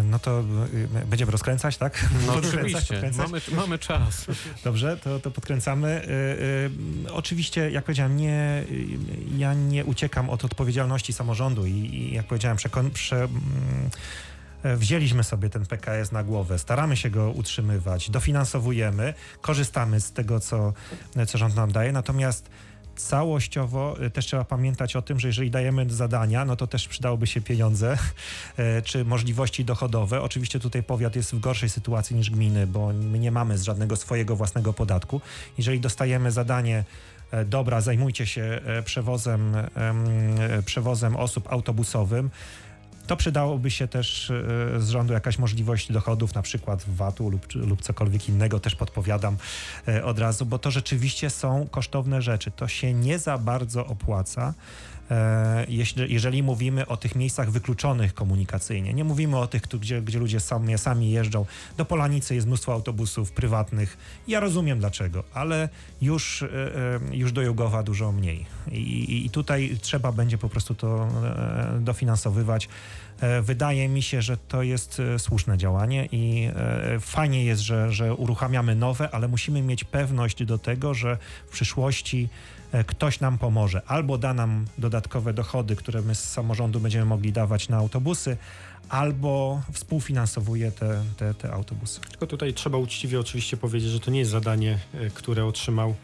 No 0.04 0.18
to 0.18 0.44
będziemy 1.06 1.32
rozkręcać, 1.32 1.76
tak? 1.76 2.06
No 2.26 2.34
oczywiście, 2.34 3.10
mamy, 3.18 3.40
mamy 3.56 3.78
czas. 3.78 4.26
Dobrze, 4.64 4.96
to, 4.96 5.20
to 5.20 5.30
podkręcamy. 5.30 6.06
Oczywiście, 7.12 7.70
jak 7.70 7.84
powiedziałem, 7.84 8.16
nie, 8.16 8.64
ja 9.38 9.54
nie 9.54 9.84
uciekam 9.84 10.30
od 10.30 10.44
odpowiedzialności 10.44 11.12
samorządu 11.12 11.66
i, 11.66 11.72
i 11.72 12.14
jak 12.14 12.26
powiedziałem, 12.26 12.56
przekon, 12.56 12.90
prze, 12.90 13.28
wzięliśmy 14.64 15.24
sobie 15.24 15.50
ten 15.50 15.66
PKS 15.66 16.12
na 16.12 16.24
głowę, 16.24 16.58
staramy 16.58 16.96
się 16.96 17.10
go 17.10 17.30
utrzymywać, 17.30 18.10
dofinansowujemy, 18.10 19.14
korzystamy 19.40 20.00
z 20.00 20.12
tego, 20.12 20.40
co, 20.40 20.72
co 21.26 21.38
rząd 21.38 21.56
nam 21.56 21.72
daje, 21.72 21.92
natomiast 21.92 22.50
całościowo 23.00 23.96
y, 24.02 24.10
też 24.10 24.26
trzeba 24.26 24.44
pamiętać 24.44 24.96
o 24.96 25.02
tym, 25.02 25.20
że 25.20 25.28
jeżeli 25.28 25.50
dajemy 25.50 25.90
zadania, 25.90 26.44
no 26.44 26.56
to 26.56 26.66
też 26.66 26.88
przydałoby 26.88 27.26
się 27.26 27.40
pieniądze 27.40 27.98
czy 28.84 29.04
możliwości 29.04 29.64
dochodowe. 29.64 30.22
Oczywiście 30.22 30.60
tutaj 30.60 30.82
powiat 30.82 31.16
jest 31.16 31.34
w 31.34 31.40
gorszej 31.40 31.68
sytuacji 31.68 32.16
niż 32.16 32.30
gminy, 32.30 32.66
bo 32.66 32.92
my 32.92 33.18
nie 33.18 33.30
mamy 33.30 33.58
z 33.58 33.62
żadnego 33.62 33.96
swojego 33.96 34.36
własnego 34.36 34.72
podatku. 34.72 35.20
Jeżeli 35.58 35.80
dostajemy 35.80 36.30
zadanie 36.30 36.84
e, 37.30 37.44
dobra, 37.44 37.80
zajmujcie 37.80 38.26
się 38.26 38.60
e, 38.64 38.82
przewozem, 38.82 39.54
przewozem 40.64 41.16
osób 41.16 41.52
autobusowym, 41.52 42.30
to 43.10 43.16
przydałoby 43.16 43.70
się 43.70 43.88
też 43.88 44.30
e, 44.30 44.80
z 44.80 44.88
rządu 44.88 45.12
jakaś 45.12 45.38
możliwość 45.38 45.92
dochodów, 45.92 46.34
na 46.34 46.42
przykład 46.42 46.84
VAT-u 46.88 47.30
lub, 47.30 47.54
lub 47.54 47.82
cokolwiek 47.82 48.28
innego, 48.28 48.60
też 48.60 48.74
podpowiadam 48.74 49.36
e, 49.88 50.04
od 50.04 50.18
razu, 50.18 50.46
bo 50.46 50.58
to 50.58 50.70
rzeczywiście 50.70 51.30
są 51.30 51.66
kosztowne 51.70 52.22
rzeczy. 52.22 52.50
To 52.50 52.68
się 52.68 52.94
nie 52.94 53.18
za 53.18 53.38
bardzo 53.38 53.86
opłaca. 53.86 54.54
E, 55.10 55.66
jeżeli 56.08 56.42
mówimy 56.42 56.86
o 56.86 56.96
tych 56.96 57.14
miejscach 57.14 57.50
wykluczonych 57.50 58.14
komunikacyjnie. 58.14 58.94
Nie 58.94 59.04
mówimy 59.04 59.38
o 59.38 59.46
tych, 59.46 59.62
gdzie, 59.62 60.02
gdzie 60.02 60.18
ludzie 60.18 60.40
sami, 60.40 60.78
sami 60.78 61.10
jeżdżą. 61.10 61.46
Do 61.76 61.84
Polanicy 61.84 62.34
jest 62.34 62.46
mnóstwo 62.46 62.72
autobusów 62.72 63.32
prywatnych. 63.32 63.98
Ja 64.28 64.40
rozumiem 64.40 64.78
dlaczego, 64.78 65.24
ale 65.34 65.68
już, 66.02 66.44
już 67.12 67.32
do 67.32 67.42
Jugowa 67.42 67.82
dużo 67.82 68.12
mniej. 68.12 68.46
I, 68.72 69.26
I 69.26 69.30
tutaj 69.30 69.78
trzeba 69.80 70.12
będzie 70.12 70.38
po 70.38 70.48
prostu 70.48 70.74
to 70.74 71.08
dofinansowywać. 71.80 72.68
E, 73.20 73.42
wydaje 73.42 73.88
mi 73.88 74.02
się, 74.02 74.22
że 74.22 74.36
to 74.36 74.62
jest 74.62 75.00
e, 75.00 75.18
słuszne 75.18 75.58
działanie 75.58 76.08
i 76.12 76.50
e, 76.56 77.00
fajnie 77.00 77.44
jest, 77.44 77.62
że, 77.62 77.92
że 77.92 78.14
uruchamiamy 78.14 78.74
nowe, 78.74 79.10
ale 79.10 79.28
musimy 79.28 79.62
mieć 79.62 79.84
pewność 79.84 80.44
do 80.44 80.58
tego, 80.58 80.94
że 80.94 81.18
w 81.46 81.52
przyszłości 81.52 82.28
ktoś 82.86 83.20
nam 83.20 83.38
pomoże. 83.38 83.82
Albo 83.86 84.18
da 84.18 84.34
nam 84.34 84.66
dodatkowe 84.78 85.32
dochody, 85.32 85.76
które 85.76 86.02
my 86.02 86.14
z 86.14 86.30
samorządu 86.30 86.80
będziemy 86.80 87.04
mogli 87.04 87.32
dawać 87.32 87.68
na 87.68 87.76
autobusy, 87.76 88.36
albo 88.88 89.62
współfinansowuje 89.72 90.72
te, 90.72 91.02
te, 91.16 91.34
te 91.34 91.52
autobusy. 91.52 92.00
Tylko 92.00 92.26
tutaj 92.26 92.54
trzeba 92.54 92.78
uczciwie 92.78 93.20
oczywiście 93.20 93.56
powiedzieć, 93.56 93.90
że 93.90 94.00
to 94.00 94.10
nie 94.10 94.18
jest 94.18 94.30
zadanie, 94.30 94.78
które 95.14 95.44
otrzymał 95.44 95.94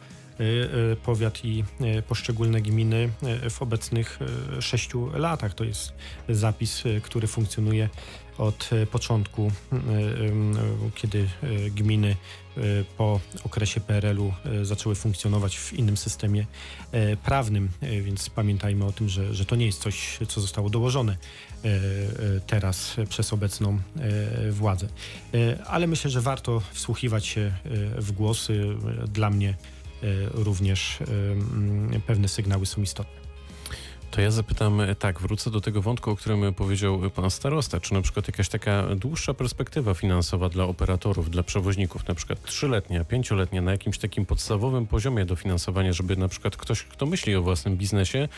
powiat 1.03 1.45
i 1.45 1.65
y, 1.99 2.03
poszczególne 2.03 2.61
gminy 2.61 3.09
w 3.51 3.63
obecnych 3.63 4.19
sześciu 4.61 5.11
latach. 5.19 5.55
To 5.55 5.65
jest 5.65 5.93
zapis, 6.29 6.83
który 7.03 7.27
funkcjonuje 7.27 7.89
od 8.39 8.71
początku, 8.91 9.53
kiedy 10.95 11.29
gminy 11.71 12.17
po 12.97 13.21
okresie 13.45 13.81
PRL-u 13.81 14.35
zaczęły 14.63 14.95
funkcjonować 14.95 15.59
w 15.59 15.73
innym 15.73 15.97
systemie 15.97 16.47
prawnym, 17.25 17.69
więc 18.03 18.31
pamiętajmy 18.31 18.85
o 18.85 18.93
tym, 18.93 19.09
że, 19.09 19.35
że 19.35 19.45
to 19.45 19.57
nie 19.57 19.67
jest 19.67 19.81
coś, 19.81 20.19
co 20.29 20.41
zostało 20.41 20.71
dołożone 20.71 21.17
teraz 22.47 22.97
przez 23.09 23.33
obecną 23.33 23.79
władzę. 24.51 24.89
Ale 25.67 25.87
myślę, 25.87 26.11
że 26.11 26.21
warto 26.21 26.63
wsłuchiwać 26.73 27.27
się 27.27 27.53
w 27.97 28.13
głosy. 28.13 28.77
Dla 29.09 29.31
mnie 29.31 29.55
również 30.35 30.99
e, 31.01 32.01
pewne 32.07 32.29
sygnały 32.29 32.67
są 32.67 32.83
istotne. 32.83 33.26
To 34.17 34.23
ja 34.23 34.31
zapytam 34.31 34.81
e, 34.81 34.95
tak, 34.95 35.21
wrócę 35.21 35.51
do 35.51 35.61
tego 35.61 35.83
wątku, 35.83 36.11
o 36.11 36.17
którym 36.17 36.55
powiedział 36.55 37.11
pan 37.11 37.31
starosta. 37.31 37.81
Czy 37.81 37.95
na 37.95 38.03
przykład 38.03 38.29
jakaś 38.29 38.49
taka 38.49 38.83
dłuższa 38.95 39.35
perspektywa 39.35 39.95
finansowa 39.95 40.49
dla 40.49 40.65
operatorów, 40.65 41.31
dla 41.31 41.43
przewoźników, 41.43 42.09
na 42.09 42.15
przykład 42.15 42.43
trzyletnia, 42.43 43.05
pięcioletnia, 43.05 43.63
na 43.63 43.71
jakimś 43.71 43.99
takim 43.99 44.27
podstawowym 44.27 44.87
poziomie 44.87 45.25
dofinansowania, 45.25 45.93
żeby 45.93 46.17
na 46.17 46.29
przykład 46.29 46.57
ktoś, 46.57 46.83
kto 46.83 47.07
myśli 47.07 47.37
o 47.37 47.43
własnym 47.43 47.77
biznesie, 47.77 48.29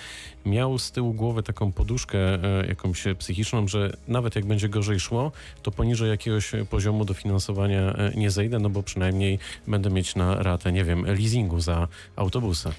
miał 0.47 0.79
z 0.79 0.93
tyłu 0.93 1.15
głowy 1.15 1.43
taką 1.43 1.73
poduszkę 1.73 2.19
e, 2.19 2.67
jakąś 2.69 3.05
psychiczną, 3.19 3.69
że 3.69 3.97
nawet 4.09 4.37
jak 4.37 4.47
będzie 4.47 4.69
gorzej 4.69 5.01
szło, 5.01 5.33
to 5.63 5.71
poniżej 5.71 6.11
jakiegoś 6.11 6.53
poziomu 6.71 7.05
dofinansowania 7.05 7.93
e, 7.93 8.13
nie 8.17 8.31
zejdę, 8.31 8.59
no 8.59 8.71
bo 8.71 8.83
przynajmniej 8.83 9.39
będę 9.67 9.91
mieć 9.91 10.15
na 10.15 10.43
ratę, 10.43 10.73
nie 10.73 10.85
wiem, 10.85 11.05
leasingu 11.07 11.61
za 11.61 11.89
autobusy. 12.17 12.73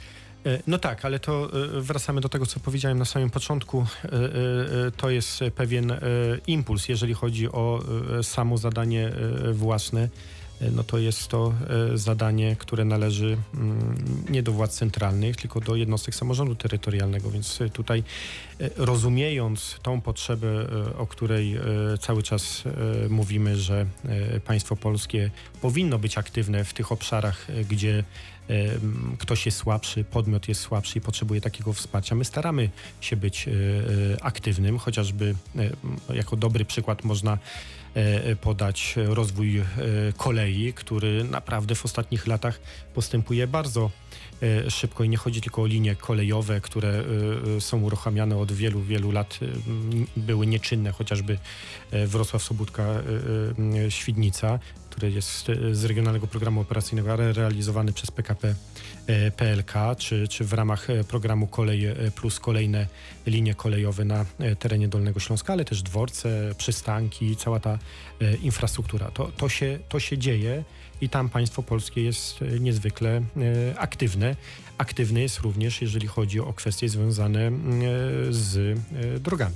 E, 0.49 0.59
no 0.67 0.77
tak, 0.77 1.05
ale 1.05 1.19
to 1.19 1.49
e, 1.77 1.81
wracamy 1.81 2.21
do 2.21 2.29
tego, 2.29 2.45
co 2.45 2.59
powiedziałem 2.59 2.97
na 2.97 3.05
samym 3.05 3.29
początku. 3.29 3.85
E, 4.03 4.09
to 4.97 5.09
jest 5.09 5.39
pewien 5.55 5.93
impuls, 6.47 6.89
jeżeli 6.89 7.13
chodzi 7.13 7.51
o 7.51 7.83
samo 8.21 8.57
zadanie 8.57 9.11
własne. 9.53 10.09
No 10.71 10.83
to 10.83 10.97
jest 10.97 11.27
to 11.27 11.53
zadanie, 11.93 12.55
które 12.55 12.85
należy 12.85 13.37
mm, 13.53 13.95
nie 14.29 14.43
do 14.43 14.51
władz 14.51 14.71
centralnych, 14.77 15.35
tylko 15.35 15.59
do 15.59 15.75
jednostek 15.75 16.15
samorządu 16.15 16.55
terytorialnego, 16.55 17.31
więc 17.31 17.59
tutaj 17.73 18.03
rozumiejąc 18.77 19.79
tą 19.81 20.01
potrzebę, 20.01 20.47
o 20.97 21.07
której 21.07 21.57
cały 21.99 22.23
czas 22.23 22.63
mówimy, 23.09 23.57
że 23.57 23.85
państwo 24.45 24.75
polskie 24.75 25.31
powinno 25.61 25.99
być 25.99 26.17
aktywne 26.17 26.63
w 26.63 26.73
tych 26.73 26.91
obszarach, 26.91 27.47
gdzie 27.69 28.03
ktoś 29.17 29.45
jest 29.45 29.57
słabszy, 29.57 30.03
podmiot 30.03 30.47
jest 30.47 30.61
słabszy 30.61 30.97
i 30.97 31.01
potrzebuje 31.01 31.41
takiego 31.41 31.73
wsparcia. 31.73 32.15
My 32.15 32.25
staramy 32.25 32.69
się 33.01 33.15
być 33.15 33.47
e, 33.47 33.51
e, 33.51 34.23
aktywnym, 34.23 34.79
chociażby 34.79 35.35
e, 36.09 36.15
jako 36.15 36.35
dobry 36.35 36.65
przykład 36.65 37.03
można 37.03 37.37
podać 38.41 38.95
rozwój 38.97 39.63
kolei, 40.17 40.73
który 40.73 41.23
naprawdę 41.23 41.75
w 41.75 41.85
ostatnich 41.85 42.27
latach 42.27 42.59
postępuje 42.93 43.47
bardzo 43.47 43.91
szybko 44.69 45.03
i 45.03 45.09
nie 45.09 45.17
chodzi 45.17 45.41
tylko 45.41 45.61
o 45.61 45.65
linie 45.65 45.95
kolejowe, 45.95 46.61
które 46.61 47.03
są 47.59 47.81
uruchamiane 47.81 48.37
od 48.37 48.51
wielu, 48.51 48.81
wielu 48.81 49.11
lat, 49.11 49.39
były 50.17 50.47
nieczynne, 50.47 50.91
chociażby 50.91 51.37
Wrocław, 51.91 52.43
Sobótka, 52.43 52.83
Świdnica 53.89 54.59
który 54.89 55.11
jest 55.11 55.49
e, 55.49 55.75
z 55.75 55.85
Regionalnego 55.85 56.27
Programu 56.27 56.61
Operacyjnego, 56.61 57.15
realizowany 57.15 57.93
przez 57.93 58.11
PKP 58.11 58.55
e, 59.07 59.31
PLK, 59.31 59.73
czy, 59.97 60.27
czy 60.27 60.43
w 60.43 60.53
ramach 60.53 60.89
e, 60.89 61.03
programu 61.03 61.47
Kolej 61.47 61.85
Plus 62.15 62.39
kolejne 62.39 62.87
linie 63.25 63.55
kolejowe 63.55 64.05
na 64.05 64.25
terenie 64.59 64.87
Dolnego 64.87 65.19
Śląska, 65.19 65.53
ale 65.53 65.65
też 65.65 65.83
dworce, 65.83 66.53
przystanki, 66.57 67.35
cała 67.35 67.59
ta 67.59 67.79
infrastruktura. 68.41 69.11
To, 69.11 69.31
to, 69.37 69.49
się, 69.49 69.79
to 69.89 69.99
się 69.99 70.17
dzieje 70.17 70.63
i 71.01 71.09
tam 71.09 71.29
państwo 71.29 71.63
polskie 71.63 72.03
jest 72.03 72.39
niezwykle 72.59 73.21
aktywne. 73.77 74.35
Aktywne 74.77 75.21
jest 75.21 75.39
również, 75.39 75.81
jeżeli 75.81 76.07
chodzi 76.07 76.39
o 76.39 76.53
kwestie 76.53 76.89
związane 76.89 77.51
z 78.29 78.79
drogami. 79.21 79.55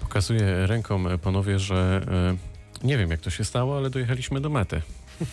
Pokazuję 0.00 0.66
ręką 0.66 1.18
panowie, 1.18 1.58
że 1.58 2.06
nie 2.82 2.98
wiem, 2.98 3.10
jak 3.10 3.20
to 3.20 3.30
się 3.30 3.44
stało, 3.44 3.76
ale 3.76 3.90
dojechaliśmy 3.90 4.40
do 4.40 4.50
mety. 4.50 4.82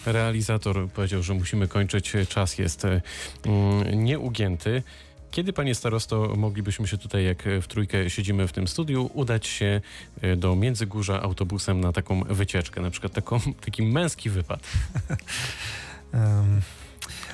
Realizator 0.05 0.89
powiedział, 0.89 1.23
że 1.23 1.33
musimy 1.33 1.67
kończyć. 1.67 2.13
Czas 2.29 2.57
jest 2.57 2.85
mm, 2.85 4.03
nieugięty. 4.03 4.83
Kiedy, 5.31 5.53
panie 5.53 5.75
starosto, 5.75 6.33
moglibyśmy 6.37 6.87
się 6.87 6.97
tutaj, 6.97 7.25
jak 7.25 7.43
w 7.61 7.67
trójkę 7.67 8.09
siedzimy 8.09 8.47
w 8.47 8.51
tym 8.51 8.67
studiu, 8.67 9.09
udać 9.13 9.47
się 9.47 9.81
e, 10.21 10.35
do 10.35 10.55
Międzygórza 10.55 11.21
autobusem 11.21 11.81
na 11.81 11.91
taką 11.91 12.23
wycieczkę, 12.23 12.81
na 12.81 12.89
przykład 12.89 13.13
taką, 13.13 13.39
taki 13.65 13.83
męski 13.83 14.29
wypad? 14.29 14.59
Em, 16.13 16.61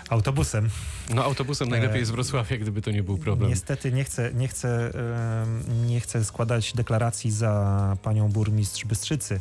autobusem. 0.09 0.69
No 1.09 1.23
autobusem 1.23 1.69
najlepiej 1.69 2.05
z 2.05 2.11
Wrocławia, 2.11 2.57
gdyby 2.57 2.81
to 2.81 2.91
nie 2.91 3.03
był 3.03 3.17
problem. 3.17 3.49
Niestety 3.49 3.91
nie 3.91 4.03
chcę, 4.03 4.33
nie, 4.33 4.47
chcę, 4.47 4.91
nie 5.85 5.99
chcę 5.99 6.25
składać 6.25 6.73
deklaracji 6.73 7.31
za 7.31 7.97
panią 8.01 8.29
burmistrz 8.29 8.85
Bystrzycy. 8.85 9.39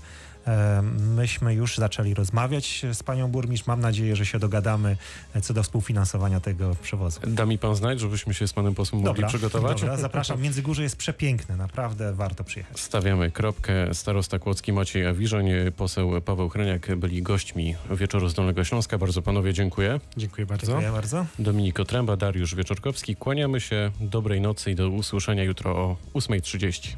Em, 0.48 1.14
Myśmy 1.14 1.54
już 1.54 1.76
zaczęli 1.78 2.14
rozmawiać 2.14 2.86
z 2.92 3.02
panią 3.02 3.28
burmistrz. 3.28 3.66
Mam 3.66 3.80
nadzieję, 3.80 4.16
że 4.16 4.26
się 4.26 4.38
dogadamy 4.38 4.96
e, 5.34 5.40
co 5.40 5.54
do 5.54 5.62
współfinansowania 5.62 6.40
tego 6.40 6.76
przewozu. 6.82 7.20
Da 7.26 7.46
mi 7.46 7.58
pan 7.58 7.74
znać, 7.74 8.00
żebyśmy 8.00 8.34
się 8.34 8.48
z 8.48 8.52
panem 8.52 8.74
posłem 8.74 9.02
mogli 9.02 9.24
przygotować? 9.24 9.80
Dobra, 9.80 9.96
zapraszam. 9.96 10.42
Międzygórze 10.42 10.82
jest 10.82 10.96
przepiękne, 10.96 11.56
naprawdę 11.56 12.12
warto 12.12 12.44
przyjechać. 12.44 12.80
Stawiamy 12.80 13.30
kropkę. 13.30 13.94
Starosta 13.94 14.38
Kłodzki 14.38 14.72
Maciej 14.72 15.06
Awiżoń, 15.06 15.46
poseł 15.76 16.20
Paweł 16.20 16.48
Chreniak 16.48 16.96
byli 16.96 17.22
gośćmi 17.22 17.74
Wieczoru 17.90 18.28
z 18.28 18.34
Dolnego 18.34 18.64
Śląska. 18.64 18.98
Bardzo 18.98 19.22
panowie 19.22 19.52
dziękuję. 19.52 20.00
Dziękuję 20.16 20.46
bardzo. 20.46 20.66
Dziękuję 20.66 20.92
bardzo. 20.92 21.26
Dominik 21.38 21.80
Otręba, 21.80 22.16
Dariusz 22.16 22.54
Wieczorkowski. 22.54 23.16
Kłaniamy 23.16 23.60
się. 23.60 23.90
Dobrej 24.00 24.40
nocy 24.40 24.70
i 24.70 24.74
do 24.74 24.88
usłyszenia 24.88 25.42
jutro 25.42 25.76
o 25.76 25.96
8.30. 26.14 26.88